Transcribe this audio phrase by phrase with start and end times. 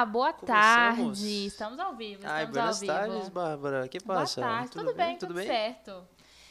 [0.00, 1.18] Olá, boa Começamos?
[1.20, 1.46] tarde.
[1.46, 2.22] Estamos ao vivo.
[2.24, 3.86] Ai, Estamos ao buenas tardes, Bárbara.
[3.86, 4.40] que passa?
[4.40, 5.46] Boa tarde, tudo, bem, tudo, Tudo bem?
[5.46, 6.08] certo.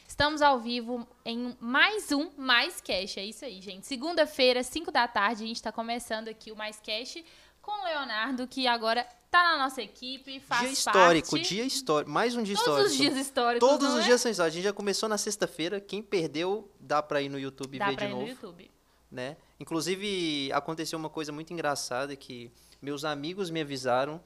[0.08, 3.88] Estamos ao vivo em mais um Mais Cash, é isso aí, gente.
[3.88, 7.24] Segunda-feira, 5 da tarde, a gente está começando aqui o Mais Cash
[7.60, 11.50] com o Leonardo, que agora tá na nossa equipe, faz Dia histórico, parte.
[11.50, 12.12] dia histórico.
[12.12, 12.92] Mais um dia Todos histórico.
[12.92, 14.04] os dias históricos, Todos os é?
[14.04, 14.54] dias são históricos.
[14.54, 15.82] A gente já começou na sexta-feira.
[15.82, 18.28] Quem perdeu, dá pra ir no YouTube Dá ver de ir no novo.
[18.28, 18.72] YouTube.
[19.12, 19.38] né?
[19.60, 22.52] Inclusive, aconteceu uma coisa muito engraçada que
[22.82, 24.22] meus amigos me avisaram,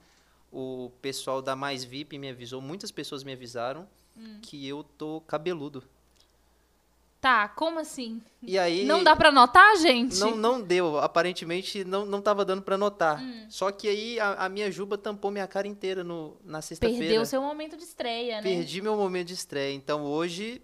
[0.51, 4.37] o pessoal da Mais VIP me avisou, muitas pessoas me avisaram Hum.
[4.43, 5.83] que eu tô cabeludo.
[7.19, 8.21] Tá, como assim?
[8.41, 10.19] E aí Não dá pra notar, gente?
[10.19, 13.21] não, não deu, aparentemente não, não tava dando pra notar.
[13.23, 13.45] Hum.
[13.49, 16.99] Só que aí a, a minha juba tampou minha cara inteira no, na sexta-feira.
[17.01, 18.43] Perdeu o seu momento de estreia, né?
[18.43, 19.73] Perdi meu momento de estreia.
[19.73, 20.61] Então hoje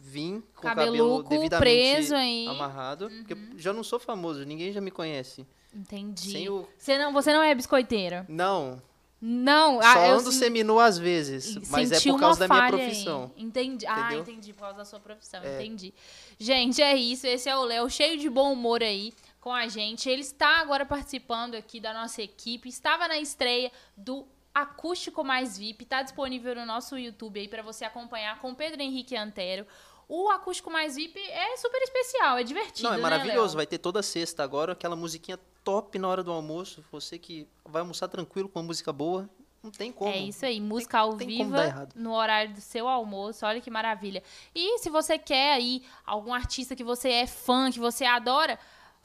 [0.00, 2.46] vim com o cabelo Cabeluco devidamente preso aí.
[2.46, 3.50] amarrado, porque Uhum.
[3.56, 5.46] já não sou famoso, ninguém já me conhece.
[5.74, 6.48] Entendi.
[6.48, 8.24] O Você, não, você não é biscoiteiro?
[8.28, 8.82] não,
[9.20, 9.80] Não.
[9.82, 13.30] só ah, eu ando seminu às vezes, mas é por causa da minha profissão.
[13.36, 13.42] aí.
[13.44, 13.86] Entendi.
[13.86, 14.20] Ah, Entendeu?
[14.22, 15.40] entendi, por causa da sua profissão.
[15.42, 15.62] É.
[15.62, 15.94] Entendi.
[16.38, 17.26] Gente, é isso.
[17.26, 20.08] Esse é o Léo, cheio de bom humor aí com a gente.
[20.08, 22.68] Ele está agora participando aqui da nossa equipe.
[22.68, 25.84] Estava na estreia do Acústico Mais VIP.
[25.84, 29.66] Está disponível no nosso YouTube aí para você acompanhar com Pedro Henrique Antero.
[30.08, 33.58] O Acústico Mais VIP é super especial, é divertido, Não, é né, maravilhoso, Léo?
[33.58, 37.80] vai ter toda sexta agora, aquela musiquinha top na hora do almoço, você que vai
[37.80, 39.30] almoçar tranquilo com uma música boa,
[39.62, 40.10] não tem como.
[40.10, 41.54] É isso aí, música ao tem vivo
[41.94, 43.44] no horário do seu almoço.
[43.44, 44.22] Olha que maravilha.
[44.54, 48.58] E se você quer aí algum artista que você é fã, que você adora,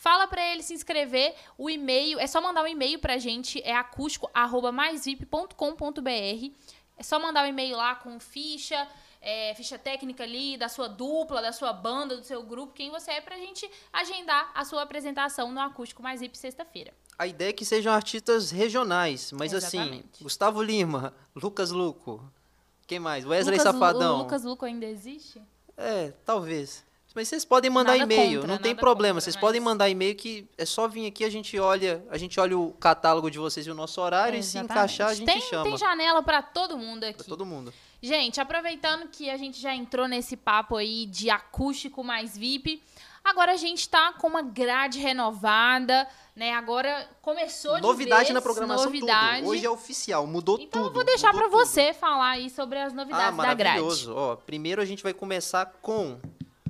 [0.05, 1.33] fala pra ele se inscrever.
[1.57, 6.51] O e-mail, é só mandar um e-mail pra gente, é acústico@maisvip.com.br.
[6.97, 8.87] É só mandar um e-mail lá com ficha,
[9.21, 13.11] é, ficha técnica ali da sua dupla, da sua banda, do seu grupo, quem você
[13.11, 16.93] é, pra gente agendar a sua apresentação no Acústico Mais VIP sexta-feira.
[17.17, 20.23] A ideia é que sejam artistas regionais, mas assim, Exatamente.
[20.23, 22.23] Gustavo Lima, Lucas Luco,
[22.87, 23.25] quem mais?
[23.25, 24.15] Wesley Lucas Lu- Safadão.
[24.15, 25.41] O Lucas Luco ainda existe?
[25.75, 26.85] É, talvez.
[27.15, 29.13] Mas vocês podem mandar e-mail, não tem problema.
[29.15, 32.17] contra, vocês mas- podem mandar e-mail que é só vir aqui, a gente olha, a
[32.17, 35.25] gente olha o catálogo de vocês e o nosso horário e se encaixar a gente
[35.25, 35.63] tem, chama.
[35.63, 37.15] Tem janela pra todo mundo aqui.
[37.19, 37.73] Pra todo mundo.
[38.01, 42.83] Gente, aproveitando que a gente já entrou nesse papo aí de acústico mais VIP,
[43.23, 46.51] agora a gente tá com uma grade renovada, né?
[46.53, 49.39] Agora começou de Novidade vez, na programação novidade.
[49.39, 49.49] tudo.
[49.51, 50.89] Hoje é oficial, mudou Então tudo.
[50.89, 51.49] eu vou deixar tudo.
[51.49, 53.79] você falar aí sobre as Ah, novidades da grade.
[53.79, 54.13] maravilhoso.
[54.13, 56.19] Ó, primeiro a gente vai começar com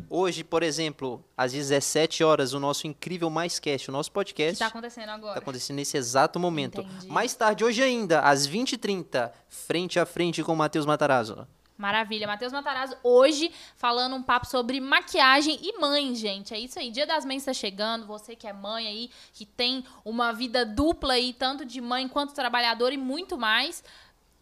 [0.09, 4.59] hoje, por exemplo, às 17 horas, o nosso incrível Mais Cast, o nosso podcast.
[4.59, 5.33] tá acontecendo agora?
[5.33, 6.81] Tá acontecendo nesse exato momento.
[6.81, 7.07] Entendi.
[7.07, 11.47] Mais tarde, hoje ainda, às 20h30, frente a frente com o Matheus Matarazzo.
[11.77, 12.25] Maravilha.
[12.25, 16.53] Matheus Matarazzo hoje falando um papo sobre maquiagem e mãe, gente.
[16.53, 16.89] É isso aí.
[16.89, 18.05] Dia das Mães tá chegando.
[18.05, 22.33] Você que é mãe aí, que tem uma vida dupla aí, tanto de mãe quanto
[22.33, 23.83] trabalhadora e muito mais.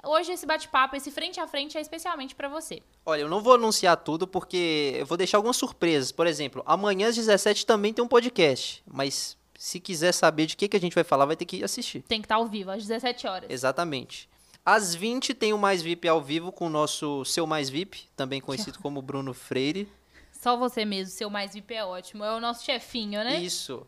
[0.06, 2.81] Hoje esse bate-papo, esse frente a frente é especialmente pra você.
[3.06, 6.12] Olha, eu não vou anunciar tudo porque eu vou deixar algumas surpresas.
[6.12, 8.84] Por exemplo, amanhã às 17 também tem um podcast.
[8.86, 12.02] Mas se quiser saber de que, que a gente vai falar, vai ter que assistir.
[12.02, 13.50] Tem que estar ao vivo às 17 horas.
[13.50, 14.30] Exatamente.
[14.66, 18.41] Às 20 tem o Mais VIP ao vivo com o nosso Seu Mais VIP, também
[18.41, 19.90] conhecido como Bruno Freire.
[20.31, 22.25] Só você mesmo, seu mais VIP é ótimo.
[22.25, 23.40] É o nosso chefinho, né?
[23.40, 23.88] Isso.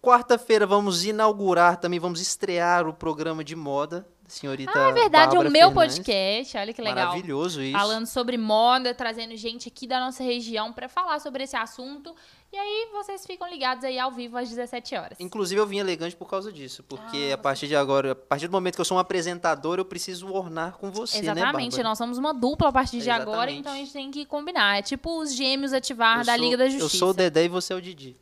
[0.00, 5.38] Quarta-feira vamos inaugurar, também vamos estrear o programa de moda, senhorita Ah, é verdade, é
[5.38, 5.96] Bárbara o meu Fernandes.
[5.98, 6.56] podcast.
[6.58, 7.08] Olha que legal.
[7.08, 7.72] Maravilhoso isso.
[7.78, 12.14] Falando sobre moda, trazendo gente aqui da nossa região pra falar sobre esse assunto.
[12.52, 15.20] E aí vocês ficam ligados aí ao vivo às 17 horas.
[15.20, 18.48] Inclusive eu vim elegante por causa disso, porque Ah, a partir de agora, a partir
[18.48, 21.82] do momento que eu sou um apresentador, eu preciso ornar com você, né, Exatamente, Bárbara?
[21.84, 23.60] nós somos uma dupla a partir de agora, Exatamente.
[23.60, 24.78] então a gente tem que combinar.
[24.78, 26.84] É tipo os gêmeos ativar Eu da sou- Liga da Justiça.
[26.86, 28.16] Eu sou o Dedé e você é o Didi.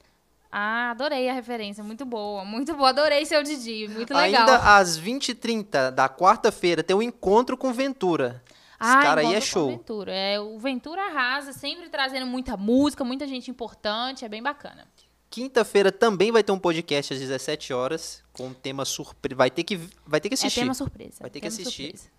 [0.51, 4.49] Ah, adorei a referência, muito boa, muito boa, adorei seu Didi, muito legal.
[4.49, 8.43] Ainda às 20h30 da quarta-feira tem um encontro com Ventura.
[8.81, 9.67] Esse ah, cara aí é show.
[9.67, 10.13] o Ventura.
[10.13, 14.87] É, o Ventura arrasa, sempre trazendo muita música, muita gente importante, é bem bacana.
[15.29, 19.37] Quinta-feira também vai ter um podcast às 17 horas com um tema surpresa.
[19.37, 20.61] Vai ter que vai ter que assistir.
[20.61, 21.17] É tema surpresa.
[21.21, 21.83] Vai ter que tema assistir.
[21.89, 22.19] surpresa.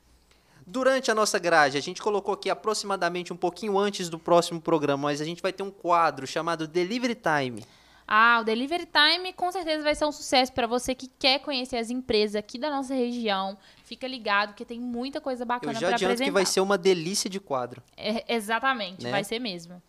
[0.67, 5.03] Durante a nossa grade, a gente colocou aqui aproximadamente um pouquinho antes do próximo programa,
[5.03, 7.65] mas a gente vai ter um quadro chamado Delivery Time.
[8.11, 11.77] Ah, o Delivery Time com certeza vai ser um sucesso para você que quer conhecer
[11.77, 13.55] as empresas aqui da nossa região.
[13.83, 16.25] Fica ligado que tem muita coisa Eu bacana já para adianto apresentar.
[16.25, 17.83] que vai ser uma delícia de quadro.
[17.95, 19.11] É, exatamente, Né?
[19.11, 19.79] vai ser mesmo.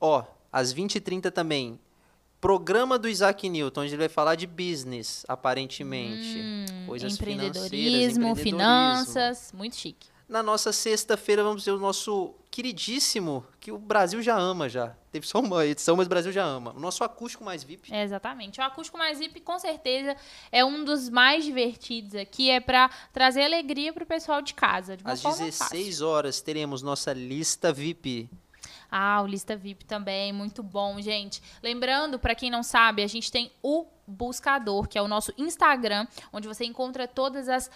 [0.00, 1.78] Ó, às 20h30 também,
[2.40, 6.38] programa do Isaac Newton, onde ele vai falar de business, aparentemente.
[6.40, 8.36] Hum, Coisas empreendedorismo, financeiras, empreendedorismo.
[8.36, 10.08] finanças, muito chique.
[10.30, 14.94] Na nossa sexta-feira vamos ter o nosso queridíssimo que o Brasil já ama já.
[15.10, 16.72] Teve só uma edição, mas o Brasil já ama.
[16.72, 17.92] O nosso acústico mais VIP.
[17.92, 18.60] É, exatamente.
[18.60, 20.16] O acústico mais VIP, com certeza,
[20.52, 22.48] é um dos mais divertidos aqui.
[22.48, 24.96] É para trazer alegria pro pessoal de casa.
[24.96, 26.06] De uma Às forma 16 fácil.
[26.06, 28.30] horas teremos nossa lista VIP.
[28.88, 31.42] Ah, o Lista VIP também, muito bom, gente.
[31.62, 36.06] Lembrando, para quem não sabe, a gente tem o Buscador, que é o nosso Instagram,
[36.32, 37.70] onde você encontra todas as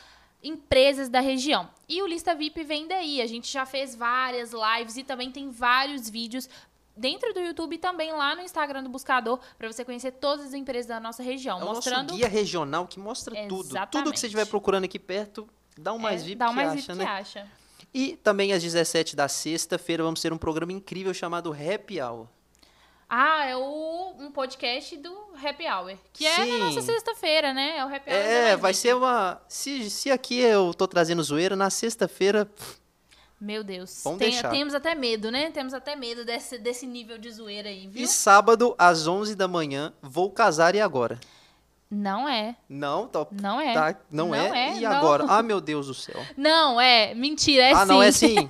[0.45, 1.69] empresas da região.
[1.89, 3.21] E o Lista VIP vem daí.
[3.23, 6.49] A gente já fez várias lives e também tem vários vídeos
[6.97, 10.55] dentro do YouTube e também lá no Instagram do Buscador para você conhecer todas as
[10.55, 13.49] empresas da nossa região, É o mostrando nosso guia regional que mostra tudo.
[13.49, 14.21] Tudo que Exatamente.
[14.21, 16.93] você estiver procurando aqui perto, dá um mais é, VIP dá que um mais acha,
[16.93, 17.05] VIP né?
[17.05, 17.49] que acha.
[17.93, 22.29] E também às 17 da sexta-feira vamos ter um programa incrível chamado Happy Hour.
[23.17, 26.59] Ah, é o, um podcast do Happy Hour, que é na Sim.
[26.59, 27.77] nossa sexta-feira, né?
[27.79, 28.19] É o Happy Hour.
[28.19, 29.41] É, vai ser uma.
[29.47, 32.51] Se, se aqui eu tô trazendo zoeira, na sexta-feira.
[33.41, 34.01] Meu Deus.
[34.03, 34.51] Vamos Tem- deixar.
[34.51, 35.49] temos até medo, né?
[35.53, 38.03] Temos até medo desse, desse nível de zoeira aí, viu?
[38.03, 41.21] E sábado, às 11 da manhã, vou casar e agora?
[41.89, 42.57] Não é.
[42.69, 43.75] Não, tá, Não é.
[43.75, 44.71] tá- não, Não é?
[44.71, 44.91] é, E não.
[44.91, 45.25] agora?
[45.29, 46.21] Ah, meu Deus do céu.
[46.37, 47.15] Não, é.
[47.15, 47.87] Mentira, é ah, sim.
[47.93, 48.49] não é sim?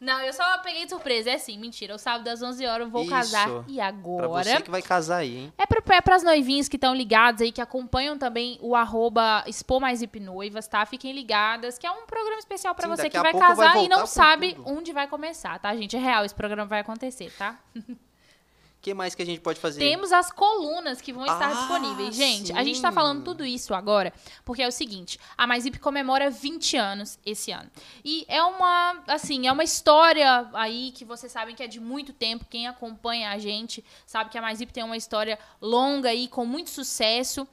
[0.00, 1.30] Não, eu só peguei de surpresa.
[1.30, 1.94] É sim, mentira.
[1.94, 3.10] O sábado às 11 horas eu vou Isso.
[3.10, 3.48] casar.
[3.68, 4.44] E Pra agora?
[4.44, 5.52] você que vai casar aí, hein?
[5.58, 5.66] É
[6.00, 10.18] para as noivinhas que estão ligadas aí, que acompanham também o arroba Expo Mais Hip
[10.20, 10.84] Noivas, tá?
[10.86, 13.88] Fiquem ligadas, que é um programa especial para você que vai pouco vai casar e
[13.88, 14.70] não sabe tudo.
[14.70, 15.96] onde vai começar, tá, gente?
[15.96, 17.58] É real, esse programa vai acontecer, tá?
[18.86, 19.80] O que mais que a gente pode fazer?
[19.80, 22.14] Temos as colunas que vão estar Ah, disponíveis.
[22.14, 22.94] Gente, a gente tá sim.
[22.94, 24.12] falando tudo isso agora
[24.44, 27.68] porque é o seguinte, a Mais Hip comemora 20 anos esse ano.
[28.04, 32.12] E é uma, assim, é uma história aí que vocês sabem que é de muito
[32.12, 36.28] tempo, quem acompanha a gente sabe que a Mais Hip tem uma história longa aí
[36.28, 37.44] com muito sucesso,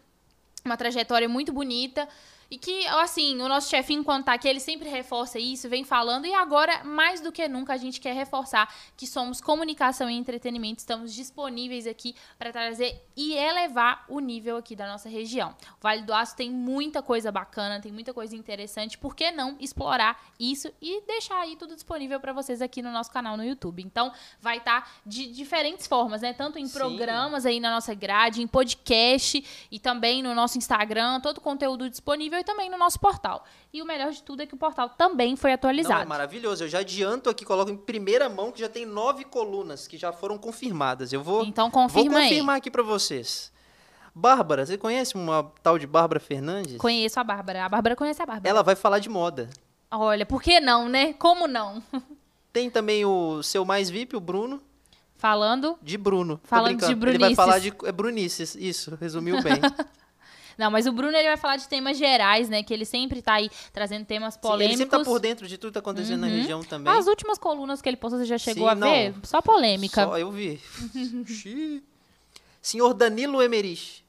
[0.64, 2.08] uma trajetória muito bonita.
[2.54, 6.28] E que, assim, o nosso chefinho, quando tá aqui, ele sempre reforça isso, vem falando.
[6.28, 10.78] E agora, mais do que nunca, a gente quer reforçar que somos comunicação e entretenimento.
[10.78, 15.56] Estamos disponíveis aqui para trazer e elevar o nível aqui da nossa região.
[15.80, 19.00] O Vale do Aço tem muita coisa bacana, tem muita coisa interessante.
[19.00, 23.10] Por que não explorar isso e deixar aí tudo disponível para vocês aqui no nosso
[23.10, 23.82] canal no YouTube?
[23.82, 26.34] Então, vai estar de diferentes formas, né?
[26.34, 26.78] Tanto em Sim.
[26.78, 31.90] programas aí na nossa grade, em podcast e também no nosso Instagram, todo o conteúdo
[31.90, 33.44] disponível também no nosso portal.
[33.72, 36.08] E o melhor de tudo é que o portal também foi Não, é atualizado.
[36.08, 36.64] maravilhoso.
[36.64, 40.12] Eu já adianto aqui, coloco em primeira mão que já tem nove colunas que já
[40.14, 41.12] foram confirmadas.
[41.12, 42.30] Eu vou, então vou confirma aí.
[42.30, 43.52] confirmar aqui pra vocês.
[44.16, 46.78] Bárbara, você conhece uma tal de Bárbara Fernandes?
[46.78, 47.66] Conheço a Bárbara.
[47.66, 48.48] A Bárbara conhece a Bárbara.
[48.48, 49.50] Ela vai falar de moda.
[49.90, 51.14] Olha, por que não, né?
[51.14, 51.82] Como não?
[52.54, 54.62] Tem também o seu mais VIP, o Bruno,
[55.18, 55.78] Falando.
[55.82, 56.40] de Bruno.
[56.44, 57.08] Falando de brincando.
[57.10, 57.36] Ele vai Brunices.
[57.36, 59.60] falar de é Brunices, isso, resumiu bem.
[60.58, 62.62] Não, mas o Bruno ele vai falar de temas gerais, né?
[62.64, 64.72] Que ele sempre tá aí trazendo temas Sim, polêmicos.
[64.72, 66.34] ele sempre tá por dentro de tudo que tá acontecendo na Uhum.
[66.34, 66.92] região também.
[66.94, 69.14] As últimas colunas que ele postou, você já chegou Sim, a ver?
[69.14, 69.24] não.
[69.24, 70.06] Só polêmica.
[70.06, 70.60] Só eu vi.
[72.62, 74.04] Senhor Danilo Emerich.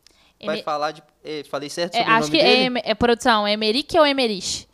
[0.44, 1.02] Vai falar de.
[1.24, 4.68] eh, falei certo É, acho que é, é produção, é Emerick ou Emerich?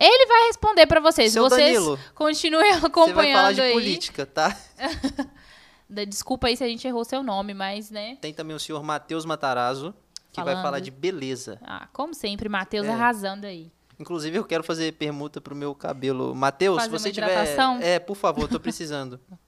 [0.00, 1.32] Ele vai responder pra vocês.
[1.32, 3.72] Seu vocês Danilo, continuem Você vai acompanhando falar de aí.
[3.72, 4.56] política, tá?
[6.06, 8.16] Desculpa aí se a gente errou seu nome, mas, né?
[8.20, 9.94] Tem também o senhor Matheus Matarazzo,
[10.38, 10.62] que vai Falando.
[10.64, 11.58] falar de beleza.
[11.62, 12.90] Ah, como sempre, Matheus É.
[12.92, 13.70] arrasando aí.
[13.98, 16.34] Inclusive, eu quero fazer permuta pro meu cabelo.
[16.34, 17.56] Matheus, se você tiver.
[17.80, 19.18] É, por favor, tô precisando.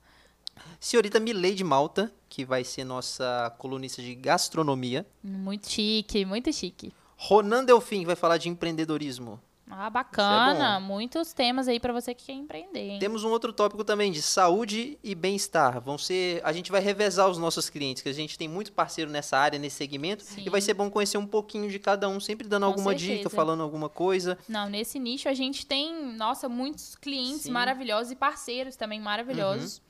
[0.80, 5.06] Senhorita Milady Malta, que vai ser nossa colunista de gastronomia.
[5.22, 6.92] Muito chique, muito chique.
[7.16, 9.40] Ronan Delfim, que vai falar de empreendedorismo.
[9.70, 10.76] Ah, bacana.
[10.76, 10.80] é.
[10.80, 12.98] Muitos temas aí pra você que quer empreender, hein?
[12.98, 15.80] Temos um outro tópico também de saúde e bem-estar.
[15.80, 19.10] Vão ser, a gente vai revezar os nossos clientes, que a gente tem muito parceiro
[19.10, 20.42] nessa área, nesse segmento, Sim.
[20.46, 23.16] e vai ser bom conhecer um pouquinho de cada um, sempre dando Com alguma certeza.
[23.18, 24.36] dica, falando alguma coisa.
[24.48, 27.50] Não, nesse nicho a gente tem, nossa, muitos clientes Sim.
[27.52, 29.80] maravilhosos e parceiros também maravilhosos.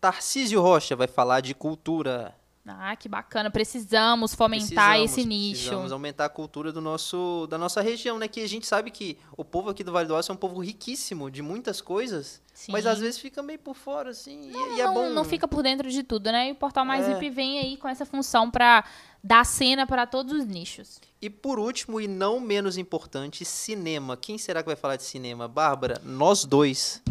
[0.00, 2.34] Tarcísio Rocha vai falar de cultura.
[2.80, 3.50] Ah, que bacana.
[3.50, 5.60] Precisamos fomentar Precisamos, esse nicho.
[5.62, 8.26] Precisamos aumentar a cultura do nosso, da nossa região, né?
[8.28, 10.60] Que a gente sabe que o povo aqui do Vale do Aço é um povo
[10.60, 12.72] riquíssimo de muitas coisas, Sim.
[12.72, 14.50] mas às vezes fica meio por fora, assim.
[14.50, 15.10] e- e é não, bom.
[15.10, 16.48] não fica por dentro de tudo, né?
[16.48, 17.14] E o Portal Mais É.
[17.14, 18.84] VIP vem aí com essa função pra
[19.22, 21.00] dar cena pra todos os nichos.
[21.20, 24.16] E por último, e não menos importante, cinema.
[24.16, 25.48] Quem será que vai falar de cinema?
[25.48, 27.02] Bárbara, nós dois.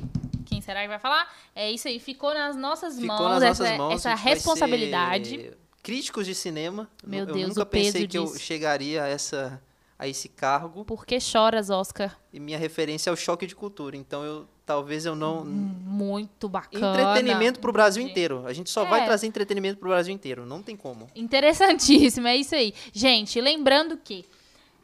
[0.67, 1.33] Será que vai falar?
[1.55, 3.93] É isso aí, ficou nas nossas Ficou mãos, nas essa, nossas mãos.
[3.93, 5.51] essa responsabilidade.
[5.81, 6.89] Críticos de cinema.
[7.05, 8.37] Meu eu Deus, nunca o pensei que eu disso.
[8.39, 9.61] chegaria a, essa,
[9.97, 10.83] a esse cargo.
[10.83, 12.17] Por que choras, Oscar?
[12.33, 13.95] E minha referência é o choque de cultura.
[13.95, 15.45] Então, eu talvez eu não.
[15.45, 17.01] Muito bacana.
[17.01, 18.11] Entretenimento pro Brasil Entendi.
[18.11, 18.43] inteiro.
[18.45, 18.89] A gente só É.
[18.89, 20.45] vai trazer entretenimento pro Brasil inteiro.
[20.45, 21.07] Não tem como.
[21.15, 22.73] Interessantíssimo, é isso aí.
[22.91, 24.25] Gente, lembrando que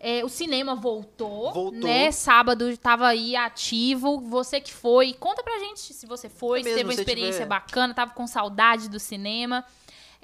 [0.06, 1.80] É, o cinema voltou, Voltou.
[1.80, 2.12] né?
[2.12, 4.20] Sábado estava aí ativo.
[4.20, 7.46] Você que foi, conta pra gente se você foi, É se teve uma experiência tiver-
[7.48, 9.64] bacana, tava com saudade do cinema.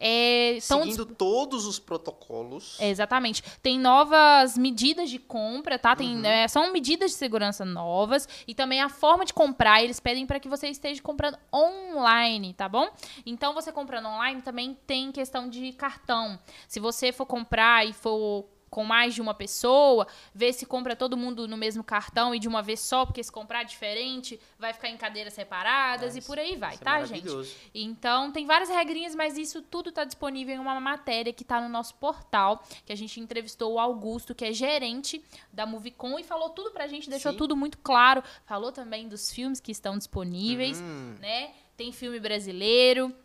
[0.02, 2.78] É, então, Seguindo todos os protocolos.
[2.80, 3.44] é, exatamente.
[3.62, 5.94] Tem novas medidas de compra, tá?
[5.96, 6.26] Tem, Uhum.
[6.26, 9.84] é, são medidas de segurança novas e também a forma de comprar.
[9.84, 12.90] Eles pedem para que você esteja comprando online, tá bom?
[13.26, 16.40] Então, você comprando online também tem questão de cartão.
[16.68, 21.18] Se você for comprar e for com mais de uma pessoa, ver se compra todo
[21.18, 24.90] mundo no mesmo cartão e de uma vez só, porque se comprar diferente, vai ficar
[24.90, 27.24] em cadeiras separadas É, e por aí vai, é tá, gente?
[27.24, 27.56] maravilhoso.
[27.74, 31.70] Então, tem várias regrinhas, mas isso tudo está disponível em uma matéria que está no
[31.70, 36.50] nosso portal, que a gente entrevistou o Augusto, que é gerente da Movicon, e falou
[36.50, 37.38] tudo pra gente, deixou Sim.
[37.38, 38.24] tudo muito claro.
[38.46, 41.52] Falou também dos filmes que estão disponíveis, Hum, né?
[41.76, 43.16] Tem filme brasileiro,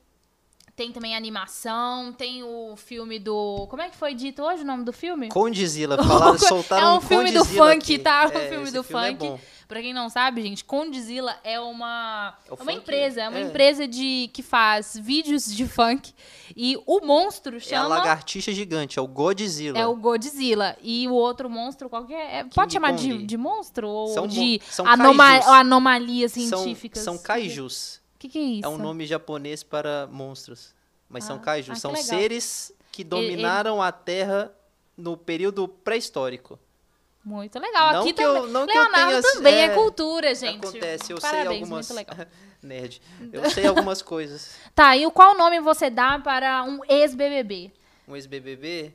[0.76, 3.66] tem também animação, tem o filme do...
[3.70, 5.28] Como é que foi dito hoje o nome do filme?
[5.28, 7.98] Condizila, falaram, soltaram é um um filme do funk, aqui.
[7.98, 8.26] tá?
[8.26, 9.18] Um É, filme esse do filme é funk.
[9.26, 9.40] bom.
[9.68, 13.38] Pra quem não sabe, gente, Condzilla é uma, É é uma funk, empresa, é uma
[13.38, 13.42] é.
[13.42, 16.12] empresa de que faz vídeos de funk
[16.54, 19.78] e o monstro É a chama lagartixa gigante, é o Godzilla.
[19.78, 24.08] é o Godzilla e o outro monstro qualquer, é, pode chamar de, de monstro ou
[24.08, 27.02] São de são anoma anomalias São, científicas?
[27.02, 28.02] são kaijus.
[28.24, 28.64] O que, que é isso?
[28.64, 30.74] É um nome japonês para monstros.
[31.10, 31.74] Mas Ah, são ah, kaijus.
[31.74, 34.50] que são seres que dominaram a Terra
[34.96, 36.58] no período pré-histórico.
[37.22, 37.92] Muito legal.
[37.92, 38.50] Não Aqui que eu- também.
[38.50, 40.66] não que eu Leonardo tenha- também é, é, cultura, gente.
[40.66, 41.90] Acontece, eu Parabéns, sei algumas.
[41.90, 42.26] muito legal.
[42.62, 43.02] Nerd.
[43.30, 44.56] Eu sei algumas coisas.
[44.74, 47.70] Tá, e o qual nome você dá para um ex-BBB?
[48.08, 48.94] Um ex-BBB.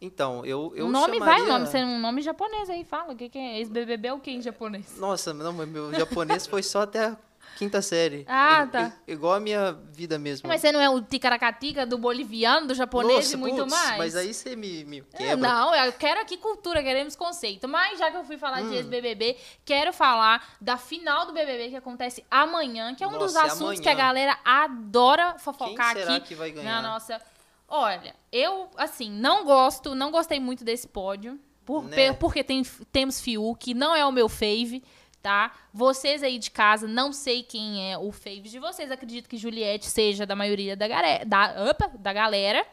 [0.00, 1.34] Então, eu, eu o nome chamaria...
[1.38, 3.12] vai, o nome, ser um nome japonês aí, fala.
[3.12, 3.58] O que, que é?
[3.58, 4.96] Ex-BBB é o que em japonês?
[4.98, 7.16] Nossa, não, meu japonês foi só até a
[7.56, 8.24] quinta série.
[8.28, 8.92] Ah, I- tá.
[9.08, 10.48] i- igual a minha vida mesmo.
[10.48, 13.98] Mas você não é o ticaracatica do boliviano, do japonês Nossa, e muito putz, mais?
[13.98, 15.48] Mas aí você me, me É, quebra.
[15.48, 17.66] Não, eu quero aqui cultura, queremos conceito.
[17.68, 18.68] Mas já que eu fui falar Hum.
[18.70, 23.34] de ex-BBB, quero falar da final do BBB que acontece amanhã, que é um dos
[23.34, 23.82] Nossa, é assuntos amanhã.
[23.82, 26.82] que a galera adora Quem fofocar será aqui que vai na ganhar?
[26.82, 27.20] nossa.
[27.68, 31.38] Olha, eu, assim, não gosto, não gostei muito desse pódio.
[31.64, 32.12] Por, Né?
[32.12, 34.82] Porque tem, temos Fiuk, não é o meu fave,
[35.24, 35.52] tá?
[35.72, 38.90] Vocês aí de casa, não sei quem é o fave de vocês.
[38.90, 42.64] Acredito que Juliette seja da maioria da, gare- da, opa, da galera.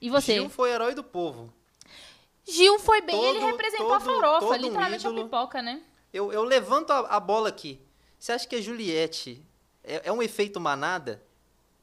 [0.00, 0.34] E você?
[0.34, 1.52] Gil foi herói do povo.
[2.46, 5.82] Gil foi bem, ele Todo- representou a todo- farofa, todo um literalmente a pipoca, né?
[6.14, 7.80] Eu, eu levanto a, a bola aqui.
[8.16, 9.44] Você acha que a Juliette
[9.82, 11.20] é, é um efeito manada?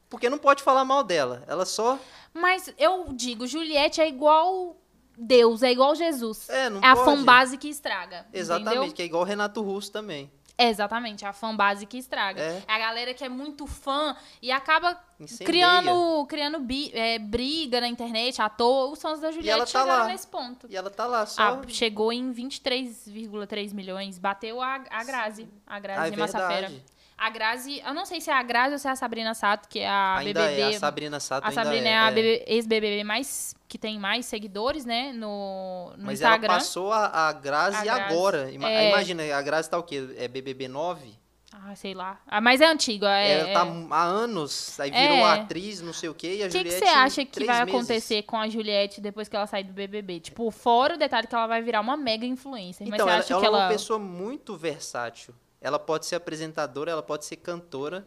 [0.08, 1.44] Porque não pode falar mal dela.
[1.46, 1.98] Ela só.
[2.32, 4.76] Mas eu digo, Juliette é igual
[5.16, 6.48] Deus, é igual Jesus.
[6.48, 8.26] É, não é a fanbase que estraga.
[8.32, 8.92] Exatamente, Entendeu?
[8.94, 10.30] que é igual o Renato Russo também.
[10.58, 12.40] É, exatamente, é a fanbase que estraga.
[12.40, 12.62] É.
[12.66, 12.72] É.
[12.72, 15.46] a galera que é muito fã e acaba Incendeia.
[15.46, 18.90] criando, criando bi- é, briga na internet à toa.
[18.90, 20.08] Os fãs da Juliette ela tá chegaram lá.
[20.08, 20.66] nesse ponto.
[20.70, 21.42] E ela tá lá só.
[21.42, 24.18] Ah, chegou em 23,3 milhões.
[24.18, 25.46] Bateu a, a Grazi.
[25.66, 26.68] A Grazi Ah, é Massafera.
[26.68, 26.84] verdade.
[27.18, 29.68] A Grazi, eu não sei se é a Grazi ou se é a Sabrina Sato,
[29.68, 30.60] que é a ainda BBB.
[30.60, 30.76] é.
[30.76, 31.92] A Sabrina Sato A Sabrina é.
[31.92, 32.12] é, a é.
[32.12, 36.46] BB ex-BBB mais que tem mais seguidores, né, no, no Mas Instagram.
[36.48, 38.12] ela passou a, a Grazi A Grazi.
[38.14, 38.50] agora.
[38.50, 38.90] É.
[38.90, 40.14] Imagina, a Grazi tá o quê?
[40.18, 41.14] É BBB 9?
[41.52, 42.20] Ah, sei lá.
[42.26, 43.30] Ah, mas é antigo, é.
[43.40, 43.86] ela tá é.
[43.90, 45.32] há anos, aí virou É.
[45.32, 47.44] atriz, não sei o quê, e a O que que Juliette você em acha que
[47.44, 47.74] vai meses.
[47.74, 50.20] acontecer com a Juliette depois que ela sair do BBB?
[50.20, 52.86] Tipo, fora o detalhe que ela vai virar uma mega influencer.
[52.86, 53.68] mas Então, você ela, acha ela que é uma ela...
[53.68, 55.34] pessoa muito versátil.
[55.66, 58.06] Ela pode ser apresentadora, ela pode ser cantora.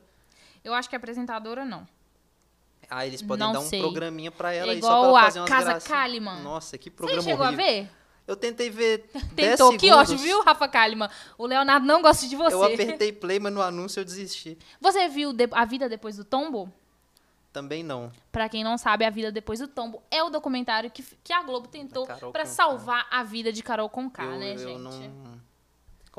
[0.64, 1.86] Eu acho que apresentadora não.
[2.90, 3.82] Ah, eles podem Não dar um sei.
[3.82, 6.00] programinha pra ela É aí, só pra igual ela a fazer umas Casa gracinhas.
[6.00, 6.42] Kalimann.
[6.42, 7.66] Nossa, que Você programa chegou horrível.
[7.66, 7.90] a ver?
[8.26, 9.72] Eu tentei ver 10 Tentou.
[9.74, 10.10] Que segundos.
[10.10, 11.10] ótimo, viu, Rafa Kalimann?
[11.38, 12.56] O Leonardo não gosta de você.
[12.56, 14.58] Eu apertei play, mas no anúncio eu desisti.
[14.80, 16.72] Você viu de- A Vida Depois do Tombo?
[17.52, 18.12] Também não.
[18.32, 21.42] Pra quem não sabe, A Vida Depois do Tombo é o documentário que, que a
[21.44, 22.54] Globo tentou Carol pra Conká.
[22.56, 24.80] salvar a vida de Carol Conká, eu, né, eu gente?
[24.80, 25.49] não...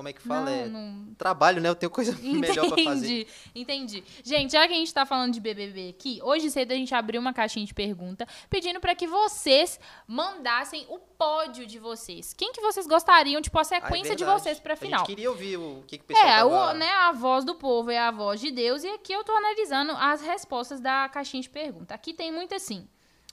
[0.00, 0.46] Como é que fala?
[0.46, 1.68] Não, é não- trabalho, né?
[1.68, 3.20] Eu tenho coisa melhor pra fazer.
[3.20, 4.04] Entendi, entendi.
[4.24, 7.20] Gente, já que a gente tá falando de BBB aqui, hoje cedo a gente abriu
[7.20, 12.32] uma caixinha de pergunta pedindo pra que vocês mandassem o pódio de vocês.
[12.32, 15.04] Quem que vocês gostariam, tipo, a Ah, é sequência de vocês pra A gente final?
[15.04, 16.70] queria ouvir o que, que o pessoal É, tava...
[16.70, 18.82] o, né, a voz do povo é a voz de Deus.
[18.84, 21.94] E aqui eu tô analisando as respostas da caixinha de pergunta.
[21.94, 22.88] Aqui tem muito assim.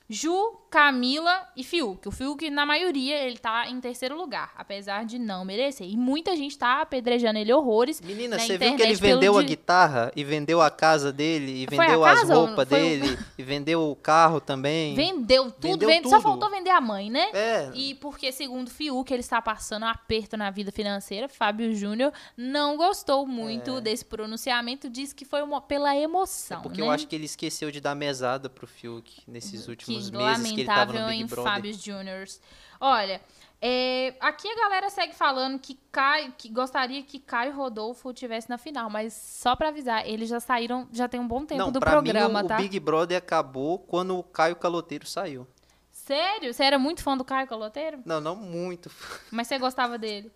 [0.09, 2.07] Ju, Camila e Fiuk.
[2.07, 5.85] O Fiuk, na maioria, ele tá em terceiro lugar, apesar de não merecer.
[5.89, 7.99] E muita gente tá apedrejando ele horrores.
[8.01, 11.63] Menina, na você viu que ele pelo vendeu a guitarra e vendeu a casa dele
[11.63, 14.93] e Foi vendeu as roupas foi o- dele e vendeu o carro também.
[14.95, 16.23] Vendeu tudo, Vendeu vende- só tudo.
[16.23, 17.29] faltou vender a mãe, né?
[17.33, 21.73] É, E porque, segundo o Fiuk, ele está passando um aperto na vida financeira, Fábio
[21.75, 26.59] Júnior não gostou muito desse pronunciamento, disse que foi uma- pela emoção.
[26.59, 26.61] É.
[26.63, 26.87] porque né?
[26.87, 30.59] eu acho que ele esqueceu de dar mesada pro Fiuk nesses últimos últimos meses que
[30.61, 31.43] ele tava no lamentável Big em Brother.
[31.53, 32.41] Fábio Juniors.
[32.79, 33.21] Olha,
[33.61, 38.57] é, aqui a galera segue falando que Caio, que gostaria que Caio Rodolfo tivesse na
[38.57, 41.79] final, mas só pra avisar, eles já saíram, já tem um bom tempo Não, do
[41.79, 42.55] pra programa, mim o, tá?
[42.55, 45.47] o Big Brother acabou quando o Caio Caloteiro saiu.
[45.91, 46.53] Sério?
[46.53, 47.99] Você era muito fã do Caio Caloteiro?
[48.05, 48.89] Não, não muito.
[49.31, 50.31] Mas você gostava dele?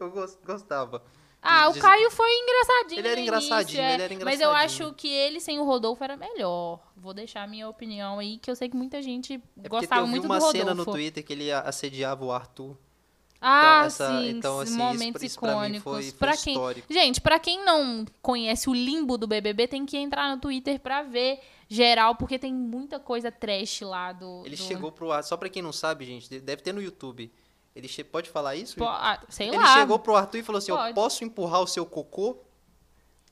[0.00, 1.02] Eu gos- gostava.
[1.40, 2.98] Ah, o Caio foi engraçadinho.
[3.00, 3.94] Ele era engraçadinho, início, é.
[3.94, 4.86] ele era Mas eu engraçadinho.
[4.88, 6.80] acho que ele sem o Rodolfo era melhor.
[6.96, 10.06] Vou deixar a minha opinião aí, que eu sei que muita gente É gostava eu
[10.06, 10.58] vi muito uma do Rodolfo.
[10.58, 12.76] cena no Twitter que ele assediava o Arthur.
[13.40, 15.82] Ah, essa- sim, então, assim, isso- momentos isso pra mim icônicos.
[15.84, 16.54] foi- foi Pra quem...
[16.54, 16.92] histórico.
[16.92, 21.04] Gente, pra quem não conhece o limbo do BBB, tem que entrar no Twitter pra
[21.04, 24.42] ver geral, porque tem muita coisa trash lá do...
[24.44, 25.28] Ele do- chegou pro Arthur.
[25.28, 27.30] Só pra quem não sabe, gente, deve ter no YouTube.
[27.78, 28.02] Ele che...
[28.02, 28.76] Pode falar isso?
[28.76, 29.74] Po- ah, sei Ele lá.
[29.78, 30.94] chegou pro Arthur e falou assim: Eu Pode.
[30.94, 32.36] posso empurrar o seu cocô?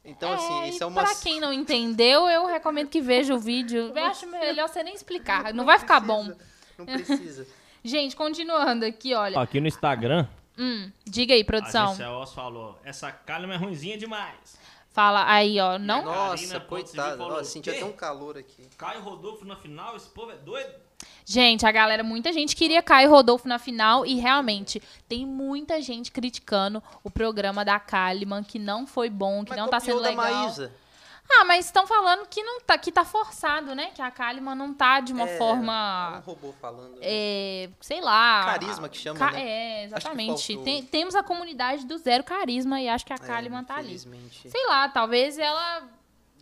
[0.05, 1.03] Então, assim, isso e é uma.
[1.03, 3.93] Pra quem não entendeu, eu recomendo que veja o vídeo.
[3.95, 6.33] Eu acho melhor você nem explicar, não vai ficar bom.
[6.79, 7.45] Não precisa.
[7.83, 9.41] Gente, continuando aqui, olha.
[9.41, 11.87] Aqui no Instagram, Hum, diga aí, a produção.
[11.87, 14.57] Agência Oz falou, essa calma é ruimzinha demais.
[14.91, 15.79] Fala aí, ó.
[15.79, 16.03] Não.
[16.05, 16.59] Nossa,
[17.19, 17.77] Nossa, senti "Quê?
[17.77, 18.67] até um calor aqui.
[18.79, 20.73] Caio Rodolfo na final, esse povo é doido.
[21.29, 26.13] Gente, a galera, muita gente queria Caio Rodolfo na final e realmente tem muita gente
[26.13, 30.11] criticando o programa da Kalimann, que não foi bom, que Mas não tá sendo da
[30.11, 30.25] legal.
[30.33, 30.73] Maísa.
[31.29, 33.91] Ah, mas estão falando que não tá, que tá forçado, né?
[33.93, 36.19] Que a Kalimann não tá de uma É, forma.
[36.19, 36.93] Um robô falando.
[36.93, 36.99] né?
[37.03, 38.45] é, sei lá.
[38.45, 39.43] Carisma que chama, Ca- né?
[39.43, 40.57] É, exatamente.
[40.59, 43.87] Tem- temos a comunidade do zero carisma e acho que a É, Kalimann tá ali.
[43.97, 44.49] infelizmente.
[44.49, 45.83] Sei lá, talvez ela.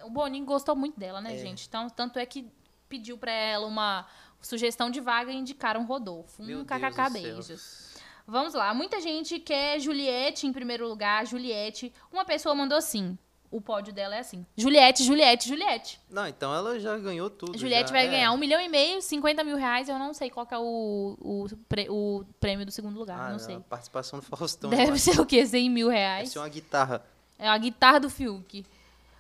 [0.03, 1.39] O Boninho gostou muito dela, né, É.
[1.39, 1.67] gente?
[1.67, 2.47] Então, tanto é que
[2.87, 4.07] pediu pra ela uma
[4.47, 6.43] sugestão de vaga indicaram Rodolfo.
[6.43, 7.95] Um kkk beijos.
[8.27, 8.73] Vamos lá.
[8.73, 11.27] Muita gente quer Juliette em primeiro lugar.
[11.27, 11.93] Juliette.
[12.13, 13.19] Uma pessoa mandou assim.
[13.51, 14.45] O pódio dela é assim.
[14.57, 16.01] Juliette, Juliette, Juliette.
[16.11, 17.57] Não, então ela já ganhou tudo.
[17.57, 18.11] Juliette vai é.
[18.11, 19.89] ganhar um milhão e meio, 50 mil reais.
[19.89, 23.17] Eu não sei qual que é o, o, pre- o prêmio do segundo lugar.
[23.21, 23.61] Ah, não a sei.
[23.61, 24.71] participação do Faustão.
[24.71, 25.47] Deve ser o quê?
[25.47, 26.31] 100 mil Deve reais.
[26.31, 27.05] ser uma guitarra.
[27.39, 28.65] É a guitarra do Fiuk.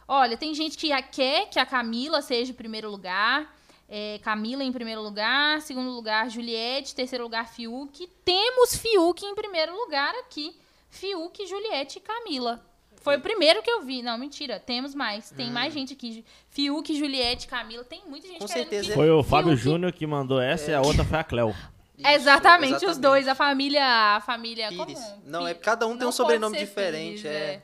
[0.08, 3.53] Olha, tem gente que quer que a Camila seja o primeiro lugar.
[3.88, 5.60] É, Camila em primeiro lugar.
[5.60, 6.94] Segundo lugar, Juliette.
[6.94, 8.06] Terceiro lugar, Fiuk.
[8.24, 10.56] Temos Fiuk em primeiro lugar aqui.
[10.90, 12.64] Fiuk, Juliette e Camila.
[13.02, 14.00] Foi o primeiro que eu vi.
[14.00, 14.58] Não, mentira.
[14.58, 15.30] Temos mais.
[15.30, 16.24] Tem mais gente aqui.
[16.48, 17.84] Fiuk, Juliette, Camila.
[17.84, 18.88] Tem muita gente Com querendo certeza.
[18.88, 21.50] que Foi o Fábio Fiuk- Júnior que mandou essa e a outra foi a Cleo.
[21.50, 21.66] Isso,
[22.08, 23.00] Exatamente, os exatamente.
[23.02, 23.28] dois.
[23.28, 24.16] A família...
[24.16, 24.68] A família...
[24.70, 24.98] Pires.
[24.98, 25.22] como?
[25.26, 27.62] Não, é- cada um tem um sobrenome diferente, Pires, é.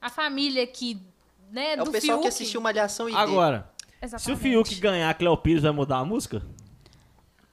[0.00, 1.00] A família que...
[1.50, 2.28] Né, É do o pessoal que Fiuk.
[2.28, 3.68] assistiu Malhação e Agora,
[4.08, 4.40] se o Exatamente.
[4.40, 6.42] Fiuk ganhar, a Cleo Pires vai mudar a música?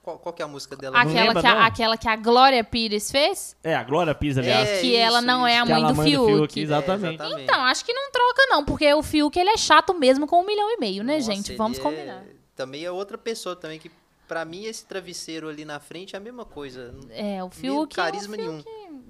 [0.02, 0.98] Qual, qual que é a música dela?
[0.98, 3.56] Aquela lembra, que, a, aquela que a Glória Pires fez?
[3.62, 4.68] É, a Glória Pires, aliás.
[4.68, 5.66] É, que ela isso, não é a isso.
[5.66, 6.60] que mãe ela do mãe Fiuk.
[6.60, 7.06] exatamente.
[7.06, 7.42] É, exatamente.
[7.44, 10.46] Então, acho que não troca não, porque o Fiuk ele é chato mesmo com um
[10.46, 11.50] milhão e meio, né, Nossa, gente?
[11.50, 12.24] ele Vamos é- combinar.
[12.56, 13.90] Também é outra pessoa também que,
[14.26, 16.92] pra mim, esse travesseiro ali na frente é a mesma coisa.
[17.10, 17.94] É, o Fiuk...
[17.94, 19.04] carisma o Fiuk nenhum.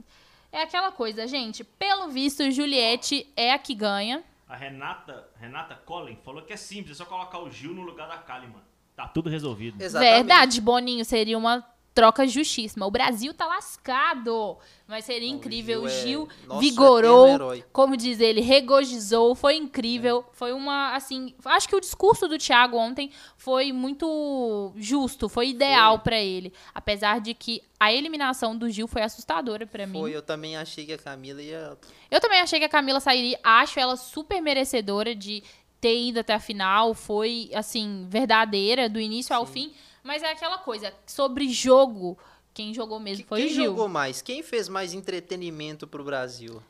[0.52, 1.64] É aquela coisa, gente.
[1.64, 4.22] Pelo visto, Juliette é a que ganha.
[4.52, 8.06] A Renata, Renata Collin falou que é simples, é só colocar o Gil no lugar
[8.06, 8.60] da Kalimann.
[8.94, 9.82] Tá tudo resolvido.
[9.82, 10.14] Exatamente.
[10.14, 12.86] Verdade, Boninho, seria uma troca justíssima.
[12.86, 14.56] O Brasil tá lascado.
[14.86, 15.82] Mas seria Não, incrível.
[15.84, 17.38] O Gil é nosso vigorou,
[17.72, 19.34] como diz ele, regozijou.
[19.34, 20.24] Foi incrível.
[20.32, 21.34] Foi uma, assim...
[21.44, 25.28] Acho que o discurso do Thiago ontem foi muito justo.
[25.28, 26.52] Foi ideal pra ele.
[26.74, 30.00] Apesar de que a eliminação do Gil foi assustadora pra mim.
[30.00, 31.76] Foi, eu também achei que a Camila ia.
[32.10, 33.38] Eu também achei que a Camila sairia.
[33.42, 35.42] Acho ela super merecedora de
[35.80, 36.94] ter ido até a final.
[36.94, 39.72] Foi, assim, verdadeira, do início ao fim.
[40.02, 42.18] Mas é aquela coisa, sobre jogo,
[42.52, 43.64] quem jogou mesmo Que- foi Quem o Gil.
[43.66, 44.20] jogou mais?
[44.20, 46.62] Quem fez mais entretenimento pro Brasil?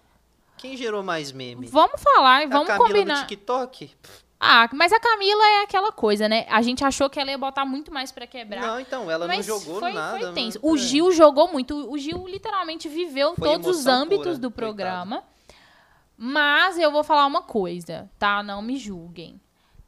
[0.59, 1.67] Quem gerou mais meme?
[1.67, 3.23] Vamos falar e vamos a Camila combinar.
[3.23, 3.91] do TikTok?
[4.39, 6.47] Ah, mas a Camila é aquela coisa, né?
[6.49, 8.61] A gente achou que ela ia botar muito mais pra quebrar.
[8.61, 10.19] Não, então, ela mas não jogou foi, nada.
[10.19, 10.59] Foi tenso.
[10.61, 10.73] mano.
[10.73, 10.81] O É.
[10.81, 11.91] Gil jogou muito.
[11.91, 14.55] O Gil literalmente viveu Foi todos os âmbitos pura, do coitado.
[14.55, 15.25] programa.
[16.17, 18.43] Mas eu vou falar uma coisa, tá?
[18.43, 19.41] Não me julguem.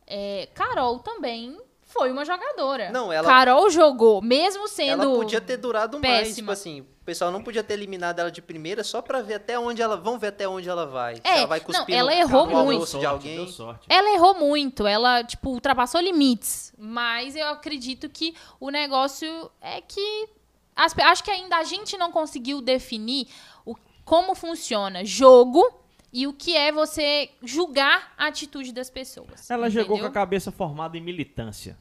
[0.06, 1.56] É, Carol também
[1.94, 2.90] foi uma jogadora.
[2.90, 5.04] Não, ela- Carol jogou, mesmo sendo.
[5.04, 6.34] Ela podia ter durado mais, péssima.
[6.34, 9.56] tipo assim, o pessoal não podia ter eliminado ela de primeira só pra ver até
[9.56, 11.20] onde ela, vamos ver até onde ela vai.
[11.22, 12.70] É, ela vai não, cuspir ela no, errou no muito.
[12.72, 13.36] almoço de alguém.
[13.36, 13.86] Deu sorte.
[13.88, 16.72] Ela errou muito, ela, tipo, ultrapassou limites.
[16.76, 20.28] Mas eu acredito que o negócio é que.
[20.74, 23.28] as acho que ainda a gente não conseguiu definir
[23.64, 25.64] o, como funciona jogo
[26.12, 29.48] e o que é você julgar a atitude das pessoas.
[29.50, 30.12] Ela chegou com a entendeu?
[30.12, 31.76] cabeça formada em militância.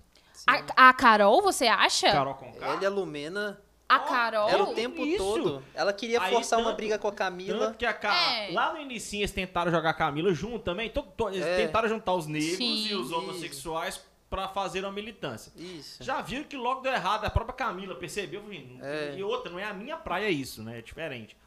[0.48, 2.12] A, a Carol, você acha?
[2.12, 2.66] Carol Conká.
[2.66, 4.50] Ela e a Lumena A Carol.
[4.50, 5.18] era o tempo isso.
[5.18, 5.64] todo.
[5.74, 7.68] Ela queria Aí, forçar uma tanto- briga com a Camila.
[7.68, 8.52] Tanto que a Ca- É.
[8.52, 10.92] lá no início eles tentaram jogar a Camila junto também.
[11.32, 11.58] Eles É.
[11.66, 12.88] tentaram juntar os negros Sim.
[12.90, 15.52] e os homossexuais pra fazer uma militância.
[15.56, 16.04] Isso.
[16.04, 18.44] Já viram que logo deu errado, a própria Camila percebeu,
[18.82, 19.14] É.
[19.16, 20.80] e outra, não é a minha praia isso, né?
[20.80, 21.38] É diferente.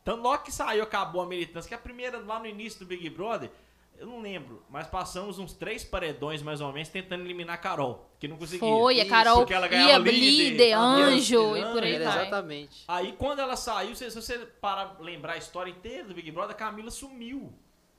[0.00, 3.10] Então, logo que saiu, acabou a militância, que a primeira, lá no início do Big
[3.10, 3.50] Brother,
[3.98, 8.06] eu não lembro, mas passamos uns três paredões, mais ou menos, tentando eliminar a Carol,
[8.18, 8.60] que não conseguia.
[8.60, 11.94] Foi, a Isso, Carol porque ela ganhava ia líder, líder, anjo Bianca e por aí
[11.94, 12.20] Era vai.
[12.22, 12.84] exatamente.
[12.88, 16.58] Aí, quando ela saiu, se, você parar lembrar a história inteira do Big Brother, a
[16.58, 17.52] Camila sumiu.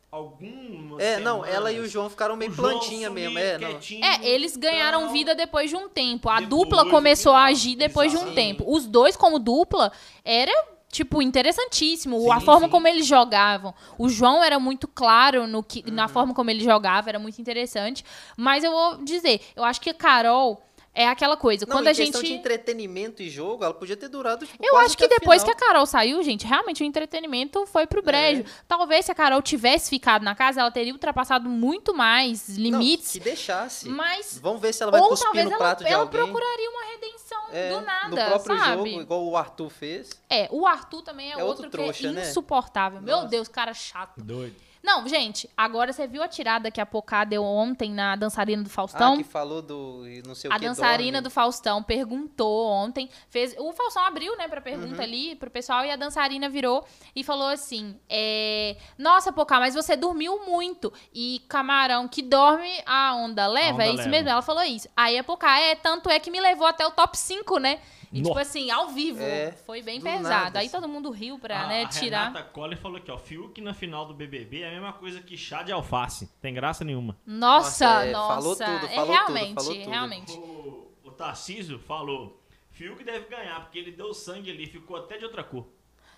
[0.10, 3.39] Algumas É, não, ela e o João ficaram meio O João plantinha sumiu, mesmo.
[3.39, 3.69] É, não.
[3.71, 5.10] quietinho, É, eles ganharam tal.
[5.12, 6.29] vida depois de um tempo.
[6.29, 8.57] A dupla começou a agir depois de um exatamente.
[8.60, 8.73] tempo.
[8.73, 9.91] Os dois, como dupla,
[10.23, 10.51] era,
[10.91, 12.19] tipo, interessantíssimo.
[12.21, 12.71] Sim, a forma sim.
[12.71, 13.73] como eles jogavam.
[13.97, 15.93] O João era muito claro no que, Uhum.
[15.93, 18.04] na forma como ele jogava, era muito interessante.
[18.36, 20.62] Mas eu vou dizer, eu acho que a Carol
[20.93, 21.63] é aquela coisa.
[21.67, 22.32] Não, quando a questão gente.
[22.32, 25.63] de entretenimento e jogo, ela podia ter durado, tipo, Eu acho que depois que final.
[25.63, 27.86] a Carol saiu, gente, realmente o entretenimento foi É.
[27.86, 28.43] pro brejo.
[28.67, 33.12] Talvez se a Carol tivesse ficado na casa, ela teria ultrapassado muito mais Não, limites.
[33.12, 33.88] que deixasse.
[33.88, 36.19] Mas Vamos ver se ela vai ou cuspir talvez no ela, prato de ela alguém.
[36.19, 38.89] procuraria uma redenção É, do nada, no próprio sabe?
[38.91, 40.10] jogo, igual o Arthur fez.
[40.29, 42.29] É, o Arthur também é, É outro outro, trouxa, que é né?
[42.29, 43.01] insuportável.
[43.01, 43.27] Meu Nossa.
[43.29, 44.21] Deus, cara chato.
[44.21, 44.55] Doido.
[44.88, 48.69] Não, gente, agora você viu a tirada que a Pocá deu ontem na dançarina do
[48.69, 49.15] Faustão?
[49.15, 51.34] Ah, que falou do não sei o A que dançarina do dorme.
[51.34, 55.02] Faustão perguntou ontem, fez, o Faustão abriu, né, pra pergunta Uhum.
[55.04, 59.97] ali pro pessoal e a dançarina virou e falou assim: é, Nossa, Pocá, mas você
[59.97, 60.93] dormiu muito.
[61.13, 64.10] E camarão que dorme, a onda leva, onda é isso leva.
[64.10, 64.30] mesmo?
[64.30, 64.88] Ela falou isso.
[64.95, 67.82] Aí a Pocá, é, tanto é que me levou até o top 5, né?
[68.12, 68.28] E Nó.
[68.30, 69.22] tipo assim, ao vivo.
[69.22, 70.24] É, foi bem do pesado.
[70.30, 70.76] nada, Aí assim.
[70.76, 72.28] todo mundo riu pra, a, né, a tirar.
[72.28, 75.36] Renata Coller falou aqui, ó, Fiuk na final do BBB é a mesma coisa que
[75.36, 76.28] chá de alface.
[76.41, 77.17] Tem graça nenhuma.
[77.26, 78.34] Nossa, Nossa, nossa.
[78.34, 79.89] é, falou tudo, é falou tudo, realmente, falou tudo.
[79.89, 80.32] realmente.
[80.34, 82.41] O, o Tarcísio falou,
[82.72, 85.67] Fiuk deve ganhar, porque ele deu sangue ali, ficou até de outra cor.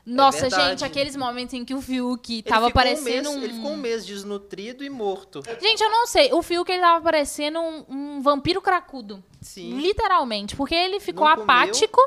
[0.05, 0.69] Nossa, verdade.
[0.69, 3.43] gente, aqueles momentos em que o Fiuk Ele tava um parecendo mês- um...
[3.43, 5.43] Ele ficou um mês desnutrido e morto.
[5.61, 6.33] Gente, eu não sei.
[6.33, 9.23] O Fiuk, ele tava parecendo um, um vampiro cracudo.
[9.41, 9.77] Sim.
[9.79, 10.55] Literalmente.
[10.55, 11.43] Porque ele ficou Não comeu.
[11.43, 12.01] apático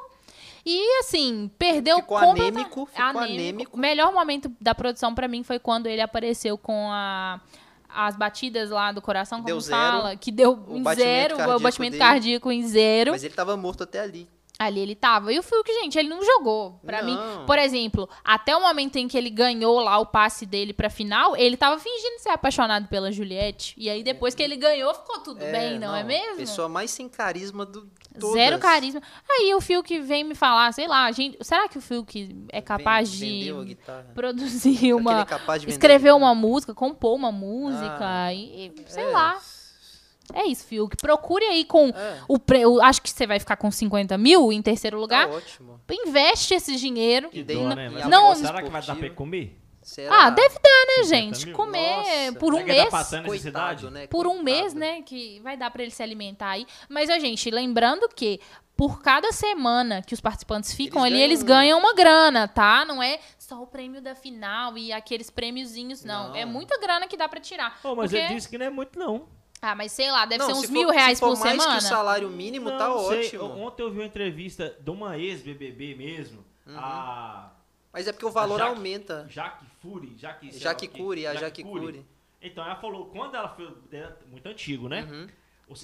[0.67, 3.77] e, assim, perdeu Ficou completa- anêmico, ficou anêmico.
[3.77, 7.41] O melhor momento da produção pra mim foi quando ele apareceu com a...
[7.95, 9.77] As batidas lá do coração, como Deu zero.
[9.77, 10.17] fala?
[10.17, 12.03] Que deu O em zero, o batimento dele.
[12.03, 13.11] cardíaco em zero.
[13.13, 14.27] Mas ele tava morto até ali.
[14.65, 15.33] Ali ele tava.
[15.33, 16.81] E o Fiuk, gente, ele não jogou.
[16.85, 17.11] Pra Não.
[17.41, 20.89] mim, por exemplo, até o momento em que ele ganhou lá o passe dele pra
[20.91, 23.75] final, ele tava fingindo ser apaixonado pela Juliette.
[23.77, 26.37] E aí, depois que ele ganhou, ficou tudo bem, não, é mesmo?
[26.37, 28.33] Pessoa mais sem carisma do todas.
[28.35, 29.01] Zero carisma.
[29.29, 33.11] Aí o Fiuk vem me falar, sei lá, gente, será que o Fiuk é capaz
[33.11, 33.53] de
[34.15, 35.21] produzir uma.
[35.23, 38.33] é capaz de escrever uma música, compor uma música, Ah.
[38.35, 39.09] e, e sei É.
[39.09, 39.39] lá.
[40.35, 40.97] É isso, Fiuk.
[40.97, 42.21] Procure aí com É.
[42.29, 42.61] o pre...
[42.61, 45.29] eu Acho que você vai ficar com 50 mil em terceiro lugar.
[45.29, 45.81] Tá ótimo.
[45.91, 47.29] Investe esse dinheiro.
[47.31, 47.89] Que dei dó, na- né?
[47.91, 49.59] Mas Não- será que vai dar pra comer?
[49.83, 50.27] Será?
[50.27, 51.47] Ah, deve dar, né, 50 gente?
[51.47, 51.57] mil?
[51.57, 52.39] Comer Nossa.
[52.39, 53.27] por um Será mês.
[53.27, 54.07] Coitado, né?
[54.07, 54.45] Por um Coitado.
[54.45, 55.03] mês, né?
[55.03, 56.67] Que vai dar pra ele se alimentar aí.
[56.89, 58.39] Mas, ó, gente, lembrando que
[58.77, 62.85] por cada semana que os participantes ficam Eles ali, ganham eles ganham uma grana, tá?
[62.85, 66.29] Não é só o prêmio da final e aqueles prêmiozinhos, não.
[66.29, 66.37] Não.
[66.37, 67.81] É muita grana que dá pra tirar.
[67.83, 69.27] Oh, mas Porque- ele disse que não é muito, não.
[69.65, 71.39] Ah, mas sei lá, deve Não, ser se uns for- mil reais se for por
[71.39, 71.79] mais semana.
[71.79, 73.27] que o salário mínimo, Não, tá sei.
[73.39, 73.45] ótimo.
[73.61, 76.75] Ontem eu vi uma entrevista de uma ex-BBB mesmo, Uhum.
[76.77, 77.53] a
[77.93, 79.27] Mas é porque o valor Jaque- aumenta.
[79.29, 80.89] Jaque Fury, Jaque, Jaque.
[80.89, 82.05] Cury, a Jaque Cury.
[82.41, 85.03] Então ela falou, quando ela foi, era muito antigo, né?
[85.09, 85.29] Uhum.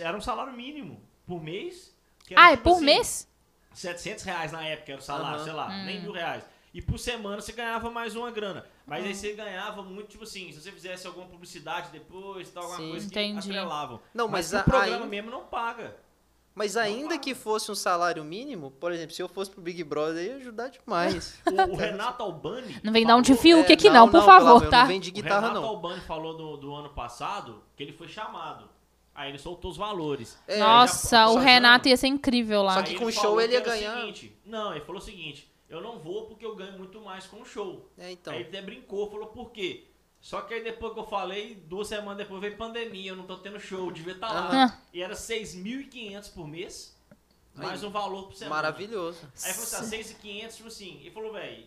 [0.00, 1.96] Era um salário mínimo por mês.
[2.26, 3.28] que Ah, é tipo por assim, mês?
[3.72, 5.44] 700 reais na época era o salário, Aham.
[5.44, 5.84] sei lá, Hum.
[5.86, 6.44] nem mil reais.
[6.78, 8.64] E por semana você ganhava mais uma grana.
[8.86, 12.78] Mas aí você ganhava muito, tipo assim, se você fizesse alguma publicidade depois, tal, alguma
[12.80, 12.90] Sim.
[12.90, 13.32] coisa Entendi.
[13.42, 14.00] que atrelavam.
[14.14, 15.96] Não, mas o a- programa aí- mesmo não paga.
[16.54, 20.24] Mas ainda que fosse um salário mínimo, por exemplo, se eu fosse pro Big Brother,
[20.24, 21.40] ia ajudar demais.
[21.46, 22.78] O, o Renato Albani.
[22.84, 24.82] Não vem dar um de Fiuk É, aqui não, por pelo favor, tá?
[24.82, 25.68] Não vem de guitarra, o Renato não.
[25.68, 28.68] Albani falou do, do ano passado que ele foi chamado.
[29.14, 30.38] Aí ele soltou os valores.
[30.46, 32.74] É, Nossa, já- o Renato ia ser incrível lá.
[32.74, 33.96] Só que Aí com o show ele ia o ganhar.
[34.00, 37.42] seguinte, não, ele falou o seguinte: eu não vou porque eu ganho muito mais com
[37.42, 37.90] o show.
[37.98, 38.32] É, então.
[38.32, 39.88] Aí ele até brincou, falou por quê?
[40.20, 43.36] Só que aí depois que eu falei, duas semanas depois veio pandemia, eu não tô
[43.38, 44.48] tendo show, devia estar lá.
[44.48, 44.78] Aham.
[44.92, 46.96] E era 6.500 por mês,
[47.54, 48.56] mais um valor por semana.
[48.56, 49.20] Maravilhoso.
[49.44, 51.66] Aí falou assim, ah, 6.500, tipo assim, ele falou, velho,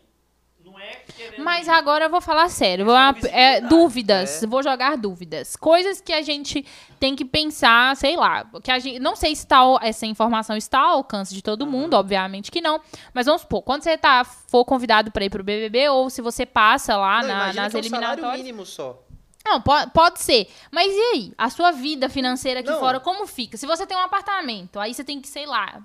[0.64, 1.44] não é querendo...
[1.44, 2.86] Mas agora eu vou falar sério.
[2.86, 4.44] Vou, é, dúvidas.
[4.44, 4.48] É.
[4.48, 5.56] Vou jogar dúvidas.
[5.56, 6.66] Coisas que a gente
[7.00, 8.46] tem que pensar, sei lá.
[8.64, 11.94] Que a gente, não sei se tá, essa informação está ao alcance de todo mundo,
[11.96, 12.80] obviamente que não.
[13.14, 16.46] Mas vamos supor, quando você tá, for convidado para ir pro BBB ou se você
[16.46, 18.38] passa lá não, na- nas que é um eliminatórias.
[18.38, 19.02] mínimo só.
[19.44, 20.48] Não, pode, pode ser.
[20.72, 21.34] Mas e aí?
[21.38, 22.80] A sua vida financeira aqui Não.
[22.80, 23.58] fora, como fica?
[23.58, 25.82] Se você tem um apartamento, aí você tem que, sei lá.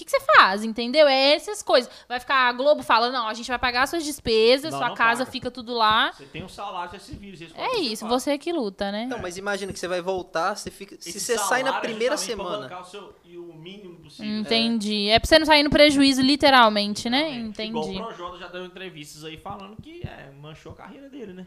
[0.00, 1.06] Que, que você faz, entendeu?
[1.06, 1.90] É essas coisas.
[2.08, 4.94] Vai ficar a Globo falando, não, a gente vai pagar suas despesas, Não, sua não
[4.94, 5.30] casa paga.
[5.30, 6.12] fica tudo lá.
[6.12, 8.24] Você tem um salário, você se você escolhe É que isso, faz.
[8.24, 9.06] você que luta, né?
[9.06, 10.96] Não, mas imagina que você vai voltar, você fica.
[10.98, 12.80] Se você sai na é primeira pra semana.
[12.80, 14.40] o, seu, e o mínimo possível.
[14.40, 15.08] Entendi.
[15.08, 17.28] É pra você não sair no prejuízo, literalmente, né?
[17.28, 17.62] Realmente.
[17.62, 18.00] Igual Entendi.
[18.02, 21.46] o Projota já deu entrevistas aí falando que é, manchou a carreira dele, né?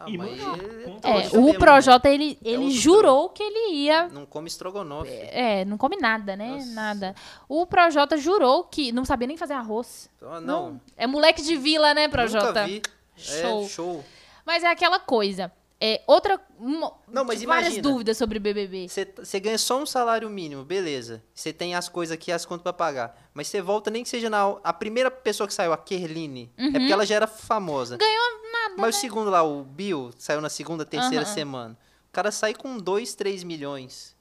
[0.00, 3.28] Ah, E mas mano, ele com- é É, o Projota, ele, É ele outro jurou
[3.30, 4.10] que ele ia né?
[4.12, 5.10] Não come estrogonofe.
[5.10, 6.50] É, não come nada, né?
[6.52, 6.72] Nossa.
[6.72, 7.14] Nada.
[7.48, 10.08] O Projota jurou que não sabia nem fazer arroz.
[10.22, 10.80] Ah, não.
[10.96, 12.46] É moleque de vila, né, Projota?
[12.46, 12.82] Nunca vi.
[13.16, 13.64] Show.
[13.64, 14.04] É, show.
[14.46, 15.50] Mas é aquela coisa.
[15.80, 16.40] É, outra.
[16.58, 17.82] uma- Não, mas várias imagina.
[17.82, 18.88] dúvidas sobre BBB.
[18.88, 21.22] Você ganha só um salário mínimo, beleza.
[21.32, 23.16] Você tem as coisas aqui, as contas pra pagar.
[23.32, 24.56] Mas você volta, nem que seja na.
[24.64, 26.52] A primeira pessoa que saiu, a Kerline.
[26.58, 27.94] É porque ela já era famosa.
[27.94, 27.98] Uhum.
[27.98, 28.74] Ganhou nada.
[28.76, 31.34] Mas o segundo lá, o Bill, saiu na segunda, terceira Aham.
[31.34, 31.78] semana.
[32.08, 34.16] O cara sai com 2, 3 milhões.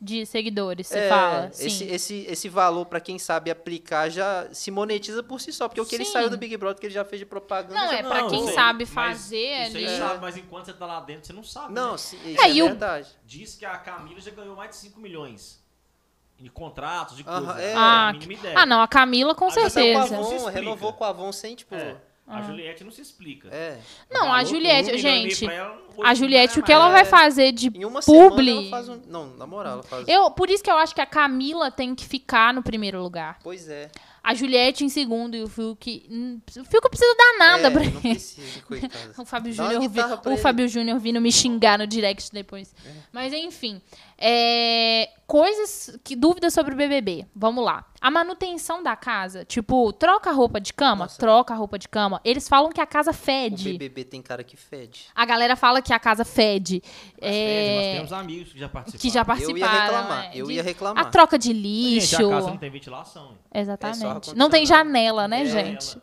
[0.00, 1.46] De seguidores, você É, fala.
[1.52, 1.90] Esse, Sim.
[1.90, 5.66] esse, esse valor, pra quem sabe aplicar, já se monetiza por si só.
[5.66, 6.12] Porque o que ele Sim.
[6.12, 7.74] saiu do Big Brother, que ele já fez de propaganda.
[7.74, 9.86] Não, já é pra quem isso aí- sabe fazer ali.
[9.86, 11.74] aí sabe, mas enquanto você tá lá dentro, você não sabe.
[11.74, 11.98] Não, né?
[11.98, 13.08] sim, isso É, é, e o- verdade.
[13.26, 15.60] Diz que a Camila já ganhou mais de 5 milhões.
[16.38, 17.58] De contratos, de coisas.
[17.58, 17.74] é.
[17.74, 18.54] Ah, a mínima ideia.
[18.56, 20.06] Ah, não, a Camila com A com a certeza.
[20.06, 21.74] Se Avon, renovou com a Avon sem, tipo...
[21.74, 21.96] É,
[22.28, 23.48] A Juliette não se explica.
[23.50, 23.78] É.
[24.10, 27.04] Não, a Juliette, um gente, ela, A Juliette, é o que ela vai É.
[27.04, 28.46] fazer de Em uma publi.
[28.46, 29.00] semana ela faz um...
[29.06, 30.06] Não, na moral, ela faz...
[30.06, 33.38] Eu, por isso que eu acho que a Camila tem que ficar no primeiro lugar.
[33.42, 33.90] Pois é.
[34.22, 36.06] A Juliette em segundo e o Fiuk.
[36.58, 38.00] O Fiuk não precisa dar nada é, pra não ele.
[38.00, 38.62] precisa.
[39.16, 40.36] O Fábio Júnior vi- o.
[40.36, 42.74] Fábio Júnior vindo me xingar no direct depois.
[43.10, 43.80] Mas enfim,
[44.20, 47.26] é, coisas que dúvidas sobre o BBB.
[47.34, 47.84] Vamos lá.
[48.00, 51.18] A manutenção da casa, tipo, troca a roupa de cama, Nossa.
[51.18, 52.20] troca a roupa de cama.
[52.24, 53.72] Eles falam que a casa O fede.
[53.72, 55.06] BBB tem cara que fede.
[55.14, 56.82] A galera fala que a casa fede.
[56.84, 59.00] Mas, É, Fred, Nós temos amigos que já participaram.
[59.00, 59.84] que já Eu ia participaram.
[60.02, 61.06] reclamar, é, eu ia reclamar.
[61.06, 62.26] A troca de Gente, lixo.
[62.26, 63.30] a casa não tem ventilação.
[63.30, 63.38] hein?
[63.62, 64.04] Exatamente.
[64.04, 64.38] ar-condicionado.
[64.38, 65.96] não tem janela, né, É, gente?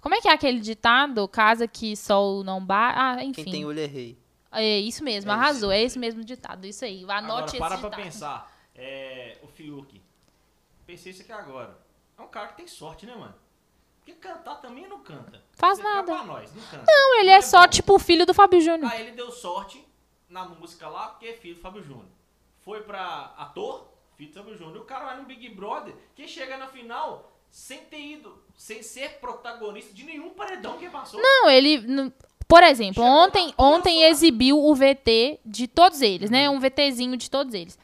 [0.00, 1.26] Como é que é aquele ditado?
[1.28, 2.98] Casa que sol não bate.
[2.98, 3.44] Ah, enfim.
[3.44, 4.18] Quem tem olho é rei.
[4.52, 5.72] É isso mesmo, É arrasou.
[5.72, 5.80] isso.
[5.80, 6.66] É esse mesmo ditado.
[6.66, 7.02] Isso aí.
[7.04, 7.90] Anote Agora, esse para ditado.
[7.90, 8.52] pra pensar.
[8.74, 10.00] É, o Fiuk.
[10.86, 11.78] Pensei isso aqui agora.
[12.18, 13.34] É um cara que tem sorte, né, mano?
[13.98, 15.42] Porque cantar também não canta.
[15.52, 16.24] Faz fica nada.
[16.24, 16.84] Nós, não canta.
[16.86, 17.68] Não, ele é só bom.
[17.68, 18.90] tipo o filho do Fábio Júnior.
[18.92, 19.86] Aí ele deu sorte
[20.28, 22.08] na música lá, porque é filho do Fábio Júnior.
[22.60, 24.76] Foi pra ator, filho do Fábio Júnior.
[24.76, 28.82] E o cara vai no Big Brother, que chega na final sem ter ido, sem
[28.82, 31.20] ser protagonista de nenhum paredão que passou.
[31.20, 32.12] Não, ele.
[32.52, 36.50] Por exemplo, ontem, ontem exibiu o VT de todos eles, né?
[36.50, 36.56] Uhum.
[36.56, 37.78] Um VTzinho de todos eles.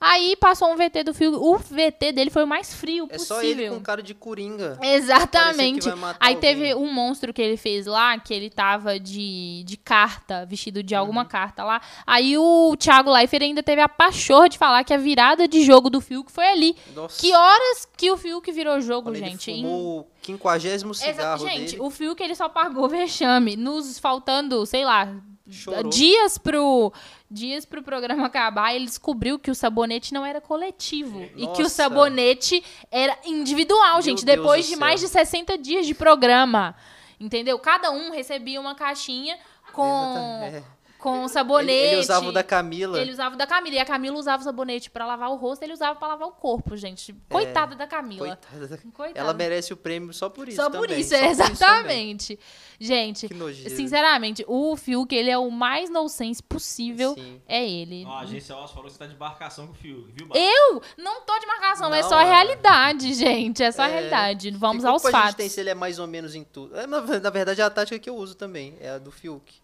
[0.00, 1.36] Aí passou um VT do filme.
[1.38, 3.36] O VT dele foi o mais frio É possível.
[3.36, 4.78] só ele com cara de coringa.
[4.82, 5.88] Exatamente.
[5.90, 6.36] Que Aí alguém.
[6.36, 10.94] teve um monstro que ele fez lá, que ele tava de, de carta, vestido de
[10.94, 11.28] alguma Uhum.
[11.28, 11.80] carta lá.
[12.06, 15.88] Aí o Thiago Leifert ainda teve a pachorra de falar que a virada de jogo
[15.88, 16.76] do Fiuk foi ali.
[16.94, 17.20] Nossa.
[17.20, 19.50] Que horas que o Fiuk virou jogo, gente?
[19.50, 21.82] Ele Em- fumou o quinquagésimo Exato, cigarro gente, dele.
[21.82, 23.56] o Fiuk ele só pagou vexame.
[23.56, 25.08] Nos faltando, sei lá,
[25.48, 25.90] Chorou.
[25.90, 26.92] dias pro
[27.30, 31.64] dias pro programa acabar, ele descobriu que o sabonete não era coletivo e que o
[31.64, 31.68] Nossa.
[31.70, 34.80] sabonete era individual, Meu gente, Deus depois de céu.
[34.80, 36.74] mais de 60 dias de programa.
[37.18, 37.58] Entendeu?
[37.58, 39.38] Cada um recebia uma caixinha
[39.72, 40.62] com É.
[40.98, 41.72] com sabonete.
[41.78, 43.00] Ele, ele usava o da Camila.
[43.00, 43.76] Ele usava o da Camila.
[43.76, 46.32] E a Camila usava o sabonete pra lavar o rosto, ele usava pra lavar o
[46.32, 47.14] corpo, gente.
[47.30, 48.26] Coitada da Camila.
[48.36, 48.78] Coitada da...
[48.92, 49.18] Coitada.
[49.20, 51.52] Ela merece o prêmio só por isso Só por também, isso, só por também.
[51.52, 52.38] exatamente.
[52.78, 53.70] Gente, Que nojeira.
[53.74, 57.14] sinceramente, o Fiuk, ele é o mais nonsense possível.
[57.14, 57.40] Sim.
[57.48, 58.04] É ele.
[58.06, 60.40] Ó, a agência Oz falou que você tá de embarcação com o Fiuk, viu, Bárbara?
[60.52, 62.26] Eu não tô de marcação, é Não, só a é.
[62.26, 63.62] realidade, gente.
[63.62, 63.92] É só a É.
[63.92, 64.50] realidade.
[64.50, 65.36] Vamos Que aos culpa a gente fatos.
[65.36, 66.76] tem se ele é mais ou menos em tudo.
[66.76, 68.76] É, na, na verdade, é a tática que eu uso também.
[68.80, 69.54] É a do Fiuk.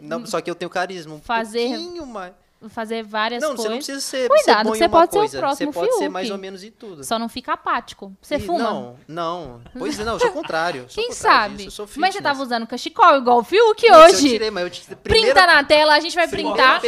[0.00, 2.32] Não, só que eu tenho carisma um fazer pouquinho mais.
[2.68, 3.86] Fazer várias Não, você não coisas.
[3.86, 5.38] precisa ser, Cuidado, ser você pode ser o coisa.
[5.38, 6.08] próximo Você pode ser Fiuk.
[6.12, 7.02] mais ou menos em tudo.
[7.02, 8.12] Só não fica apático.
[8.20, 8.58] Você E fuma?
[8.58, 9.62] Não, não.
[9.78, 10.82] Pois é, não, eu sou o contrário.
[10.86, 11.64] sou Quem contrário sabe?
[11.64, 14.28] disso, Mas você tava usando cachecol igual o Fiuk Não, se Eu hoje.
[14.28, 14.94] tirei, mas eu tirei.
[14.96, 16.82] Printa Primeira, na tela, a gente vai printar.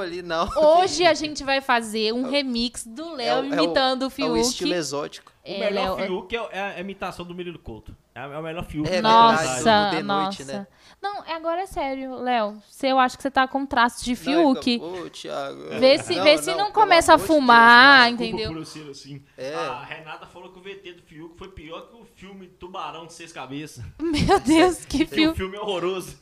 [0.00, 0.48] ali, não.
[0.56, 4.04] Hoje a gente vai fazer um remix do Léo É o- é o- imitando o
[4.04, 4.38] É o Fiuk.
[4.40, 5.32] estilo exótico.
[5.42, 7.96] O É, melhor Léo, Fiuk é, é a imitação do Murilo Couto.
[8.14, 8.86] É o melhor Fiuk.
[8.90, 10.44] É Nossa, The Noite, nossa.
[10.44, 10.66] né?
[11.00, 12.62] Não, é- agora é sério, Léo.
[12.82, 14.64] Eu acho que você tá com traço de Não, ele Fiuk.
[14.64, 15.68] fica, Ô, Thiago.
[15.80, 18.60] Vê se, vê se não, começa a amor de fumar, Desculpa entendeu?
[18.90, 19.24] assim.
[19.38, 19.54] É.
[19.54, 23.14] A Renata falou que o VT do Fiuk foi pior que o filme Tubarão de
[23.14, 23.82] Seis Cabeças.
[23.98, 25.34] Meu Deus, que O filme.
[25.34, 26.18] filme é horroroso.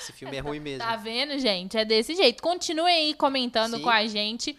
[0.00, 0.80] Esse filme é ruim mesmo.
[0.86, 1.76] Tá vendo, gente?
[1.76, 2.42] É desse jeito.
[2.42, 3.82] Continuem aí comentando Sim.
[3.82, 4.56] com a gente.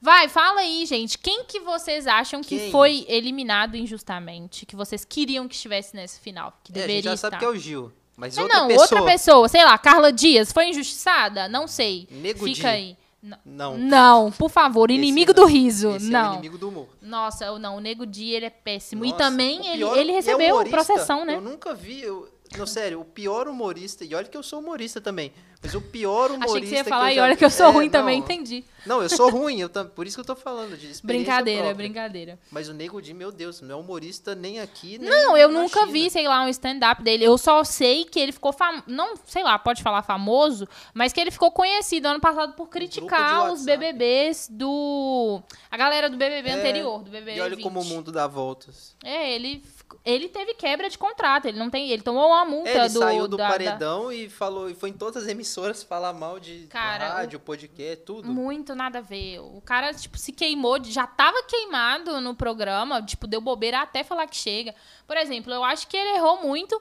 [0.00, 1.18] Vai, fala aí, gente.
[1.18, 2.70] Quem que vocês acham que Quem?
[2.70, 4.64] foi eliminado injustamente?
[4.64, 6.52] Que vocês queriam que estivesse nesse final?
[6.62, 7.30] Que É, a deveria gente já estar.
[7.30, 7.92] sabe que é o Gil.
[8.16, 8.82] Mas Ah, outra não, pessoa.
[8.82, 9.48] outra pessoa.
[9.48, 10.52] Sei lá, Carla Dias.
[10.52, 11.48] Foi injustiçada?
[11.48, 12.06] Não sei.
[12.10, 12.66] Nego Fica Di.
[12.66, 12.96] aí.
[13.44, 13.76] Não.
[13.76, 15.48] Não, por favor, inimigo Esse do não.
[15.48, 15.90] riso.
[15.96, 16.34] Esse é não.
[16.34, 16.88] inimigo do humor.
[17.02, 19.04] Nossa, não, o Nego Di, ele é péssimo.
[19.04, 20.76] e Nossa, também o ele, ele e é recebeu humorista.
[20.76, 21.34] processão, né?
[21.34, 25.00] Eu nunca vi, eu, não, sério, o pior humorista, e olha que eu sou humorista
[25.00, 25.32] também,
[25.62, 27.70] mas o pior humorista Achei que você ia falar, e olha que eu sou É,
[27.70, 28.24] ruim também, não.
[28.24, 28.64] entendi.
[28.86, 31.74] Não, eu sou ruim, eu, por isso que eu tô falando de Brincadeira, própria.
[31.88, 32.38] brincadeira.
[32.50, 35.80] Mas o Nego Di, meu Deus, não é humorista nem aqui, nem Não, eu nunca
[35.80, 35.92] China.
[35.92, 37.24] vi, sei lá, um stand-up dele.
[37.24, 38.84] Eu só sei que ele ficou famoso.
[38.86, 43.52] Não, sei lá, pode falar famoso, mas que ele ficou conhecido ano passado por criticar
[43.52, 43.64] os.
[43.64, 45.42] BBBs do.
[45.70, 47.36] A galera do BBB É, anterior, do BBB.
[47.36, 47.62] E olha 20.
[47.62, 48.96] como o mundo dá voltas.
[49.04, 49.62] É, ele,
[50.04, 51.46] ele teve quebra de contrato.
[51.46, 51.90] Ele não tem.
[51.90, 52.98] Ele tomou uma multa ele do.
[52.98, 56.38] saiu do da- da- paredão e falou, e foi em todas as emissoras falar mal
[56.40, 58.28] de Cara, rádio, podcast, tudo.
[58.28, 59.38] Muito nada a ver.
[59.40, 64.26] O cara, tipo, se queimou, já tava queimado no programa, tipo, deu bobeira até falar
[64.26, 64.74] que chega.
[65.06, 66.80] Por exemplo, eu acho que ele errou muito.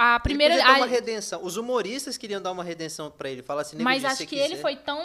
[0.00, 0.54] A primeira.
[0.54, 1.42] Ele dar a- uma redenção.
[1.44, 4.44] Os humoristas queriam dar uma redenção pra ele, falar assim, mas acho que quiser.
[4.44, 5.00] ele foi tão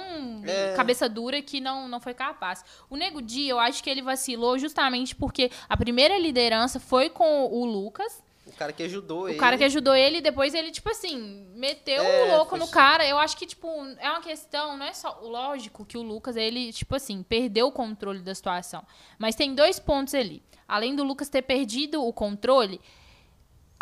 [0.46, 0.76] É.
[0.76, 2.64] cabeça dura que não, não foi capaz.
[2.90, 7.46] O Nego Di, eu acho que ele vacilou justamente porque a primeira liderança foi com
[7.48, 8.22] o Lucas.
[8.46, 9.40] O cara que ajudou O ele.
[9.40, 13.04] cara que ajudou ele, e depois ele, tipo assim, meteu É, o louco no cara.
[13.08, 13.68] Eu acho que, tipo,
[14.00, 15.18] é uma questão, não é só.
[15.24, 18.86] Lógico que o Lucas, ele, tipo assim, perdeu o controle da situação.
[19.18, 20.44] Mas tem dois pontos ali.
[20.68, 22.80] Além do Lucas ter perdido o controle,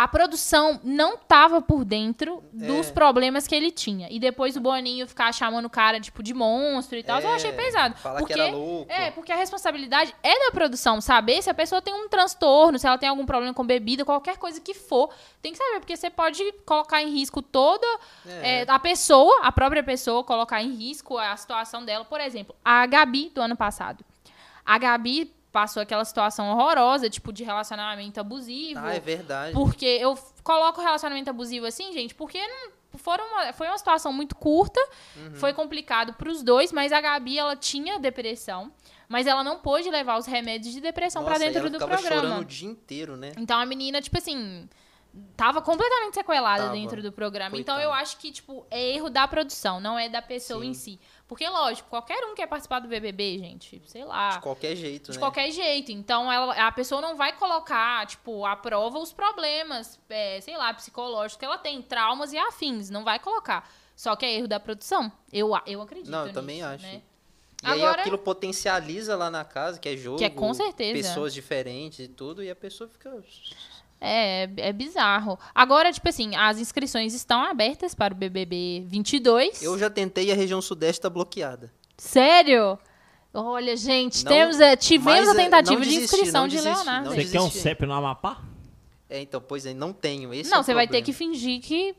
[0.03, 2.91] a produção não tava por dentro dos É.
[2.91, 4.07] problemas que ele tinha.
[4.09, 7.51] E depois o Boninho ficar chamando o cara, tipo, de monstro e tal, eu achei
[7.51, 7.95] É, pesado.
[7.97, 8.91] Falar porque, que era louco.
[8.91, 12.87] é, porque a responsabilidade é da produção, saber se a pessoa tem um transtorno, se
[12.87, 15.11] ela tem algum problema com bebida, qualquer coisa que for,
[15.41, 17.85] tem que saber, porque você pode colocar em risco toda
[18.25, 18.61] É.
[18.61, 22.05] é, a pessoa, a própria pessoa, colocar em risco a situação dela.
[22.05, 24.03] Por exemplo, a Gabi do ano passado.
[24.65, 28.79] A Gabi passou aquela situação horrorosa, tipo, de relacionamento abusivo.
[28.81, 29.53] Ah, é verdade.
[29.53, 34.35] Porque eu coloco relacionamento abusivo assim, gente, porque não, foram uma- foi uma situação muito
[34.35, 34.79] curta,
[35.17, 35.35] Uhum.
[35.35, 38.71] foi complicado pros dois, mas a Gabi, ela tinha depressão,
[39.09, 42.07] mas ela não pôde levar os remédios de depressão pra Nossa, dentro ela do programa.
[42.07, 43.33] chorando o dia inteiro, né?
[43.37, 44.69] Então a menina, tipo assim,
[45.35, 46.73] tava completamente sequelada Tava.
[46.75, 47.57] dentro do programa.
[47.57, 47.83] Então Coitada.
[47.83, 50.69] eu acho que, tipo, é erro da produção, não é da pessoa Sim.
[50.69, 50.99] em si.
[51.31, 54.31] Porque, lógico, qualquer um quer participar do BBB, gente, sei lá.
[54.31, 55.21] De qualquer jeito, De né?
[55.21, 55.89] qualquer jeito.
[55.89, 60.73] Então, ela, a pessoa não vai colocar, tipo, à prova os problemas, é, sei lá,
[60.73, 62.89] psicológicos que ela tem, traumas e afins.
[62.89, 63.71] Não vai colocar.
[63.95, 65.09] Só que é erro da produção.
[65.31, 66.11] Eu, eu acredito.
[66.11, 66.83] Não, eu também nisso, acho.
[66.83, 67.01] Né?
[67.63, 70.17] E aí Agora- aquilo potencializa lá na casa, que é jogo.
[70.17, 70.93] Que é com certeza.
[71.07, 73.23] Pessoas diferentes e tudo, e a pessoa fica.
[74.03, 75.37] É, é bizarro.
[75.53, 79.61] Agora, tipo assim, as inscrições estão abertas para o BBB 22.
[79.61, 81.71] Eu já tentei e a região sudeste tá bloqueada.
[81.97, 82.79] Sério?
[83.33, 86.47] Olha, gente, Não- temos, é, tivemos mas, a é, tentativa não de desisti, inscrição não
[86.47, 87.09] de desisti, Leonardo.
[87.09, 87.59] Você quer um desisti.
[87.61, 88.41] CEP no Amapá?
[89.07, 90.33] É, então, pois é, não tenho.
[90.33, 91.95] Esse Não, é o você vai ter que fingir que.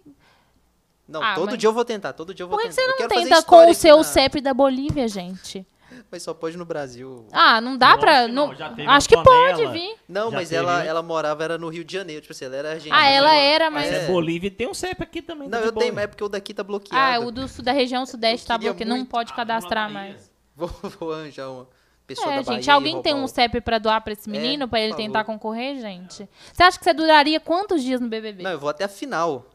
[1.09, 2.75] Não, Ah, todo mas- dia eu vou tentar, todo dia eu vou Por que que
[2.75, 2.93] tentar.
[2.97, 5.65] você não tenta com o seu na- CEP da Bolívia, gente?
[6.11, 7.27] Mas só pode no Brasil.
[7.33, 8.29] Ah, não dá Lógico pra.
[8.29, 9.97] Não, não, já teve acho que pode vir.
[10.09, 12.21] Não, Já mas teve ela, ela morava era no Rio de Janeiro.
[12.21, 12.97] Tipo assim, ela era argentina.
[12.97, 13.87] Ah, ela era, mas.
[13.91, 14.05] Mas É.
[14.05, 15.49] é Bolívia tem um CEP aqui também.
[15.49, 17.23] Não, tá de eu tenho, mas é porque o daqui tá bloqueado.
[17.23, 18.89] Ah, o do, sul- da região sudeste tá bloqueado.
[18.95, 20.31] Não pode Ah, cadastrar mais.
[20.55, 20.69] Vou,
[21.01, 21.67] vou arranjar uma
[22.07, 22.75] pessoa É, da gente, Bahia.
[22.75, 26.29] alguém tem um CEP pra doar pra esse menino, É, pra ele tentar concorrer, gente?
[26.53, 28.43] Você acha que você duraria quantos dias no BBB?
[28.43, 29.47] Não, eu vou até a final.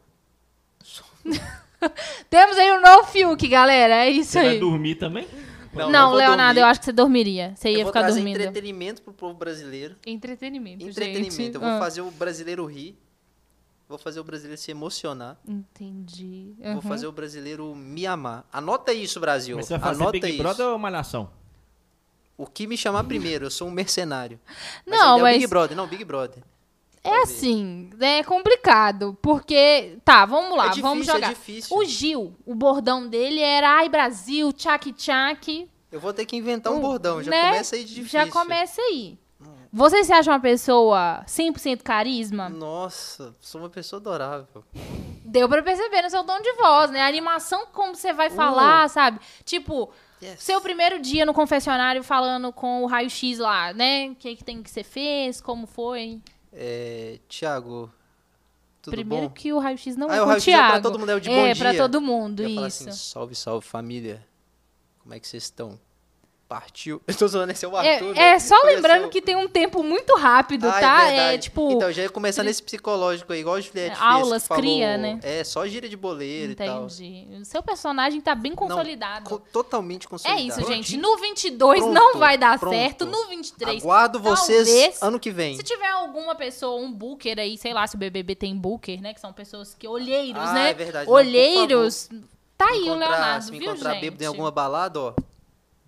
[2.28, 4.04] Temos aí o No Fiuk, galera.
[4.06, 4.58] É isso Você vai aí.
[4.58, 5.26] dormir também?
[5.72, 6.60] Não, não vou Leonardo, dormir.
[6.60, 7.52] eu acho que você dormiria.
[7.56, 8.36] Você ia eu vou ficar trazer dormindo.
[8.40, 9.96] entretenimento pro povo brasileiro.
[10.06, 11.34] Entretenimento, Entretenimento.
[11.34, 11.54] gente.
[11.54, 12.98] Eu vou Ah, fazer o brasileiro rir.
[13.88, 15.38] Vou fazer o brasileiro se emocionar.
[15.46, 16.52] Entendi.
[16.62, 16.80] Vou Uhum.
[16.82, 18.46] fazer o brasileiro me amar.
[18.52, 19.56] Anota isso, Brasil.
[19.56, 20.38] Mas você vai fazer Anota Big isso.
[20.42, 21.30] Brother ou Malhação?
[22.36, 24.38] O que me chamar primeiro, eu sou um mercenário.
[24.86, 26.42] Mas Não, é o mas- Big Brother, não, Big Brother.
[27.04, 29.98] É assim, é complicado, porque...
[30.04, 31.26] Tá, vamos lá, é difícil, vamos jogar.
[31.26, 31.76] é difícil.
[31.76, 35.68] O Gil, o bordão dele era Ai Brasil, tchac tchac.
[35.90, 37.50] Eu vou ter que inventar um Uh, bordão, já né?
[37.50, 38.20] começa aí de difícil.
[38.20, 39.18] Já começa aí.
[39.72, 42.48] Você se acha uma pessoa 100% carisma?
[42.48, 44.64] Nossa, sou uma pessoa adorável.
[45.24, 47.02] Deu pra perceber no seu tom de voz, né?
[47.02, 49.20] A animação, como você vai falar, sabe?
[49.44, 49.90] Tipo,
[50.22, 50.42] Yes.
[50.42, 54.08] seu primeiro dia no confessionário falando com o raio-x lá, né?
[54.08, 56.18] O que, que tem que ser fez, como foi.
[56.60, 57.88] É, Tiago,
[58.82, 59.32] tudo primeiro bom?
[59.34, 60.82] que o raio-x não Ah, é o com o raio-x é pra Thiago.
[60.82, 61.80] todo mundo, é o de É, bom pra dia.
[61.80, 62.88] todo mundo, Eu ia falar isso.
[62.88, 64.26] assim, salve, salve família.
[65.00, 65.78] Como é que vocês estão?
[66.48, 67.02] Partiu.
[67.06, 68.38] Eu tô zoando, esse é o É, Arthur, é né?
[68.38, 71.02] só Eu ia lembrando que tem um tempo muito rápido, Ah, tá?
[71.04, 71.42] É, verdade.
[71.42, 74.62] tipo, Então, já ia começar nesse psicológico aí, igual a Juliette É, fez, aulas, falou-
[74.62, 75.20] cria, né?
[75.22, 76.84] É, só gíria de boleiro e tal.
[76.86, 77.28] entendi.
[77.38, 79.28] O seu personagem tá bem consolidado.
[79.28, 80.60] Co- totalmente É consolidado.
[80.60, 80.96] isso, gente.
[80.96, 82.74] No 22 Pronto, não vai dar pronto.
[82.74, 83.04] certo.
[83.04, 85.54] No 23, Aguardo vocês talvez, ano que vem.
[85.54, 89.12] se tiver alguma pessoa, um booker aí, sei lá se o BBB tem booker, né?
[89.12, 89.86] Que são pessoas que...
[89.86, 90.70] Olheiros, Ah, né?
[90.70, 91.06] é verdade.
[91.10, 92.08] Não, Olheiros.
[92.56, 94.00] Tá Se aí o Leonardo, Se me viu, encontrar gente?
[94.00, 95.12] bêbado em alguma balada, ó.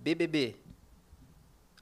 [0.00, 0.56] BBB.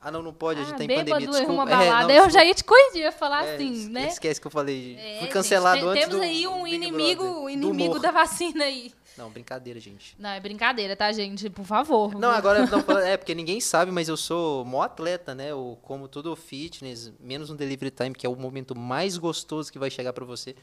[0.01, 1.27] Ah, não, não pode, a gente ah, tá em pandemia.
[1.27, 1.53] em Desculpa.
[1.53, 2.07] uma É, balada.
[2.09, 4.07] não, eu já ia te corrigir, ia falar É, assim, né?
[4.07, 4.95] Esquece que eu falei.
[4.97, 8.65] É, Fui gente, cancelado te- antes Temos do aí um inimigo, Brother, inimigo da vacina
[8.65, 8.93] aí.
[9.17, 10.15] Não, brincadeira, gente.
[10.17, 11.51] Não, é brincadeira, tá, gente?
[11.51, 12.15] Por favor.
[12.15, 15.51] Não, agora não, é porque ninguém sabe, mas eu sou mó atleta, né?
[15.51, 19.79] Eu como tudo fitness, menos no delivery time, que é o momento mais gostoso que
[19.81, 20.55] vai chegar pra você.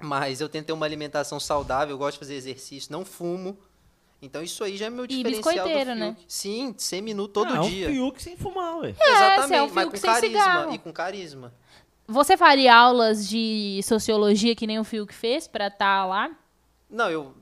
[0.00, 3.56] Mas eu tento ter uma alimentação saudável, eu gosto de fazer exercício, não fumo.
[4.20, 6.16] Então isso aí já é meu diferencial do biscoiteiro, né?
[6.26, 7.88] Sim, semi-nu todo ah, dia.
[7.88, 8.94] um Fiuk sem fumar, ué.
[9.00, 10.74] Exatamente, você é um mas com sem carisma cigarro.
[10.74, 11.54] e com carisma.
[12.08, 16.30] Você faria aulas de sociologia que nem o Fiuk fez pra estar lá?
[16.90, 17.34] Não, eu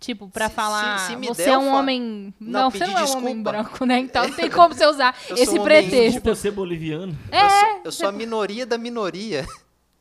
[0.00, 2.34] Tipo, pra Se- falar, se- se me você der, é um fa- homem...
[2.40, 3.50] Não, Não, você não é um homem desculpa.
[3.52, 3.98] branco, né?
[3.98, 6.12] Então não tem como você usar esse um homem pretexto.
[6.12, 7.16] Desculpa ser boliviano.
[7.30, 9.46] É, eu sou, eu sou a minoria da minoria.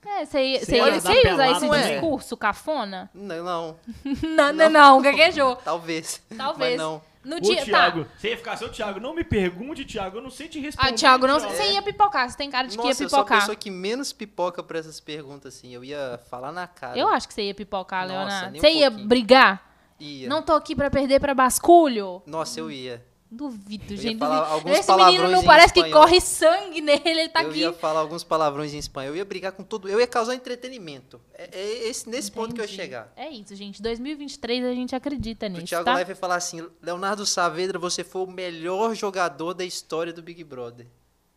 [0.06, 1.92] É, você ia, usar esse também.
[1.92, 3.10] discurso cafona?
[3.14, 3.76] Não, não,
[4.24, 5.56] Não, não, não, gaguejou.
[5.58, 6.22] talvez.
[6.36, 6.72] Talvez.
[6.72, 7.02] Mas não.
[7.22, 8.12] No dia, Thiago, tá.
[8.18, 10.90] você ia ficar seu Thiago, não me pergunte, Thiago, eu não sei te responder.
[10.90, 11.54] Ah, Thiago, não, Thiago.
[11.54, 13.40] você ia pipocar, você tem cara de que ia Nossa, eu sou a pipocar.
[13.42, 15.74] pessoa que menos pipoca pra essas perguntas, assim.
[15.74, 16.98] Eu ia falar na cara.
[16.98, 18.52] Eu acho que você ia pipocar, Nossa, Leonardo.
[18.52, 19.08] nem um Você ia pouquinho.
[19.10, 19.70] brigar?
[20.00, 20.30] Ia.
[20.30, 22.24] Não tô aqui pra perder pra basculho?
[22.26, 23.06] Nossa, eu ia.
[23.32, 24.18] Duvido, gente.
[24.18, 24.70] duvido.
[24.70, 27.60] Esse menino não parece que corre sangue nele, ele tá eu aqui.
[27.60, 29.12] ia falar alguns palavrões em espanhol.
[29.14, 29.88] Eu ia brigar com todo.
[29.88, 31.22] Eu ia causar entretenimento.
[31.36, 32.82] É, é esse, nesse ponto que eu ia Entendi.
[32.82, 33.14] chegar.
[33.16, 33.82] É isso, gente.
[33.84, 35.94] 2023 a gente acredita O nisso, Thiago tá?
[35.94, 40.44] Live ia falar assim: Leonardo Saavedra, você foi o melhor jogador da história do Big
[40.44, 40.88] Brother.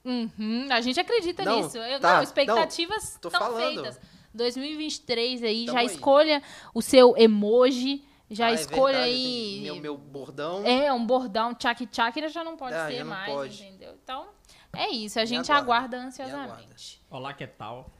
[0.04, 1.78] Uhum, a gente acredita Não, nisso.
[1.78, 3.82] Eu, tá, não, expectativas não, estão falando.
[3.82, 4.00] feitas.
[4.34, 5.86] 2023 aí, Tamo já aí.
[5.86, 6.42] escolha
[6.74, 8.02] o seu emoji,
[8.34, 9.60] já Ah, é escolha verdade, eu aí.
[9.60, 10.66] tenho Meu, meu bordão.
[10.66, 13.62] É, um bordão tchak tchak já não pode Ah, ser não mais, pode.
[13.62, 13.94] entendeu?
[14.02, 14.26] Então,
[14.72, 17.02] é isso, a gente aguarda, aguarda me ansiosamente.
[17.10, 17.90] Olá, que tal?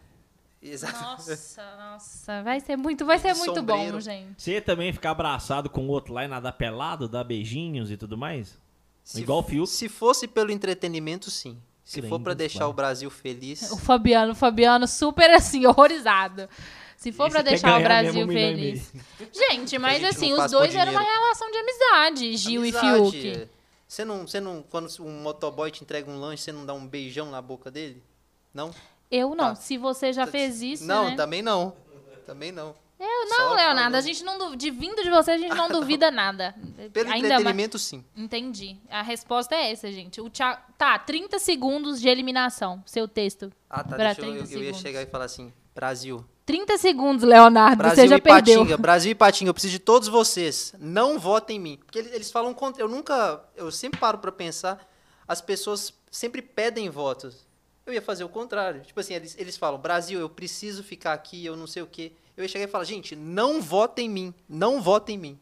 [0.60, 0.96] Exato.
[1.02, 4.40] Nossa, nossa, vai ser muito, vai ser muito bom, gente.
[4.40, 8.16] Você também ficar abraçado com o outro lá e nadar pelado, dar beijinhos e tudo
[8.16, 8.56] mais?
[9.02, 9.68] Se, Igual o Fiuk.
[9.68, 11.60] se fosse pelo entretenimento, sim.
[11.82, 12.68] Se for pra deixar vai.
[12.68, 13.72] o Brasil feliz.
[13.72, 16.48] O Fabiano, o Fabiano super assim, horrorizado.
[17.02, 18.92] Se for quer deixar o Brasil feliz.
[19.32, 23.42] Gente, mas gente assim, os dois eram uma relação de amizade, Gil Amizade, e Fiuk.
[23.42, 23.48] é.
[23.88, 26.86] Você não, você não, quando um motoboy te entrega um lanche, você não dá um
[26.86, 28.00] beijão na boca dele?
[28.54, 28.70] Não?
[29.10, 29.46] Eu não.
[29.48, 29.54] Tá.
[29.56, 31.16] Se você já fez isso, não, né?
[31.16, 31.74] também não.
[32.24, 32.72] Também não.
[33.00, 33.78] Eu não, Só Leonardo.
[33.80, 33.94] falando.
[33.96, 36.54] A gente não de vindo de você, a gente não duvida nada.
[36.92, 37.40] Pelo Ainda mais.
[37.40, 38.04] entretenimento, sim.
[38.16, 38.76] Entendi.
[38.88, 40.20] A resposta é essa, gente.
[40.20, 40.62] O Thiago...
[40.78, 42.80] Tá, 30 segundos de eliminação.
[42.86, 43.52] Seu texto.
[43.68, 43.96] Ah, tá.
[43.96, 46.24] Pra Deixa eu, 30 eu, eu ia chegar e falar assim: Brasil.
[46.44, 47.76] 30 segundos, Leonardo.
[47.76, 48.58] Brasil você já e perdeu.
[48.60, 50.74] Patinga, Brasil e Patinga, eu preciso de todos vocês.
[50.78, 51.78] Não votem em mim.
[51.84, 52.82] Porque eles, falam contra.
[52.82, 53.42] Eu nunca.
[53.56, 54.86] Eu sempre paro pra pensar.
[55.26, 57.46] As pessoas sempre pedem votos.
[57.86, 58.82] Eu ia fazer o contrário.
[58.82, 62.12] Tipo assim, eles, eles falam: Brasil, eu preciso ficar aqui, eu não sei o quê.
[62.36, 64.34] Eu ia chegar e falar: gente, não votem em mim.
[64.48, 65.40] Não votem em mim.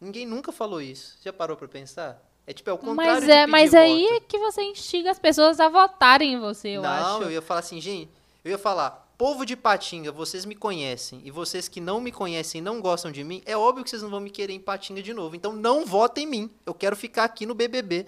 [0.00, 1.16] Ninguém nunca falou isso.
[1.22, 2.20] Já parou pra pensar?
[2.46, 4.14] É tipo, é o contrário Mas, é, mas aí voto.
[4.14, 7.22] é que você instiga as pessoas a votarem em você, eu não, acho.
[7.22, 8.10] eu ia falar assim, gente,
[8.44, 12.58] eu ia falar, povo de Patinga, vocês me conhecem, e vocês que não me conhecem
[12.60, 15.02] e não gostam de mim, é óbvio que vocês não vão me querer em Patinga
[15.02, 15.34] de novo.
[15.36, 16.50] Então não votem em mim.
[16.66, 18.06] Eu quero ficar aqui no BBB.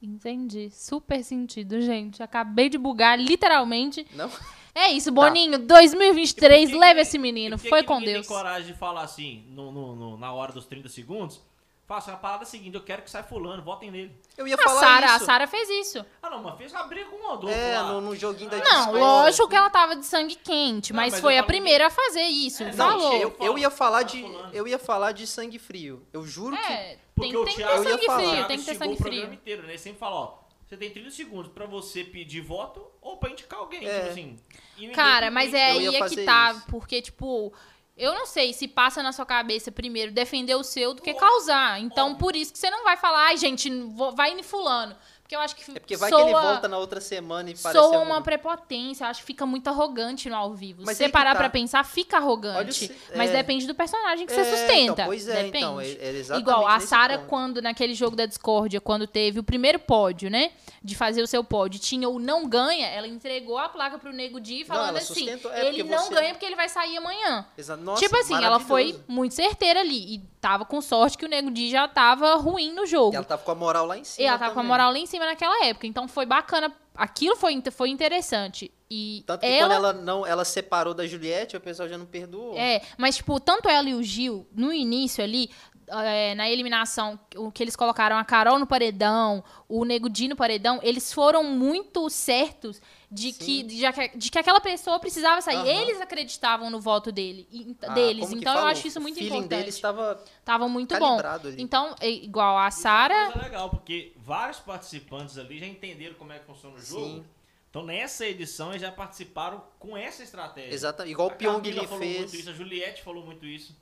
[0.00, 0.70] Entendi.
[0.72, 2.22] Super sentido, gente.
[2.22, 4.06] Acabei de bugar, literalmente.
[4.14, 4.30] Não?
[4.74, 5.22] É isso, Tá.
[5.22, 5.58] Boninho.
[5.58, 7.58] 2023, E por que leva que- esse menino.
[7.58, 8.26] Foi que com ninguém Deus.
[8.28, 11.40] tem coragem de falar assim, no, no- no- na hora dos 30 segundos?
[11.88, 14.14] Fala assim, a parada é a seguinte, eu quero que saia fulano, votem nele.
[14.36, 15.24] Eu ia A falar Sara, a isso.
[15.24, 16.04] Sara fez isso.
[16.22, 17.92] Ah não, mas fez uma briga com o outro É, lá.
[17.92, 21.20] no, no joguinho da Não, lógico que ela tava de sangue quente, Não, mas, mas
[21.22, 22.62] foi a primeira a fazer isso.
[22.62, 23.14] É, Não, falou.
[23.14, 24.22] eu, eu ia falar de.
[24.52, 26.06] Eu ia falar de sangue frio.
[26.12, 26.62] Eu juro que.
[26.72, 29.22] É, Porque tem, o tem que ter sangue frio, tem que ter sangue o programa
[29.26, 29.32] frio.
[29.34, 29.68] inteiro, né?
[29.70, 30.34] Ele sempre fala, ó,
[30.66, 33.98] você tem 30 segundos pra você pedir voto ou pra indicar alguém, É.
[34.00, 34.36] tipo assim.
[34.76, 36.66] E Cara, mas é aí é que tá, isso.
[36.68, 37.50] porque, tipo,
[37.98, 41.80] eu não sei se passa na sua cabeça primeiro defender o seu do que causar.
[41.80, 43.68] Então, por isso que você não vai falar, ai, gente,
[44.14, 44.94] vai em fulano.
[45.28, 47.54] Porque eu acho que É porque vai soa, que ele volta na outra semana e
[47.54, 47.78] parece.
[47.78, 49.04] soa um- uma prepotência.
[49.04, 50.84] Eu acho que fica muito arrogante no ao vivo.
[50.86, 51.36] Mas se você parar tá.
[51.40, 52.72] pra pensar, fica o arrogante.
[52.86, 53.34] se- Mas é.
[53.34, 54.92] depende do personagem que você É, sustenta.
[54.92, 55.58] Então, pois é, depende.
[55.58, 55.78] então.
[55.82, 60.30] É, é Igual a Sara, quando naquele jogo da discórdia, quando teve o primeiro pódio,
[60.30, 60.50] né?
[60.82, 64.40] De fazer o seu pódio, tinha o não ganha, ela entregou a placa pro Nego
[64.40, 67.44] Di falando ela assim: sustentou- é, ele não você- ganha porque ele vai sair amanhã.
[67.58, 70.14] Exa- Nossa, tipo assim, ela foi muito certeira ali.
[70.14, 73.12] E tava com sorte que o Nego Di já tava ruim no jogo.
[73.12, 74.28] E ela tava com a moral lá em E cima.
[74.28, 74.68] ela tava com a também.
[74.68, 75.86] moral lá em cima naquela época.
[75.86, 76.72] Então foi bacana.
[76.94, 78.72] Aquilo foi, foi interessante.
[78.90, 82.06] E Tanto que ela quando ela não, ela separou da Juliette, o pessoal já não
[82.06, 82.56] perdoou.
[82.56, 85.50] É, mas, tipo, tanto ela e o Gil, no início ali,
[85.88, 90.36] é, na eliminação, o que eles colocaram a Carol no paredão, o Nego Di no
[90.36, 92.80] paredão, eles foram muito certos
[93.10, 93.38] de Sim.
[93.44, 93.82] que, de,
[94.16, 95.56] de que aquela pessoa precisava sair.
[95.56, 95.66] Aham.
[95.66, 98.30] Eles acreditavam no voto dele, e- Ah, deles.
[98.32, 98.70] Então eu fala?
[98.70, 99.58] acho isso muito o feeling importante.
[99.58, 101.18] dele estava Tava muito bom.
[101.18, 101.56] ali.
[101.62, 103.32] Então, é igual a é Sara.
[103.32, 107.04] coisa legal, porque vários participantes ali já entenderam como é que funciona o jogo.
[107.06, 107.24] Sim.
[107.70, 110.72] Então nessa edição eles já participaram com essa estratégia.
[110.74, 111.12] Exatamente.
[111.12, 112.18] Igual A o Pyong falou fez.
[112.18, 113.76] muito isso, a Juliette falou muito isso.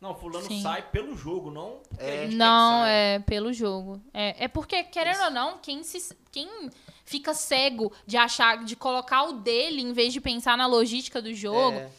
[0.00, 0.62] Não, fulano Sim.
[0.62, 2.20] sai pelo jogo, não É.
[2.20, 4.00] a gente quer Não, é pelo jogo.
[4.14, 6.48] É, é porque, querendo ou não, quem, se, quem
[7.04, 11.34] fica cego de achar, de colocar o dele em vez de pensar na logística do
[11.34, 11.90] jogo, É,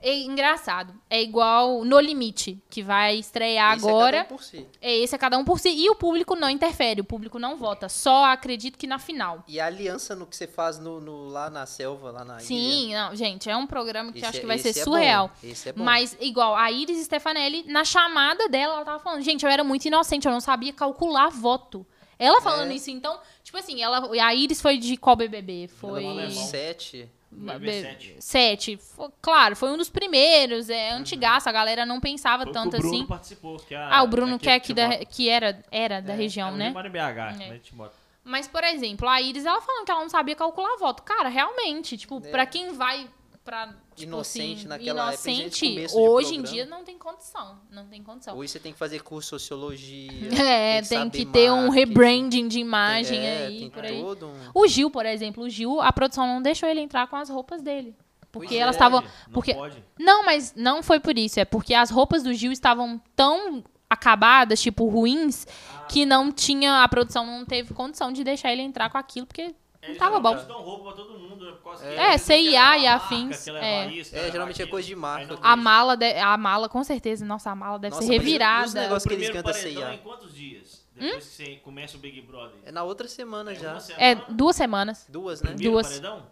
[0.00, 0.94] é, engraçado.
[1.10, 4.16] É igual No Limite, que vai estrear esse é agora.
[4.18, 4.66] cada um por si.
[4.80, 5.68] É, esse é cada um por si.
[5.70, 7.88] E o público não interfere, o público não vota.
[7.88, 9.44] Só acredito que na final.
[9.46, 12.40] E a aliança no que você faz no, no- lá na selva, lá na ilha.
[12.44, 14.84] Sim, não, gente, é um programa que Esse eu acho é- que vai ser é
[14.84, 15.28] surreal.
[15.28, 15.84] bom, Esse é bom.
[15.84, 19.84] Mas, igual, a Iris Stefanelli, na chamada dela, ela tava falando, gente, eu era muito
[19.84, 21.86] inocente, eu não sabia calcular voto.
[22.18, 22.74] Ela falando É.
[22.74, 25.68] isso, então, tipo assim, ela, a Iris foi de qual BBB?
[25.68, 26.04] Foi...
[26.06, 26.30] Alemão.
[26.30, 27.08] Sete.
[27.30, 28.16] BBB Be- sete.
[28.18, 28.76] Sete.
[28.76, 32.76] Fo- claro, foi um dos primeiros, é antigaço, a galera não pensava Foi tanto que
[32.76, 33.06] o Bruno assim.
[33.06, 33.56] participou.
[33.58, 36.16] Que a, Ah, o Bruno que, é aqui tinha da, que era, era da É,
[36.16, 36.70] região, é, né?
[36.70, 37.32] BH, É.
[37.36, 37.92] né, a gente mora.
[38.24, 41.02] Mas, por exemplo, a Iris, ela falando que ela não sabia calcular voto.
[41.02, 42.30] Cara, realmente, tipo, É.
[42.30, 43.08] pra quem vai
[43.44, 47.58] pra, tipo Inocente assim, naquela época, inocente, começo de hoje em dia não tem condição,
[47.70, 48.36] não tem condição.
[48.36, 50.10] Hoje você tem que fazer curso de sociologia.
[50.50, 54.00] É, tem saber que ter um rebranding de imagem é, aí, tem por aí.
[54.00, 54.50] todo um...
[54.54, 57.62] O Gil, por exemplo, o Gil, a produção não deixou ele entrar com as roupas
[57.62, 57.94] dele.
[58.32, 58.62] Porque Pois é.
[58.62, 59.00] elas estavam.
[59.00, 59.54] Não Porque...
[59.54, 59.82] pode.
[59.98, 61.40] Não, mas não foi por isso.
[61.40, 65.46] É porque as roupas do Gil estavam tão acabadas, tipo, ruins,
[65.88, 66.84] que não tinha.
[66.84, 70.20] A produção não teve condição de deixar ele entrar com aquilo, porque não Eles tava
[70.20, 70.32] bom.
[70.32, 71.44] Eles dão roupa pra todo mundo.
[71.46, 73.86] né, por causa que É, não CIA querem e afins, é.
[73.88, 75.34] isso, É, geralmente é coisa de marca.
[75.34, 77.24] Não A mala, de- a mala, com certeza.
[77.24, 78.80] Nossa, a mala deve Nossa, ser e os revirada.
[78.80, 79.88] negócios que eles cantam CIA.
[79.90, 80.80] é em quantos dias?
[80.94, 82.56] Depois que você começa o Big Brother?
[82.64, 83.72] É na outra semana já.
[83.72, 84.04] uma semana?
[84.04, 85.06] É duas semanas.
[85.08, 85.50] Duas, né?
[85.52, 85.86] Primeiro duas.
[85.88, 86.26] paredão?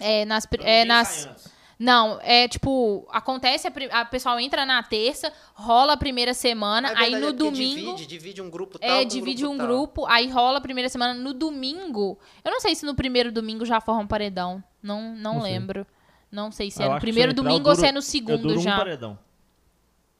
[0.00, 0.46] É, nas.
[0.50, 1.52] Então É, nas.
[1.78, 6.96] Não, é tipo, acontece, a, a pessoal entra na terça, rola a primeira semana, É
[6.96, 7.80] aí verdade, no é domingo.
[7.94, 8.90] Divide, divide um grupo tal.
[8.90, 9.66] É, divide um tal.
[9.66, 11.14] grupo, aí rola a primeira semana.
[11.14, 14.62] No domingo, eu não sei se no primeiro domingo já forma um paredão.
[14.82, 15.52] Não, não, Não sei.
[15.52, 15.86] lembro.
[16.32, 17.94] Não sei se Eu é no primeiro eu entrar, domingo eu ou se é duro-
[17.94, 18.76] no Eu segundo duro um já.
[18.76, 19.18] paredão.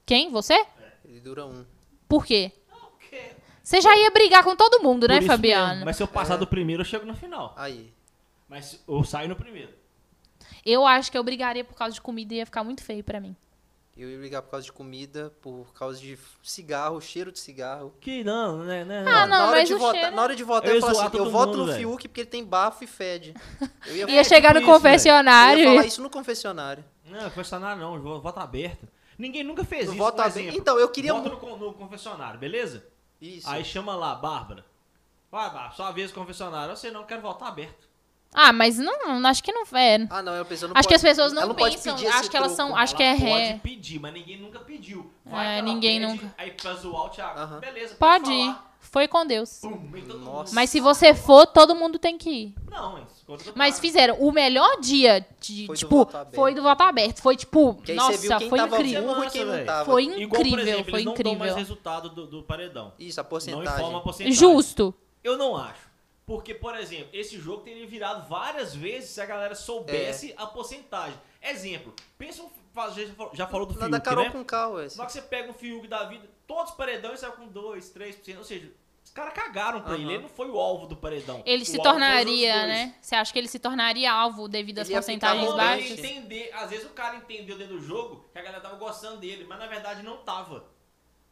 [0.07, 0.31] Quem?
[0.31, 0.65] Você?
[1.05, 1.65] Ele dura um.
[2.09, 2.53] Por quê?
[2.71, 3.33] Porque
[3.63, 5.69] Você já ia brigar com todo mundo, Por né, Fabiano?
[5.71, 6.39] mesmo, Mas se eu passar É.
[6.39, 7.53] do primeiro, eu chego no final.
[7.59, 7.93] Aí.
[8.49, 9.71] Mas eu saio no primeiro.
[10.65, 13.21] Eu acho que eu brigaria por causa de comida e ia ficar muito feio pra
[13.21, 13.35] mim.
[13.97, 17.93] Eu ia ligar por causa de comida, por causa de cigarro, cheiro de cigarro.
[18.01, 18.85] Que não, né?
[18.85, 20.75] né Ah, não, na, hora mas de o votar, cheiro- na hora de votar, Eu
[20.77, 21.79] eu, falo assim, eu voto mundo, no velho.
[21.79, 23.35] Fiuk porque ele tem bafo e fede.
[23.87, 24.93] Eu ia, Ia chegar no tipo isso, velho.
[24.95, 25.59] eu confessionário.
[25.65, 26.85] ia falar isso no confessionário.
[27.07, 28.87] Não, confessionário não, vo- voto aberto.
[29.19, 30.57] Ninguém nunca fez No isso, voto aberto.
[30.57, 32.87] Então, eu queria mu- no, no confessionário, beleza?
[33.21, 33.51] Isso.
[33.51, 34.65] Aí chama lá, Bárbara.
[35.29, 36.71] Vai, Bárbara, sua vez no confessionário.
[36.71, 37.88] Eu sei não, quero votar aberto.
[38.35, 40.07] Ah, mas não, acho que não é.
[40.11, 42.07] Ah, não, a pessoa não Acho pode, que as pessoas não ela pode pensam, pedir
[42.09, 43.49] acho que elas são- acho que Ela é ré.
[43.49, 45.11] pode pedir, mas ninguém nunca pediu.
[45.27, 46.35] É, que ela ninguém pede, nunca.
[46.39, 47.39] Aí pra zoar o Thiago.
[47.41, 47.59] Aham.
[47.61, 48.55] Beleza, Pode pode ir.
[48.81, 49.59] Foi com Deus.
[49.61, 49.91] Pum.
[50.53, 52.55] Mas se você for, todo mundo tem que ir.
[52.71, 53.05] Não, mas...
[53.47, 56.35] eu Mas fizeram o melhor dia de, Foi do tipo, voto aberto.
[56.35, 57.21] foi do voto aberto.
[57.21, 58.17] Foi tipo, Que nossa,
[58.49, 59.03] foi tava incrível.
[59.03, 59.85] não tava.
[59.85, 61.57] Foi Igual, por incrível, exemplo, foi não dão mais incrível.
[61.57, 62.93] resultado do, do paredão.
[62.99, 63.75] Isso, a Não porcentagem.
[63.75, 64.33] informa a porcentagem.
[64.39, 64.95] Justo.
[65.23, 65.88] Eu não acho.
[66.29, 70.35] Porque, por exemplo, esse jogo teria virado várias vezes se a galera soubesse É.
[70.37, 71.19] a porcentagem.
[71.41, 72.51] Exemplo, pensa um.
[72.75, 74.31] faz- Já falou- já falou do Na Fiuk, da Carol né?
[74.31, 74.73] com Cal.
[74.73, 77.89] Na hora que você pega um Fiuk da vida, todos os paredões saem com 2,
[77.89, 78.37] 3%.
[78.37, 78.71] Ou seja,
[79.03, 80.03] os caras cagaram pra Aham.
[80.03, 80.13] ele.
[80.13, 81.43] Ele não foi o alvo do paredão.
[81.47, 82.95] Ele O se tornaria, né?
[83.01, 85.99] Você acha que ele se tornaria alvo devido às Ele porcentagens baixas?
[85.99, 89.47] entender, às vezes o cara entendeu dentro do jogo que a galera tava gostando dele,
[89.49, 90.67] mas na verdade não tava.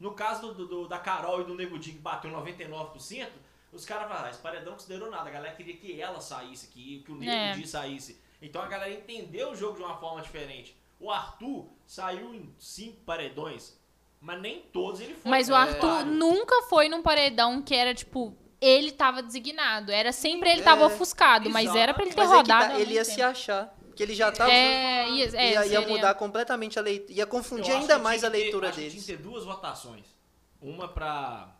[0.01, 3.28] No caso do, do- da Carol e do Nego Di que bateu 99%,
[3.73, 6.69] os caras falaram, ah, esse paredão não considerou nada, a galera queria que ela saísse,
[6.69, 7.53] que, que o Nego É.
[7.55, 8.21] Di saísse.
[8.41, 10.77] Então a galera entendeu o jogo de uma forma diferente.
[11.01, 13.79] O Arthur saiu em cinco paredões,
[14.21, 15.31] mas nem todos ele foi.
[15.31, 15.59] Mas o né?
[15.59, 16.07] Arthur Claro.
[16.07, 19.93] nunca foi num paredão que era, tipo, ele tava designado.
[19.93, 21.79] Era sempre ele É, tava ofuscado, mas exato.
[21.79, 22.64] era pra ele ter Mas é que rodado.
[22.69, 23.29] tá, ao ele ia mesmo se tempo.
[23.31, 23.75] achar.
[23.87, 24.51] Porque ele já tava.
[24.53, 27.12] É, ia, é, ia, ia mudar completamente a leitura.
[27.12, 28.93] Ia confundir ainda que mais a que leitura que deles.
[28.93, 30.05] Tinha que ter duas votações.
[30.61, 31.55] Uma pra,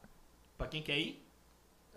[0.59, 1.26] pra quem quer ir,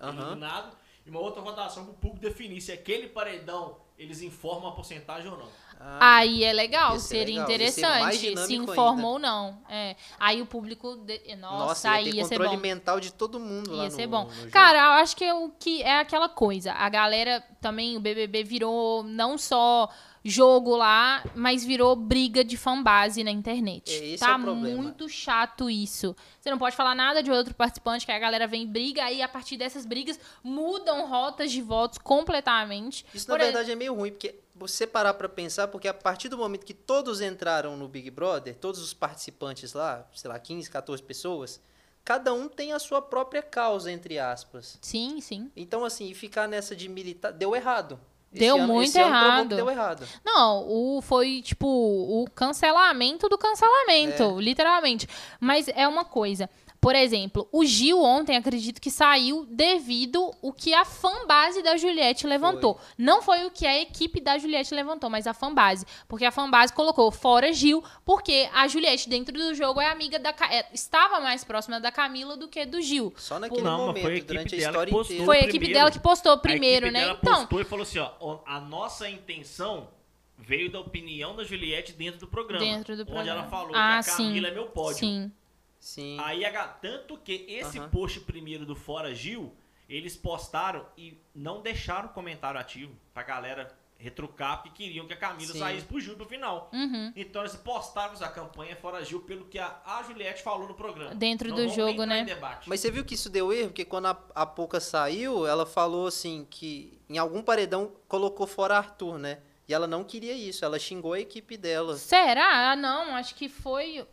[0.01, 5.29] Eliminado, e uma outra votação pro público definir se aquele paredão eles informam a porcentagem
[5.29, 5.47] ou não.
[5.81, 9.07] Ah, Aí é legal, Ia ser seria legal, ia interessante se informa ainda.
[9.07, 9.61] ou não.
[9.69, 9.95] É.
[10.19, 10.97] Aí o público.
[10.97, 12.61] de- Nossa, nossa, aí ia ter ia ser controle bom.
[12.61, 14.25] mental de todo mundo lá Ia no ser bom.
[14.25, 14.51] no.
[14.51, 16.73] Cara, eu acho que é o que é aquela coisa.
[16.73, 19.89] A galera também, o BBB virou não só
[20.23, 23.91] jogo lá, mas virou briga de fanbase na internet.
[23.93, 24.81] É, esse tá é o problema.
[24.81, 26.15] muito chato isso.
[26.39, 29.21] Você não pode falar nada de outro participante, que a galera vem e briga, aí
[29.21, 33.05] a partir dessas brigas mudam rotas de votos completamente.
[33.13, 36.27] Isso, Por na verdade, é meio ruim, porque você parar pra pensar, porque a partir
[36.27, 40.69] do momento que todos entraram no Big Brother, todos os participantes lá, sei lá, 15,
[40.69, 41.61] 14 pessoas,
[42.03, 44.77] cada um tem a sua própria causa, entre aspas.
[44.81, 45.49] Sim, sim.
[45.55, 47.99] Então, assim, ficar nessa de militar, deu errado.
[48.31, 49.55] Deu ano- muito errado.
[49.55, 50.07] Deu errado.
[50.23, 55.07] Não, o foi tipo o cancelamento do cancelamento, literalmente.
[55.39, 56.49] Mas é uma coisa.
[56.81, 62.25] Por exemplo, o Gil ontem acredito que saiu devido o que a fanbase da Juliette
[62.25, 62.79] levantou.
[62.97, 66.71] Não foi o que a equipe da Juliette levantou, mas a fanbase, porque a fanbase
[66.71, 71.43] colocou fora Gil, porque a Juliette dentro do jogo é amiga da é, estava mais
[71.43, 73.13] próxima da Camila do que do Gil.
[73.17, 75.15] Só naquele Não, momento, foi a equipe durante a dela que história postou.
[75.15, 75.25] inteira.
[75.25, 75.57] Foi a primeiro.
[75.57, 77.05] equipe dela que postou primeiro, a equipe né?
[77.07, 79.89] Dela Então, postou e falou assim, ó, a nossa intenção
[80.37, 82.63] veio da opinião da Juliette dentro do programa.
[82.63, 83.39] Dentro do Onde programa.
[83.41, 84.27] ela falou Ah, que a sim.
[84.27, 84.97] Camila é meu pódio.
[84.99, 85.31] sim.
[85.79, 86.17] Sim.
[86.19, 86.43] Aí,
[86.81, 87.89] tanto que esse Aham.
[87.89, 89.55] post primeiro do Fora Gil,
[89.87, 95.51] eles postaram e não deixaram comentário ativo pra galera retrucar, porque queriam que a Camila
[95.51, 95.59] Sim.
[95.59, 96.69] saísse pro Gil pro final.
[96.73, 97.11] Uhum.
[97.15, 101.13] Então eles postaram a campanha Fora Gil pelo que a, a Juliette falou no programa.
[101.13, 102.25] Dentro Não do jogo, né?
[102.65, 103.67] Mas você viu que isso deu erro?
[103.69, 108.77] Porque quando a, a Poca saiu, ela falou assim que em algum paredão colocou fora
[108.77, 109.39] Arthur, né?
[109.67, 111.95] E ela não queria isso, ela xingou a equipe dela.
[111.95, 112.71] Será?
[112.71, 114.07] Ah, não, acho que foi.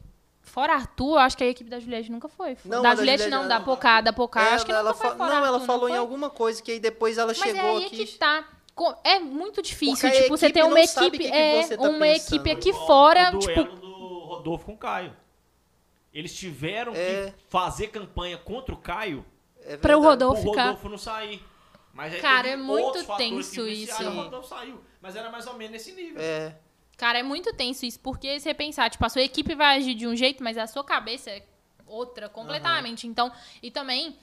[0.47, 2.57] Fora Arthur, acho que a equipe da Juliette nunca foi.
[2.65, 3.61] Não, da da Juliette Juliette não, da.
[3.61, 5.99] Pocá, da Pocá, Ela- acho que nunca ela foi Não, ela Arthur, falou não em
[5.99, 8.07] alguma coisa que aí depois ela Mas chegou é aí aqui.
[8.07, 8.49] que tá.
[9.05, 11.77] É muito difícil, Porque tipo, você ter uma não sabe equipe, que que é, você
[11.77, 12.27] tá uma pensando.
[12.27, 15.17] equipe aqui Igual fora, o tipo, duelo do Rodolfo com o Caio.
[16.13, 17.27] Eles tiveram É.
[17.27, 19.25] que fazer campanha contra o Caio
[19.65, 20.03] É Pra o.
[20.03, 20.65] Rodolfo ficar.
[20.67, 21.43] Rodolfo não sair.
[21.93, 24.03] Mas aí Cara, é muito tenso que isso.
[24.05, 24.81] O Rodolfo saiu.
[25.01, 26.21] Mas era mais ou menos nesse nível.
[26.21, 26.55] É,
[26.97, 30.07] Cara, é muito tenso isso, porque você pensar, tipo, a sua equipe vai agir de
[30.07, 31.43] um jeito, mas a sua cabeça é
[31.87, 33.07] outra completamente.
[33.07, 33.31] Então,
[33.63, 34.17] e também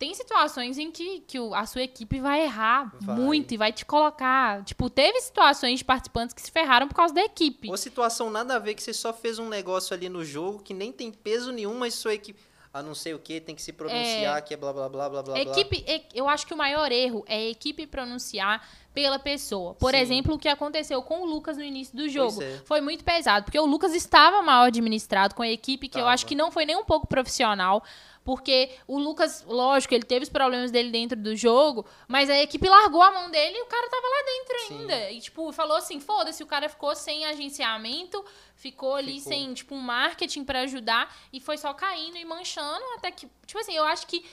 [0.00, 3.16] tem situações em que, que a sua equipe vai errar Vai.
[3.16, 4.64] muito e vai te colocar.
[4.64, 7.68] Tipo, teve situações de participantes que se ferraram por causa da equipe.
[7.68, 10.72] Ou situação nada a ver que você só fez um negócio ali no jogo que
[10.72, 12.40] nem tem peso nenhum, mas sua equipe.
[12.72, 15.22] Ah, não sei o que, tem que se pronunciar, que é blá blá blá blá
[15.24, 15.34] blá.
[15.34, 15.40] blá.
[15.42, 18.64] Equipe, eu acho que o maior erro é a equipe pronunciar
[18.94, 19.74] pela pessoa.
[19.74, 19.98] Por Sim.
[19.98, 22.40] exemplo, o que aconteceu com o Lucas no início do jogo.
[22.40, 22.60] é.
[22.64, 26.14] Foi muito pesado, porque o Lucas estava mal administrado com a equipe, que eu Tava.
[26.14, 27.82] acho que não foi nem um pouco profissional.
[28.22, 32.68] Porque o Lucas, lógico, ele teve os problemas dele dentro do jogo, mas a equipe
[32.68, 34.78] largou a mão dele e o cara tava lá dentro Sim.
[34.78, 35.10] ainda.
[35.10, 38.22] E, tipo, falou assim: foda-se, o cara ficou sem agenciamento,
[38.54, 39.32] ficou ali Ficou.
[39.32, 43.26] sem, tipo, um marketing pra ajudar e foi só caindo e manchando até que.
[43.46, 44.24] Tipo assim, eu acho que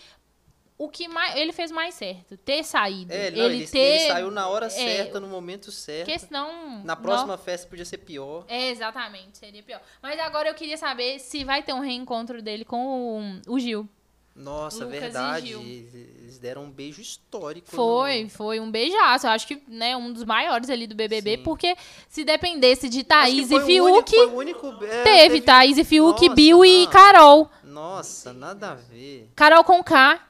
[0.77, 1.35] o que mais.
[1.35, 3.11] Ele fez mais certo, ter saído.
[3.11, 3.79] É, não, ele, ele, ter.
[3.79, 6.05] ele saiu na hora é, certa, no momento certo.
[6.05, 6.83] Porque senão.
[6.83, 8.45] Na próxima festa podia ser pior.
[8.47, 9.81] É, exatamente, seria pior.
[10.01, 13.87] Mas agora eu queria saber se vai ter um reencontro dele com o, o Gil.
[14.35, 15.51] Nossa, Lucas e verdade.
[15.53, 17.67] Eles deram um beijo histórico.
[17.71, 19.25] Foi, no- foi um beijaço.
[19.25, 21.43] Eu acho que, né, um dos maiores ali do BBB, Sim.
[21.43, 21.75] porque
[22.07, 25.83] se dependesse de Thaís e o Fiuk, único- foi o único, é, teve, Thaís e
[25.83, 26.91] Fiuk, Nossa, Bill e não.
[26.91, 27.51] Carol.
[27.63, 29.27] Nossa, nada a ver.
[29.35, 30.26] Carol com K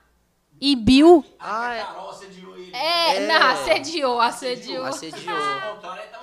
[0.59, 1.23] e Bill.
[1.39, 1.83] Ah, é.
[1.83, 2.71] Carol assediou ele.
[2.75, 3.27] É, É.
[3.27, 4.85] não, assediou, assediou.
[4.85, 5.35] Assediou.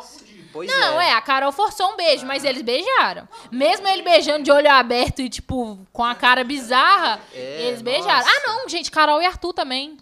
[0.03, 0.45] Fudido.
[0.53, 3.27] Pois Não, é, a Carol forçou um beijo, mas eles beijaram.
[3.51, 8.25] Mesmo ele beijando de olho aberto e, tipo, com a cara bizarra, É, eles beijaram.
[8.25, 8.31] nossa.
[8.31, 9.97] Ah, não, gente, Carol e Arthur também.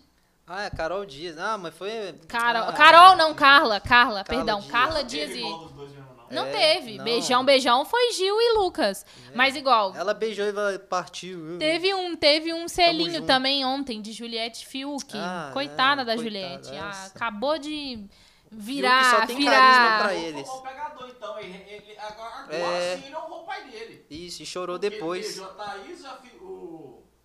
[0.47, 1.39] Ah, é Carol Dias.
[1.39, 2.15] Ah, mas foi.
[2.29, 4.71] Carol, ah, Carol não, Carla, Carla, perdão, Dias.
[4.73, 5.39] Carla Dias e...
[5.39, 6.43] igual dos dois mesmo, não.
[6.45, 6.97] Não É, teve.
[6.99, 7.05] não.
[7.05, 9.05] Beijão, beijão foi Gil e Lucas.
[9.35, 11.59] Mas igual, Ela beijou e partiu.
[11.59, 15.13] teve um, teve um selinho também ontem de Juliette Fiuk.
[15.17, 16.77] Ah, coitada é, da coitada, Juliette.
[16.77, 18.11] Ah, acabou de Fiuk
[18.51, 19.53] virar, só tem virar.
[19.53, 20.49] carisma pra Ele eles.
[20.49, 21.39] o pegador, então.
[21.39, 22.97] Ele, ele, agora, agora É.
[22.99, 24.05] sim ele honrou o pai dele.
[24.11, 25.25] Isso, e chorou Porque depois.
[25.25, 26.19] Ele beijou a Thaís, a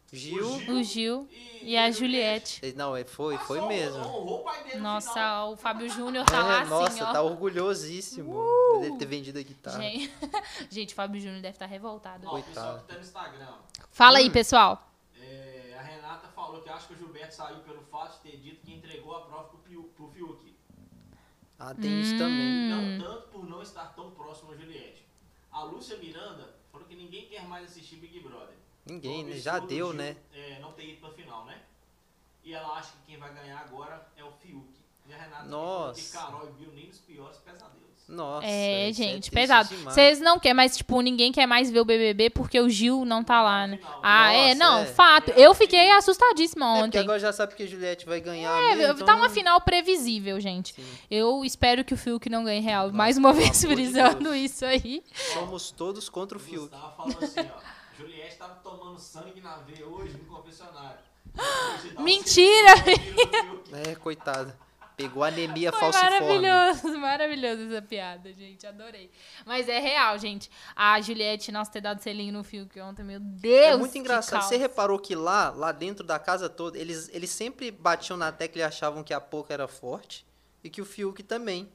[0.07, 0.73] Fi- o, Gil.
[0.77, 1.29] O Gil
[1.61, 2.73] e a Juliette.
[2.75, 3.99] Não, é, foi, foi Passou, mesmo.
[3.99, 4.45] Honrou.
[4.79, 7.09] Nossa, o Fábio Júnior tá lá É, nossa, assim, ó.
[7.09, 7.13] Uh!
[7.13, 9.81] tá orgulhosíssimo dele ter vendido a guitarra.
[9.81, 10.13] Gente,
[10.71, 12.25] gente, o Fábio Júnior deve estar revoltado.
[12.27, 12.81] Ó, o pessoal Coitado.
[12.81, 13.53] que tá no Instagram.
[13.91, 14.21] Fala Hum.
[14.21, 14.91] aí, pessoal.
[15.21, 18.65] É, a Renata falou que acha que o Gilberto saiu pelo fato de ter dito
[18.65, 20.55] que entregou a prova pro, Piu- pro Fiuk.
[21.59, 22.71] Ah, tem isso também.
[22.71, 22.97] Hum.
[22.99, 25.05] Não tanto por não estar tão próximo a Juliette.
[25.51, 28.55] A Lúcia Miranda falou que ninguém quer mais assistir Big Brother.
[28.87, 29.35] Ninguém, né?
[29.37, 30.15] Já deu, né?
[30.33, 31.57] é, não ter ido pra final, né?
[32.43, 34.65] E ela acha que quem vai ganhar agora é o Fiuk.
[35.09, 36.01] E a Renata Nossa.
[36.01, 37.77] que Carol e Bill nem nos piores pesadelos.
[38.09, 38.47] Nossa.
[38.47, 39.75] É, isso gente, triste pesado.
[39.83, 43.21] Vocês não querem, mas, tipo, ninguém quer mais ver o BBB porque o Gil não
[43.21, 43.79] tá lá, né?
[44.01, 44.85] Ah, é, Nossa, não, é.
[44.85, 45.31] fato.
[45.31, 46.99] Eu fiquei assustadíssima É, porque ontem.
[46.99, 48.57] agora já sabe que a Juliette vai ganhar.
[48.71, 50.73] É, mesmo, tá então uma não- final previsível, gente.
[50.73, 50.85] Sim.
[51.11, 52.85] Eu espero que o Fiuk não ganhe real.
[52.85, 54.35] Nossa, Mais uma vez de frisando Deus.
[54.37, 55.03] isso aí.
[55.33, 56.69] Somos todos contra o O Fiuk.
[56.69, 57.76] Gustavo falou assim, ó.
[58.37, 60.99] Juliette tava tomando sangue na veia hoje no confessionário.
[61.99, 62.73] Mentira!
[63.73, 64.53] É, coitado.
[64.95, 66.19] Pegou anemia Foi falciforme.
[66.19, 68.65] maravilhoso, maravilhoso essa piada, gente.
[68.65, 69.11] Adorei.
[69.45, 70.49] Mas é real, gente.
[70.75, 73.65] A Juliette, nossa, ter dado selinho no Fiuk ontem, meu Deus.
[73.67, 74.41] É muito que engraçado.
[74.41, 78.61] Você reparou que lá, lá dentro da casa toda, eles, eles sempre batiam na tecla
[78.61, 80.25] e achavam que a Poca era forte
[80.63, 81.69] e que o Fiuk também.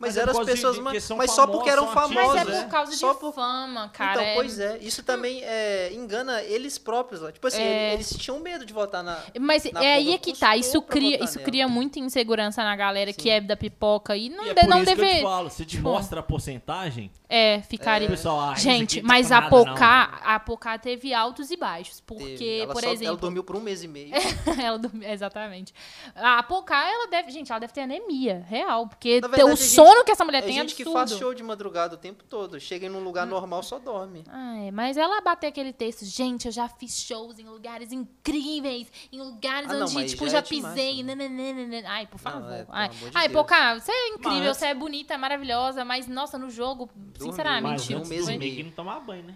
[0.00, 2.52] Mas, Mas eram as pessoas, de que mas só porque eram famosos, são Mas famosos.
[2.54, 2.62] é né?
[2.64, 4.12] por causa Só de por- fama, cara.
[4.12, 4.78] então, é- pois é.
[4.78, 7.20] Isso também é, engana eles próprios.
[7.34, 7.92] Tipo assim, É.
[7.94, 9.18] eles tinham medo de votar na.
[9.38, 10.56] Mas Na é aí é que tá.
[10.56, 11.44] Isso cria, isso nela.
[11.50, 13.30] cria muita insegurança na galera que Sim.
[13.30, 15.22] é da pipoca e não, E é não isso que eu te deve.
[15.22, 18.08] falo, se te tipo, mostra a porcentagem, É, ficaria.
[18.08, 19.42] pessoal, ah, Gente, mas tá a.
[19.50, 22.00] Pocá, a Pocá teve altos e baixos.
[22.00, 23.16] Porque, ela por só- Ela exemplo.
[23.18, 24.12] dormiu por um mês e meio.
[24.64, 25.74] ela dormiu- exatamente.
[26.16, 27.30] A Pocá, ela deve.
[27.30, 28.86] Gente, ela deve ter anemia, real.
[28.86, 29.58] Porque o gente-
[29.92, 32.24] sono que essa mulher É tem é gente que faz show de madrugada o tempo
[32.24, 32.58] todo.
[32.60, 34.24] Chega em um lugar normal, só dorme.
[34.28, 39.18] Ai, mas ela bateu aquele texto, gente, eu já fiz shows em lugares incríveis, em
[39.20, 40.98] lugares Ah, não, onde, tipo, já já, é demais pisei.
[41.04, 41.28] também.
[41.28, 41.88] nananana.
[41.88, 42.52] Ai, por Não, favor.
[42.52, 43.28] é, pelo Ai, de Ai.
[43.28, 47.30] Pocá, você é incrível, Mas- você é bonita, é maravilhosa, mas, nossa, no jogo, Dormiu,
[47.32, 48.56] sinceramente, Mas antes de e dormir, meio.
[48.56, 49.34] que não tomar banho, né?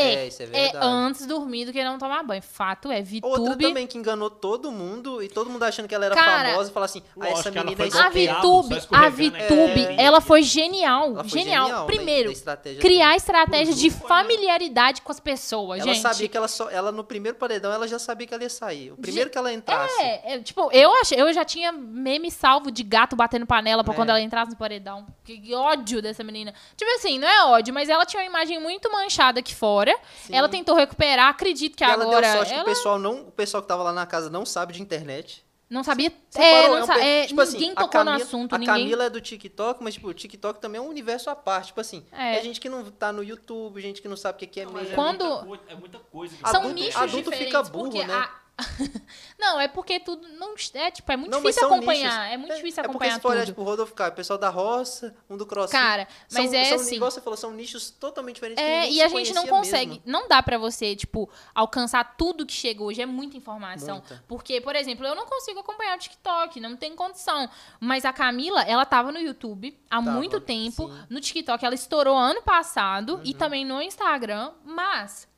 [0.00, 0.86] É, É, isso é é verdade.
[0.86, 2.42] antes dormir do que não tomar banho.
[2.42, 3.64] Fato é, Outra VTube...
[3.66, 6.72] também que enganou todo mundo e todo mundo achando que ela era Cara, famosa e
[6.72, 9.30] falar assim: ah, essa ela menina é foi A VTube, a aqui.
[9.30, 10.02] VTube, É.
[10.02, 11.08] ela foi genial.
[11.10, 11.64] Ela foi genial.
[11.66, 13.96] genial na- Primeiro, na estratégia criar estratégia de né?
[14.06, 16.02] familiaridade com as pessoas, Ela gente.
[16.02, 16.70] sabia que ela só.
[16.70, 18.92] Ela no primeiro paredão ela já sabia que ela ia sair.
[18.92, 20.00] O primeiro que ela entrasse.
[20.00, 23.92] É, é, tipo, eu achei, eu já tinha meme salvo de gato batendo panela pra
[23.92, 23.96] É.
[23.96, 25.06] quando ela entrasse no paredão.
[25.24, 26.54] Que, que ódio dessa menina.
[26.76, 29.87] Tipo assim, não é ódio, mas ela tinha uma imagem muito manchada aqui fora.
[30.24, 30.34] Sim.
[30.34, 33.20] Ela tentou recuperar, acredito que E ela agora deu sorte que ela o pessoal não.
[33.28, 35.44] O pessoal que tava lá na casa não sabe de internet.
[35.70, 36.10] não sabia.
[36.30, 36.76] Você É, parou?
[36.76, 38.74] não um sa- é, tipo assim, ninguém a tocou no Camila- assunto, A ninguém.
[38.74, 41.66] Camila é do TikTok, mas tipo, o TikTok também é um universo à parte.
[41.68, 42.38] Tipo assim, É.
[42.38, 44.64] é, gente que não tá no YouTube, gente que não sabe o que que é
[44.64, 44.94] Não, mas mesmo.
[44.94, 46.34] é Quando- É muita coisa.
[46.34, 46.84] que Adulto- São acontece.
[46.86, 47.46] nichos adulto diferentes.
[47.58, 48.14] fica burro, né?
[48.14, 48.30] a-
[49.38, 52.32] não, é porque tudo não é tipo é muito Não, difícil acompanhar, nichos.
[52.32, 54.38] é muito difícil É porque acompanhar se for olhar, tipo, o Rodolfo Caio, o pessoal
[54.38, 55.78] da roça, um do crossfit.
[55.80, 56.96] Cara, mas são, é são, assim.
[56.96, 58.62] Igual você falou, são nichos totalmente diferentes.
[58.62, 60.02] É, e a gente não consegue, mesmo.
[60.06, 63.98] não dá pra você, tipo, alcançar tudo que chega hoje, é muita informação.
[63.98, 64.24] Muita.
[64.26, 67.48] Porque, por exemplo, eu não consigo acompanhar o TikTok, não tem condição.
[67.78, 70.92] Mas a Camila, ela tava no YouTube há Tava, muito tempo, sim.
[70.92, 71.06] Uhum.
[71.10, 75.28] no TikTok ela estourou ano passado e também no Instagram, mas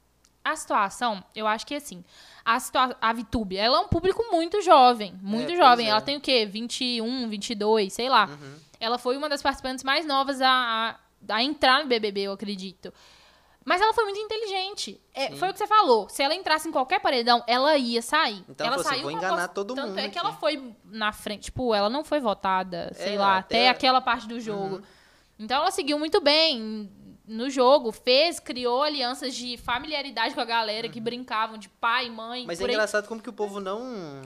[0.44, 2.02] a situação, eu acho que assim,
[2.44, 5.86] a, situa a VTube, ela é um público muito jovem, muito pois jovem.
[5.86, 5.90] é.
[5.90, 6.46] Ela tem o quê?
[6.46, 8.26] 21, 22, sei lá.
[8.26, 8.54] Uhum.
[8.80, 10.96] Ela foi uma das participantes mais novas a,
[11.28, 12.92] a, a entrar no BBB, eu acredito.
[13.62, 14.98] Mas ela foi muito inteligente.
[15.14, 16.08] É, foi o que você falou.
[16.08, 18.42] Se ela entrasse em qualquer paredão, ela ia sair.
[18.48, 21.42] Então ela saiu "Vou enganar todo Tanto mundo é que aqui." ela foi na frente.
[21.44, 23.56] Tipo, ela não foi votada, sei É, lá, até...
[23.58, 24.76] até- aquela parte do jogo.
[24.76, 24.82] Uhum.
[25.38, 26.90] Então ela seguiu muito bem
[27.30, 27.92] no jogo.
[27.92, 32.40] Fez, criou alianças de familiaridade com a galera que brincavam de pai, mãe.
[32.40, 32.46] Uhum.
[32.46, 32.70] Mas é aí.
[32.70, 34.22] engraçado como que o povo não.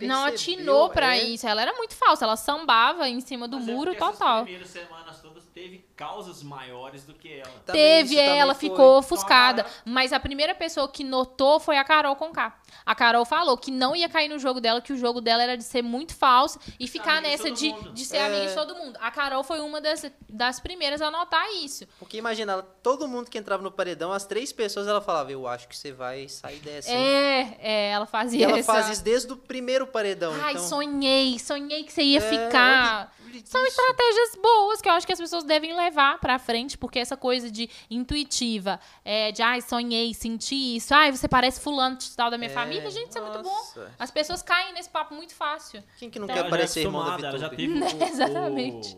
[0.00, 1.22] Não percebeu, atinou pra é.
[1.22, 1.46] isso.
[1.46, 2.24] Ela era muito falsa.
[2.24, 4.42] Ela sambava em cima do Mas é muro porque essas total.
[4.42, 7.50] primeiras semanas todas teve causas maiores do que ela.
[7.66, 9.60] Também Teve, isso também ela ficou ofuscada.
[9.62, 12.56] Então, Mas a primeira pessoa que notou foi a Carol Conká.
[12.84, 15.56] A Carol falou que não ia cair no jogo dela, que o jogo dela era
[15.56, 18.26] de ser muito falso e ficar amiga nessa de, de ser É.
[18.26, 18.98] amiga de todo mundo.
[19.00, 21.86] A Carol foi uma das, das primeiras a notar isso.
[21.98, 25.46] Porque imagina, ela- todo mundo que entrava no paredão, as três pessoas, ela falava, eu
[25.46, 26.90] acho que você vai sair dessa.
[26.90, 28.72] hein?" É, é, ela fazia E ela essa...
[28.72, 30.32] faz isso desde o primeiro paredão.
[30.42, 33.12] Ai, então, sonhei, sonhei que você ia É, ficar.
[33.24, 33.70] olha que- São isso.
[33.80, 35.81] estratégias boas que eu acho que as pessoas devem levar
[36.20, 41.26] pra frente, porque essa coisa de intuitiva, é, de ai, sonhei, senti isso, ai, você
[41.28, 43.86] parece fulano de tal da minha É, família, gente, isso é muito bom.
[43.98, 45.82] As pessoas caem nesse papo muito fácil.
[45.98, 47.80] Quem que não Então, quer é parecer irmão da acostumada, Ela já Vitube?
[47.98, 48.96] teve o, Exatamente.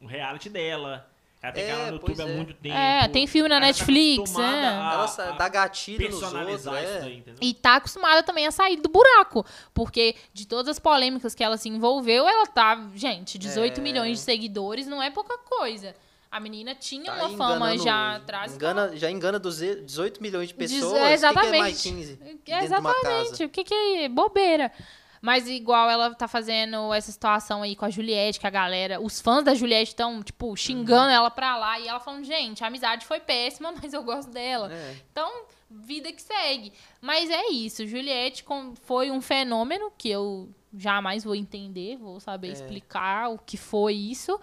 [0.00, 1.08] o, o reality dela.
[1.46, 2.36] Ela tem É, canal no YouTube há é.
[2.36, 2.74] muito tempo.
[2.76, 4.66] É, tem filme na Ela tá Netflix, acostumada é.
[4.66, 7.00] a- Ela a dá gatilho nos outros, é.
[7.00, 7.24] daí?
[7.40, 9.44] E tá acostumada também a sair do buraco.
[9.72, 12.88] Porque de todas as polêmicas que ela se envolveu, ela tá.
[12.94, 13.82] Gente, 18 É.
[13.82, 15.94] milhões de seguidores não é pouca coisa.
[16.28, 18.54] A menina tinha Tá uma fama já atrás.
[18.54, 20.92] Engana, já engana 12 18 milhões de Diz- pessoas.
[20.92, 21.58] é, O que que é exatamente.
[21.60, 22.64] mais 15 dentro de uma casa?
[22.66, 23.44] Exatamente.
[23.44, 24.72] O que, que é bobeira?
[25.26, 29.20] Mas igual ela tá fazendo essa situação aí com a Juliette, que a galera, os
[29.20, 31.80] fãs da Juliette estão, tipo, xingando ela pra lá.
[31.80, 34.72] E ela falando, gente, a amizade foi péssima, mas eu gosto dela.
[34.72, 34.94] É.
[35.10, 35.28] Então,
[35.68, 36.72] vida que segue.
[37.00, 38.44] Mas é isso, Juliette
[38.82, 40.48] foi um fenômeno que eu
[40.78, 42.52] jamais vou entender, vou saber É.
[42.52, 44.38] explicar o que foi isso.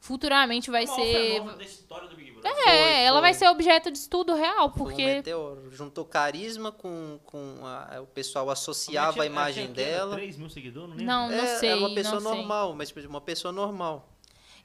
[0.00, 0.94] Futuramente vai ser.
[1.34, 2.50] fenômeno da história do Big Brother.
[2.50, 3.20] É, Foi, ela foi.
[3.20, 5.04] vai ser objeto de estudo real, Foi um porque.
[5.04, 5.70] meteoro.
[5.70, 10.16] Juntou carisma com, com a- o pessoal associava tinha- a imagem ela tinha dela.
[10.16, 10.96] 3 mil seguidores?
[10.96, 11.04] Não.
[11.04, 11.68] Não, não É, sei.
[11.68, 12.38] era uma pessoa não sei.
[12.38, 14.08] normal, mas tipo, uma pessoa normal.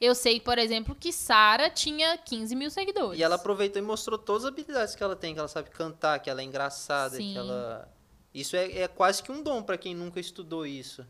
[0.00, 3.18] Eu sei, por exemplo, que Sara tinha 15 mil seguidores.
[3.18, 6.18] E ela aproveitou e mostrou todas as habilidades que ela tem, que ela sabe cantar,
[6.20, 7.32] que ela é engraçada, Sim.
[7.32, 7.90] que ela.
[8.34, 11.06] Isso é, é quase que um dom pra quem nunca estudou isso.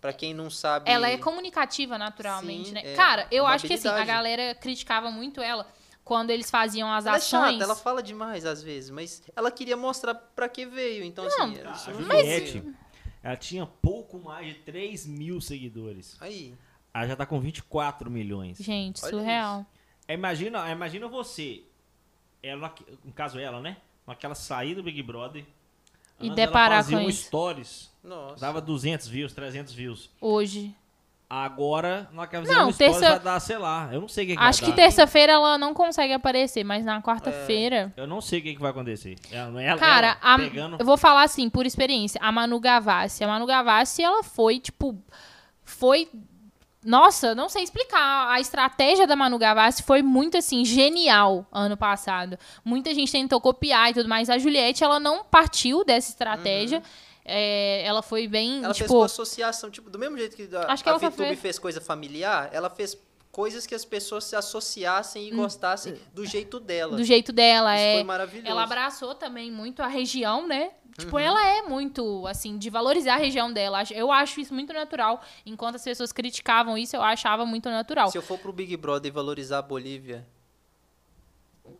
[0.00, 0.90] Pra quem não sabe.
[0.90, 2.82] Ela é comunicativa naturalmente, Sim, né?
[2.84, 5.66] é Cara, eu acho que assim, a galera criticava muito ela
[6.04, 7.52] quando eles faziam as Ela é ações.
[7.52, 11.02] chata, ela fala demais às vezes, mas ela queria mostrar pra que veio.
[11.02, 12.72] Então, Não, assim, isso a Juliette, foi-
[13.22, 16.16] ela tinha pouco mais de 3 mil seguidores.
[16.20, 16.54] Aí.
[16.94, 18.58] Ela já tá com 24 milhões.
[18.58, 19.66] Gente, Olha surreal.
[20.06, 21.64] É, Imagina, imagina você,
[22.42, 22.72] ela,
[23.04, 23.78] no caso ela, né?
[24.06, 25.44] Naquela saída do Big Brother.
[26.20, 27.24] E deparar ela fazia com um isso.
[27.24, 28.40] stories, Nossa.
[28.40, 30.10] dava 200 views, 300 views.
[30.20, 30.74] Hoje.
[31.28, 34.42] Agora, na casa Não, terça- vai dar, sei lá, eu não sei o que, que
[34.42, 37.92] Acho que terça-feira ela não consegue aparecer, mas na quarta-feira.
[37.96, 39.16] Eu não sei o que, que vai acontecer.
[39.32, 40.76] Ela, ela, Cara, ela a- pegando...
[40.78, 43.24] eu vou falar assim, por experiência, a Manu Gavassi.
[43.24, 44.96] A Manu Gavassi, ela foi, tipo.
[45.64, 46.08] Foi.
[46.84, 48.28] Nossa, não sei explicar.
[48.30, 52.38] A estratégia da Manu Gavassi foi muito, assim, genial ano passado.
[52.64, 54.30] Muita gente tentou copiar e tudo mais.
[54.30, 56.80] A Juliette, ela não partiu dessa estratégia.
[57.28, 58.94] É, ela foi bem, Ela fez tipo.
[58.96, 61.58] uma associação, tipo, do mesmo jeito que a, Acho que a ela VTube fez- fez
[61.58, 62.96] coisa familiar, ela fez
[63.32, 66.94] coisas que as pessoas se associassem e gostassem do jeito dela.
[66.94, 66.96] Hum.
[66.96, 67.94] Do jeito dela, Isso é.
[67.94, 68.48] foi maravilhoso.
[68.50, 70.70] Ela abraçou também muito a região, né?
[70.84, 70.92] Uhum.
[70.98, 73.82] Tipo, ela é muito, assim, de valorizar a região dela.
[73.90, 75.20] Eu acho isso muito natural.
[75.44, 78.10] Enquanto as pessoas criticavam isso, eu achava muito natural.
[78.10, 80.26] Se eu for pro Big Brother e valorizar a Bolívia,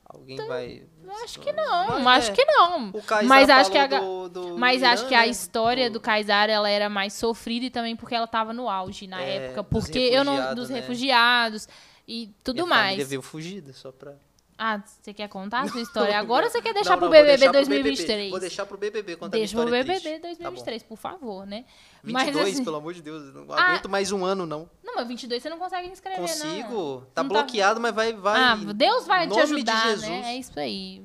[0.05, 0.83] alguém vai...
[1.23, 2.89] Acho que não, Mas, acho é, que não.
[2.91, 5.29] O Kaysar Mas acho que a, do, do mas Irã, acho que a né?
[5.29, 9.23] história do Kaysar ela era mais sofrida e também porque ela tava no auge na
[9.23, 10.81] É, época, porque eu não dos né?
[10.81, 11.69] refugiados
[12.07, 12.87] e tudo Minha mais.
[12.87, 14.15] família veio fugida, só pra...
[14.59, 17.13] Ah, você quer contar a sua história agora ou você quer deixar Não, pro não,
[17.13, 18.31] BBB deixar pro 2023?
[18.31, 20.39] Vou deixar pro BBB contar Deixa minha pro história BBB triste.
[20.43, 20.55] Tá bom.
[20.57, 21.65] 2023, por favor, né?
[22.03, 24.71] 22, assim- pelo amor de Deus, não Ah, aguento mais um ano, não.
[24.83, 26.27] Não, mas 22 você não consegue inscrever, não.
[26.29, 27.01] Consigo.
[27.15, 28.13] Tá tá- bloqueado, mas vai...
[28.15, 30.09] vai Ah, Deus vai te ajudar, de Jesus.
[30.09, 30.23] né?
[30.35, 31.03] É isso aí.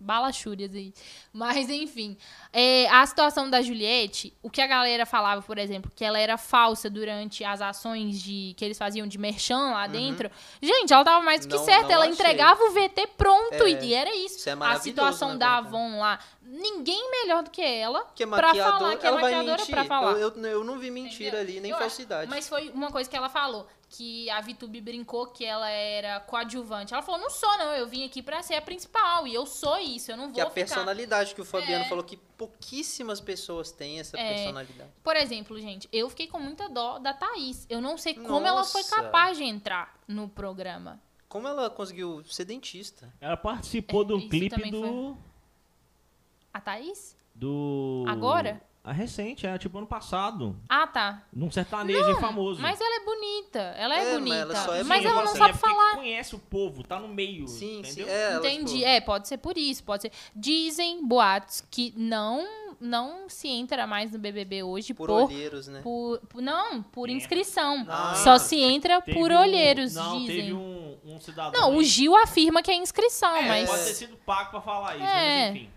[0.00, 0.92] Balachúrias aí.
[1.36, 2.16] Mas, enfim.
[2.52, 6.38] é, a situação da Juliette, o que a galera falava, por exemplo, que ela era
[6.38, 10.30] falsa durante as ações de que eles faziam de merchan lá dentro.
[10.62, 11.58] Gente, ela tava mais do que Uhum.
[11.60, 11.82] Não- certa.
[11.82, 12.14] não ela achei.
[12.14, 14.36] entregava o VT pronto É, e era isso.
[14.38, 15.56] isso é a situação na da.
[15.56, 16.20] Avon lá.
[16.46, 19.74] Ninguém melhor do que ela Que é pra falar que é ela vai maquiadora mentir.
[19.74, 20.12] pra falar.
[20.12, 22.30] Eu, eu, eu não vi mentira ali, nem Eu falsidade.
[22.30, 26.92] Mas foi uma coisa que ela falou, que a Vitube brincou que ela era coadjuvante.
[26.92, 29.78] Ela falou, não sou não, eu vim aqui pra ser a principal, e eu sou
[29.78, 30.54] isso, eu não vou que a ficar...
[30.54, 31.88] personalidade que o Fabiano É.
[31.88, 34.34] falou que pouquíssimas pessoas têm essa É.
[34.34, 34.90] personalidade.
[35.02, 37.66] Por exemplo, gente, eu fiquei com muita dó da Thaís.
[37.70, 41.00] Eu não sei como ela foi capaz de entrar no programa.
[41.28, 43.12] Como ela conseguiu ser dentista?
[43.20, 45.16] Ela participou É, isso clipe do...
[46.52, 47.16] A Thaís?
[47.34, 48.04] Do...
[48.06, 48.60] Agora?
[48.86, 50.54] A recente, é tipo ano passado.
[50.68, 51.22] Ah, tá.
[51.32, 52.60] Num sertanejo famoso.
[52.60, 53.58] Mas ela é bonita.
[53.78, 54.36] Ela é, É, mas bonita.
[54.36, 55.08] ela só é mas bonita.
[55.08, 55.94] ela não Assim, sabe é falar.
[55.96, 57.78] conhece o povo, tá no meio, Sim, sim.
[57.78, 58.08] entendeu?
[58.08, 58.72] É, ela, Entendi.
[58.74, 60.12] tipo, É, pode ser por isso, pode ser.
[60.36, 62.46] Dizem boatos que não
[62.80, 65.80] não se entra mais no BBB hoje por, por, olheiros, né?
[65.80, 67.86] por, por- não, por inscrição.
[67.88, 68.14] Ah.
[68.16, 70.36] Só se entra por um- olheiros, Não, dizem.
[70.36, 73.84] teve um, um cidadão Não, aí- o Gil afirma que é inscrição, É, mas pode
[73.84, 75.46] ter sido pago pra falar isso, É.
[75.50, 75.70] mas enfim.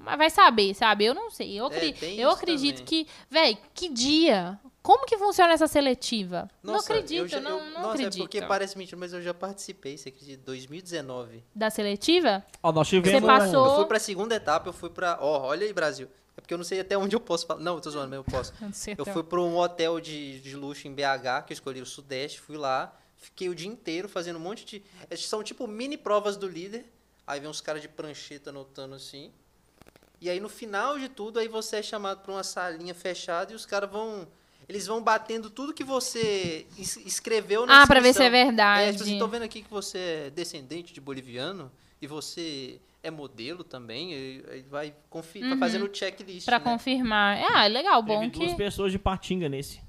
[0.00, 1.04] Mas vai saber, sabe?
[1.04, 1.58] Eu não sei.
[1.58, 3.04] Eu, acri- É, tem eu acredito também.
[3.04, 4.58] que, véi, que dia?
[4.80, 6.48] Como que funciona essa seletiva?
[6.62, 8.16] não Nossa, acredito, eu já- não, eu- não nossa, acredito.
[8.16, 10.42] é porque parece mentira, mas eu já participei, você acredita?
[10.46, 11.44] 2019.
[11.54, 12.44] Da seletiva?
[12.62, 13.26] Ó, nós Você tivemos...
[13.26, 15.18] passou- Eu fui pra segunda etapa, eu fui pra...
[15.20, 16.08] Ó, olha aí, Brasil.
[16.36, 17.60] É porque eu não sei até onde eu posso falar.
[17.60, 18.52] Não, eu tô zoando, mas eu posso.
[18.62, 21.54] Eu não sei Eu fui pra um hotel de, de luxo em BH, que eu
[21.54, 24.82] escolhi o Sudeste, fui lá, fiquei o dia inteiro fazendo um monte de.
[25.10, 26.86] esses São tipo mini provas do líder.
[27.26, 29.32] Aí vem uns caras de prancheta anotando assim.
[30.20, 33.54] E aí no final de tudo, aí você é chamado pra uma salinha fechada e
[33.56, 34.26] os caras vão.
[34.68, 38.82] Eles vão batendo tudo que você es- escreveu na Ah, pra ver se é verdade.
[38.82, 43.10] É, tipo assim, tô vendo aqui que você é descendente de boliviano e você é
[43.10, 44.12] modelo também.
[44.12, 46.44] E, aí vai, confi- vai fazendo o checklist.
[46.44, 46.64] Pra né?
[46.64, 47.38] confirmar.
[47.50, 49.80] Ah, é legal, bom Teve duas que, pessoas de Patinga nesse.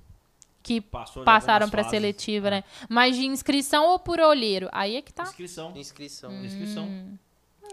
[0.63, 1.89] que Passou passaram fases.
[1.91, 2.63] seletiva, né?
[2.87, 4.69] Mas de inscrição ou por olheiro?
[4.71, 5.23] Aí é que tá.
[5.23, 5.73] Inscrição.
[5.75, 6.31] Inscrição.
[6.45, 6.87] Inscrição.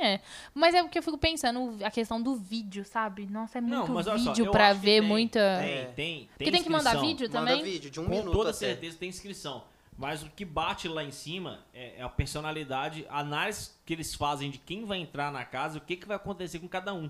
[0.00, 0.20] É.
[0.54, 3.26] Mas é porque eu fico pensando, a questão do vídeo, sabe?
[3.26, 5.40] Nossa, é muito Não, só, vídeo eu pra que ver tem, muita.
[5.60, 5.84] Tem, É.
[5.84, 6.28] tem, tem.
[6.36, 7.62] Porque tem que mandar vídeo Manda também?
[7.62, 8.58] vídeo de um Com minuto toda até.
[8.58, 9.64] certeza tem inscrição.
[9.98, 14.14] Mas o que bate lá em cima é, é a personalidade, a análise que eles
[14.14, 16.92] fazem de quem vai entrar na casa e o que, que vai acontecer com cada
[16.92, 17.08] um.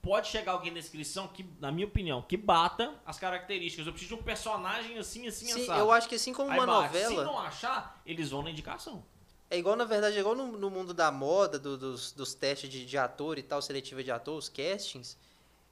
[0.00, 3.86] Pode chegar alguém na inscrição que, na minha opinião, que bata as características.
[3.86, 5.78] Eu preciso de um personagem assim, assim, Sim, assado.
[5.80, 6.96] eu acho que assim como Aí uma bate.
[6.96, 7.24] Se novela.
[7.24, 9.04] não achar, eles vão na indicação.
[9.50, 12.70] É igual, na verdade, é igual no, no mundo da moda, do- dos, dos testes
[12.70, 15.16] de, de ator e tal, seletiva de ator, os castings.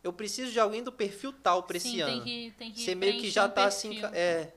[0.03, 2.13] Eu preciso de alguém do perfil tal pra esse Sim, ano.
[2.13, 4.01] tem que, tem que Você meio que já um tá assim.
[4.13, 4.53] É.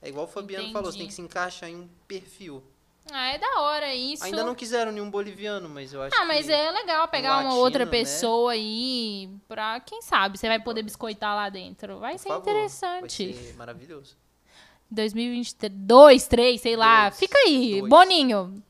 [0.00, 1.08] É igual o Fabiano falou, você tem Entendi.
[1.08, 2.62] que se encaixar em um perfil.
[3.10, 4.22] Ah, é da hora isso.
[4.22, 7.56] Ainda não quiseram nenhum boliviano, mas eu acho Ah, mas é legal pegar uma latino,
[7.56, 7.90] outra né?
[7.90, 11.98] pessoa aí pra, quem sabe, você vai poder biscoitar lá dentro.
[11.98, 13.32] Vai por ser favor, interessante.
[13.32, 14.14] Vai ser maravilhoso.
[14.90, 17.08] 2022, 3, sei lá.
[17.08, 17.90] Dois, Fica aí, dois.
[17.90, 18.62] Boninho.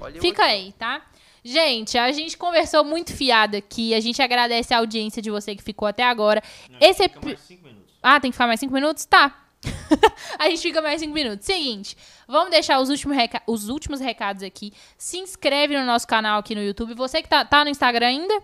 [0.00, 1.02] Olha Fica aí, tá?
[1.44, 3.94] Gente, a gente conversou muito fiado aqui.
[3.94, 6.42] A gente agradece a audiência de você que ficou até agora.
[6.80, 7.94] Esse mais cinco minutos.
[8.02, 9.04] Ah, tem que ficar mais cinco minutos?
[9.04, 9.42] Tá.
[10.38, 11.46] a gente fica mais cinco minutos.
[11.46, 11.96] Seguinte,
[12.26, 14.72] vamos deixar os últimos, reca- os últimos recados aqui.
[14.98, 16.94] Se inscreve no nosso canal aqui no YouTube.
[16.94, 18.42] Você que tá, tá no Instagram ainda?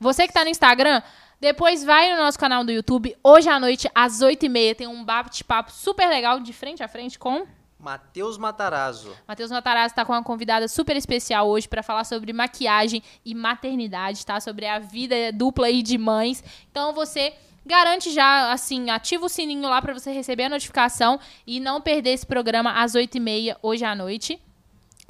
[0.00, 1.02] Você que tá no Instagram,
[1.40, 3.16] depois vai no nosso canal do YouTube.
[3.22, 7.46] Hoje à noite, às 8h30, tem um bate-papo super legal de frente a frente com...
[7.78, 9.16] Matheus Matarazzo.
[9.26, 14.26] Matheus Matarazzo está com uma convidada super especial hoje para falar sobre maquiagem e maternidade,
[14.26, 14.40] tá?
[14.40, 16.42] Sobre a vida dupla aí de mães.
[16.70, 17.34] Então você
[17.64, 22.10] garante já, assim, ativa o sininho lá para você receber a notificação e não perder
[22.10, 24.42] esse programa às 8h30 hoje à noite.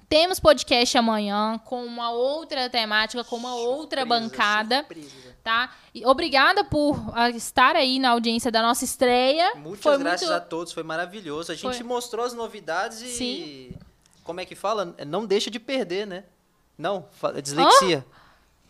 [0.09, 5.28] Temos podcast amanhã com uma outra temática, com uma outra Surpresa, bancada, surpresa.
[5.43, 5.75] Tá?
[5.95, 9.55] E obrigada por ah, estar aí na audiência da nossa estreia.
[9.57, 10.37] Muitas Foi graças muito...
[10.37, 11.53] a todos, foi maravilhoso.
[11.53, 11.87] A gente Foi.
[11.87, 13.09] mostrou as novidades e.
[13.09, 13.73] Sim.
[14.25, 14.95] Como é que fala?
[15.07, 16.25] Não deixa de perder, né?
[16.77, 17.09] Não,
[17.43, 18.05] dislexia.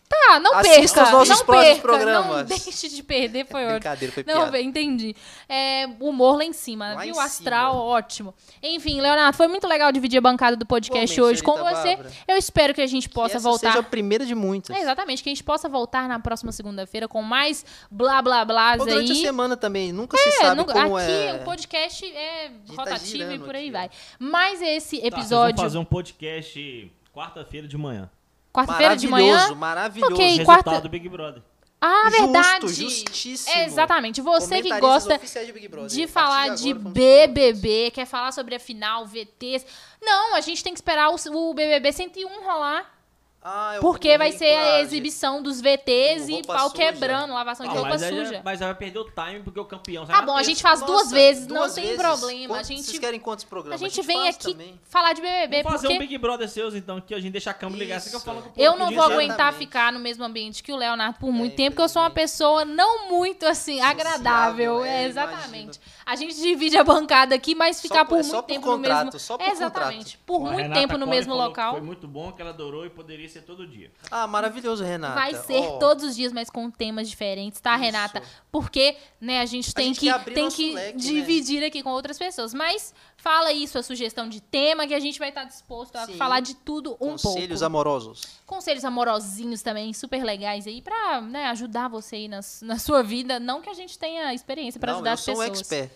[0.09, 1.03] Tá, não Assista perca.
[1.03, 2.49] os nossos não próximos perca, programas.
[2.49, 3.73] Não deixe de perder, foi ótimo.
[3.79, 4.51] Brincadeira, foi Não, piada.
[4.51, 5.15] bem, entendi.
[5.47, 7.21] É, humor lá em cima, Lá em viu?
[7.21, 7.83] Astral, cima.
[7.83, 8.33] ótimo.
[8.63, 11.95] Enfim, Leonardo, foi muito legal dividir a bancada do podcast hoje com você.
[11.95, 12.11] Bárbara.
[12.27, 13.67] Eu espero que a gente Que possa essa voltar.
[13.71, 14.75] seja a primeira de muitas.
[14.75, 18.79] É, exatamente, que a gente possa voltar na próxima segunda-feira com mais blá blá blás
[18.81, 19.19] Ou durante aí.
[19.19, 19.91] a semana também.
[19.93, 21.33] Nunca se É, sabe não- como aqui é.
[21.39, 23.89] o podcast é tá rotativo e girando por aí aqui, vai.
[24.17, 28.09] Mas esse Tá, episódio, fazer um podcast quarta-feira de manhã.
[28.53, 29.53] Quarta-feira de manhã.
[29.55, 30.13] maravilhoso.
[30.13, 30.25] Ok.
[30.25, 31.41] E Resultado quarta- do Big Brother.
[31.81, 32.67] Ah, Justo, verdade.
[32.73, 33.55] justíssimo.
[33.55, 34.19] É, exatamente.
[34.21, 35.87] Você que gosta de Big Brother.
[35.89, 39.65] de falar agora, de vamos BBB, quer falar sobre a final, VTs.
[40.01, 42.98] Não, a gente tem que esperar o, o BBB 101 rolar.
[43.41, 46.73] Ah, eu Porque vai ser a exibição dos VTs e pau suja.
[46.73, 48.41] quebrando, lavação de Ah, roupa mas, suja.
[48.43, 50.61] mas aí vai perder o time porque o campeão sai Tá na bom, a gente
[50.61, 52.01] faz Nossa, duas vezes, não duas tem vezes?
[52.01, 52.57] problema.
[52.57, 53.79] A gente, Vocês querem quantos a programas?
[53.79, 54.77] gente vem aqui também.
[54.89, 57.51] falar de BBB, Vamos fazer porque um Big Brother seus, então, que a gente deixa
[57.51, 58.01] a câmera ligada.
[58.09, 58.19] Que eu
[58.57, 59.57] eu não vou aguentar Exatamente.
[59.57, 62.09] ficar no mesmo ambiente que o Leonardo por muito É, tempo, porque eu sou uma
[62.11, 64.83] pessoa não muito, assim, agradável.
[64.83, 65.71] é, É, imagino.
[66.11, 68.65] A gente divide a bancada aqui, mas ficar por- por é só muito por tempo
[68.65, 69.19] contrato, no mesmo...
[69.19, 70.17] só por Exatamente.
[70.17, 70.19] contrato.
[70.25, 71.73] Por a muito Renata tempo no mesmo local.
[71.73, 73.91] Foi muito bom, que ela adorou e poderia ser todo dia.
[74.09, 75.13] Ah, maravilhoso, Renata.
[75.13, 77.83] Vai ser Ó, todos os dias, mas com temas diferentes, tá, Isso.
[77.83, 78.23] Renata?
[78.51, 80.99] Porque, né, a gente tem gente que, tem que leque, né?
[80.99, 82.53] dividir aqui com outras pessoas.
[82.55, 86.17] Mas fala aí sua sugestão de tema que a gente vai estar disposto a Sim.
[86.17, 87.65] falar de tudo um Conselhos pouco.
[87.65, 88.21] amorosos.
[88.47, 93.39] Conselhos amorosinhos também, super legais aí, pra né, ajudar você aí nas- na, sua vida.
[93.39, 95.59] Não que a gente tenha experiência pra Não, ajudar eu as sou um pessoas.
[95.59, 95.91] expert.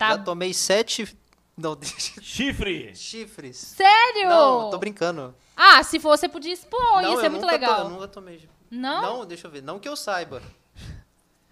[0.00, 1.14] Tá Já tomei sete...
[1.54, 2.96] Não, deixa- Chifre!
[2.96, 3.58] chifres.
[3.58, 4.30] Sério?
[4.30, 5.34] Não, tô brincando.
[5.54, 7.78] Ah, se fosse, podia expor, não, ia ser muito nunca to- legal.
[7.84, 8.48] eu nunca tomei...
[8.70, 9.02] Não?
[9.02, 9.62] Não, deixa eu ver.
[9.62, 10.42] Não que eu saiba.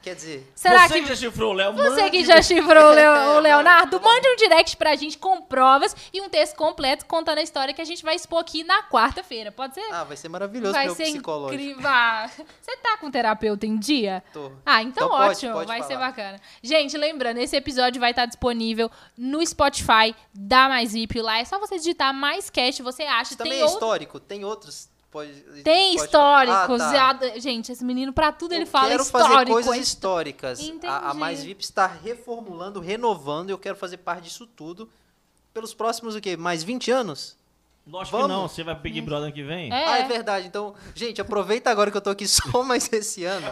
[0.00, 0.50] Quer dizer...
[0.54, 1.72] Será Você que que já chifrou o Léo?
[1.74, 5.42] Você mande- que já chifrou o, Leo- o Leonardo, mande um direct pra gente com
[5.42, 8.84] provas e um texto completo contando a história que a gente vai expor aqui na
[8.84, 9.50] quarta-feira.
[9.50, 9.84] Pode ser?
[9.92, 11.60] Ah, vai ser maravilhoso vai meu ser psicológico.
[11.60, 11.82] incrível.
[11.90, 12.30] Ah,
[12.60, 14.22] Você tá com terapeuta em dia?
[14.32, 14.52] Tô.
[14.64, 16.06] Ah, então, Então pode, ótimo, pode vai ser falar.
[16.06, 16.40] bacana.
[16.62, 21.20] Gente, lembrando, esse episódio vai estar disponível no Spotify da Mais VIP.
[21.20, 23.30] Lá é só você digitar mais cast, você acha.
[23.32, 24.20] Isso também tem é outro- histórico.
[24.20, 24.88] Tem outros...
[25.10, 25.32] Pode,
[25.62, 26.80] Tem pode- históricos.
[26.82, 27.38] Ah, tá.
[27.38, 29.32] Gente, esse menino, pra tudo ele Eu fala quero histórico.
[29.32, 30.72] fazer coisas é históricas.
[30.84, 31.14] A, a.
[31.14, 34.88] Mais VIP está reformulando, renovando, e eu quero fazer parte disso tudo.
[35.54, 36.36] Pelos próximos, o quê?
[36.36, 37.36] Mais 20 anos?
[37.86, 38.30] Lógico Vamos.
[38.30, 39.72] que não, você vai pro Big Brother ano que vem?
[39.72, 39.86] É.
[39.88, 40.46] Ah, é verdade.
[40.46, 43.46] Então, gente, aproveita agora que eu tô aqui só mais esse ano.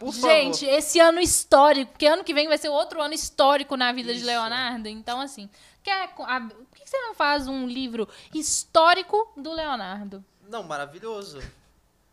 [0.00, 0.74] Por Gente, favor.
[0.78, 4.20] esse ano histórico, porque ano que vem vai ser outro ano histórico na vida de
[4.20, 4.26] Isso.
[4.26, 4.88] Leonardo.
[4.88, 5.50] Então, assim,
[5.82, 10.24] quer, a- por que você não faz um livro histórico do Leonardo?
[10.48, 11.40] Não, maravilhoso.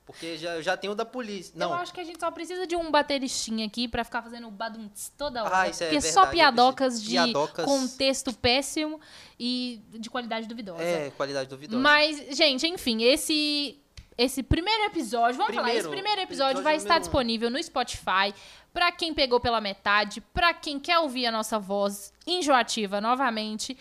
[0.05, 1.53] Porque já, eu já tenho o da polícia.
[1.55, 4.49] Eu Não, acho que a gente só precisa de um bateristinha aqui pra ficar fazendo
[4.49, 5.61] badunts toda hora.
[5.61, 7.65] Ah, isso é porque verdade, só eu piadocas de Piadocas.
[7.65, 8.99] contexto péssimo
[9.39, 10.83] e de qualidade duvidosa.
[10.83, 11.81] é qualidade duvidosa.
[11.81, 13.79] Mas, gente, enfim, esse
[14.17, 18.33] esse primeiro episódio, vamos falar, esse Primeiro, primeiro episódio episódio vai estar disponível no Spotify.
[18.73, 23.77] Pra quem pegou pela metade, pra quem quer ouvir a nossa voz enjoativa novamente,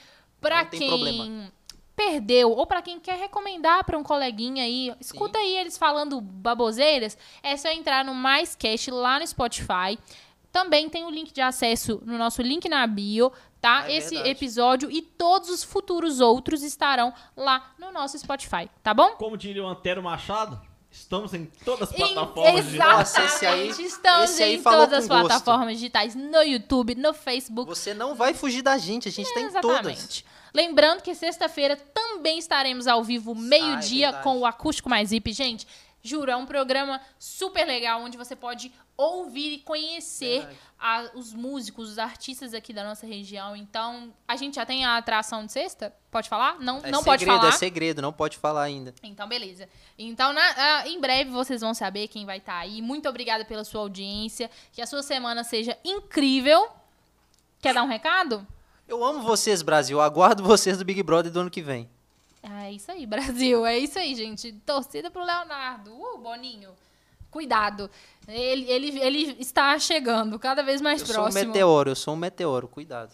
[0.71, 1.53] tem quem problema.
[2.01, 7.19] Perdeu ou pra quem quer recomendar pra um coleguinha aí, escuta aí eles falando baboseiras,
[7.43, 9.99] é só entrar no Mais Cast lá no Spotify.
[10.51, 13.31] Também tem o link de acesso no nosso link na bio,
[13.61, 13.81] tá?
[13.83, 14.31] Ah, é Esse verdade.
[14.31, 19.11] episódio e todos os futuros outros estarão lá no nosso Spotify, tá bom?
[19.13, 20.59] Como diria o Antero Machado,
[20.91, 23.15] estamos em todas as plataformas digitais.
[23.17, 23.83] Aí- Exatamente.
[23.85, 25.27] Estamos em todas as com gosto.
[25.29, 27.69] plataformas digitais, no YouTube, no Facebook.
[27.69, 30.25] Você não vai fugir da gente, a gente tá em todas.
[30.55, 34.25] Lembrando que sexta-feira também estaremos ao vivo, meio-dia, verdade.
[34.25, 35.33] com o Acústico Mais VIP.
[35.33, 35.67] Gente,
[36.03, 40.47] juro, é um programa super legal, onde você pode ouvir e conhecer
[40.79, 43.57] a- os músicos, os artistas aqui da nossa região.
[43.57, 45.95] Então, a gente já tem a atração de sexta?
[46.11, 46.59] Pode falar?
[46.61, 47.49] Não, É não pode segredo, falar.
[47.55, 48.95] é segredo, não pode falar ainda.
[49.03, 49.67] Então, beleza.
[49.99, 52.83] Então, na- ah, em breve vocês vão saber quem vai estar aí.
[52.83, 54.51] Muito obrigada pela sua audiência.
[54.73, 56.69] Que a sua semana seja incrível.
[57.63, 58.47] Quer dar um recado?
[58.91, 60.01] Eu amo vocês, Brasil.
[60.01, 61.89] Aguardo vocês do Big Brother do ano que vem.
[62.43, 63.65] Ah, É isso aí, Brasil.
[63.65, 64.51] É isso aí, gente.
[64.67, 65.93] Torcida pro Leonardo.
[65.95, 66.71] Uh, Boninho.
[67.31, 67.89] Cuidado.
[68.27, 71.47] Ele, ele, ele está chegando cada vez mais Eu sou um próximo.
[71.47, 73.13] meteoro, eu sou um meteoro, cuidado.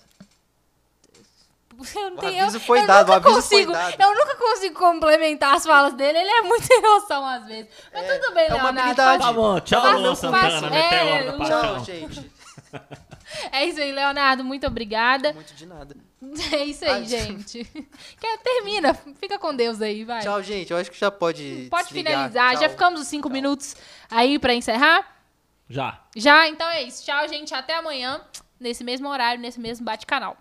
[1.94, 4.00] Eu, não O tenho- aviso foi eu dado, o nunca aviso foi consigo, dado.
[4.00, 6.16] Eu nunca consigo complementar as falas dele.
[6.20, 7.70] Ele é muito sem noção às vezes.
[7.92, 8.78] Mas tudo bem, é uma Leonardo.
[8.80, 9.22] habilidade.
[9.22, 11.60] Tá bom, tchau, Luan Santana, meteoro é, da um- paixão.
[11.74, 12.30] Tchau, gente.
[13.50, 14.44] É isso aí, Leonardo.
[14.44, 15.32] Muito obrigada.
[15.32, 15.96] Muito de nada.
[16.52, 17.64] É isso aí, Ai, gente.
[17.64, 18.94] Que- Termina.
[19.20, 20.22] Fica com Deus aí, vai.
[20.22, 20.70] Tchau, gente.
[20.70, 21.66] Eu acho que já pode.
[21.70, 22.12] Pode desligar.
[22.12, 22.52] finalizar.
[22.54, 22.70] Já Tchau.
[22.70, 23.76] ficamos os cinco minutos
[24.10, 25.16] aí pra encerrar?
[25.68, 26.00] Já.
[26.14, 26.48] Já?
[26.48, 27.04] Então é isso.
[27.04, 27.52] Tchau, gente.
[27.54, 28.20] Até amanhã,
[28.60, 30.36] nesse mesmo horário, nesse mesmo bate-canal.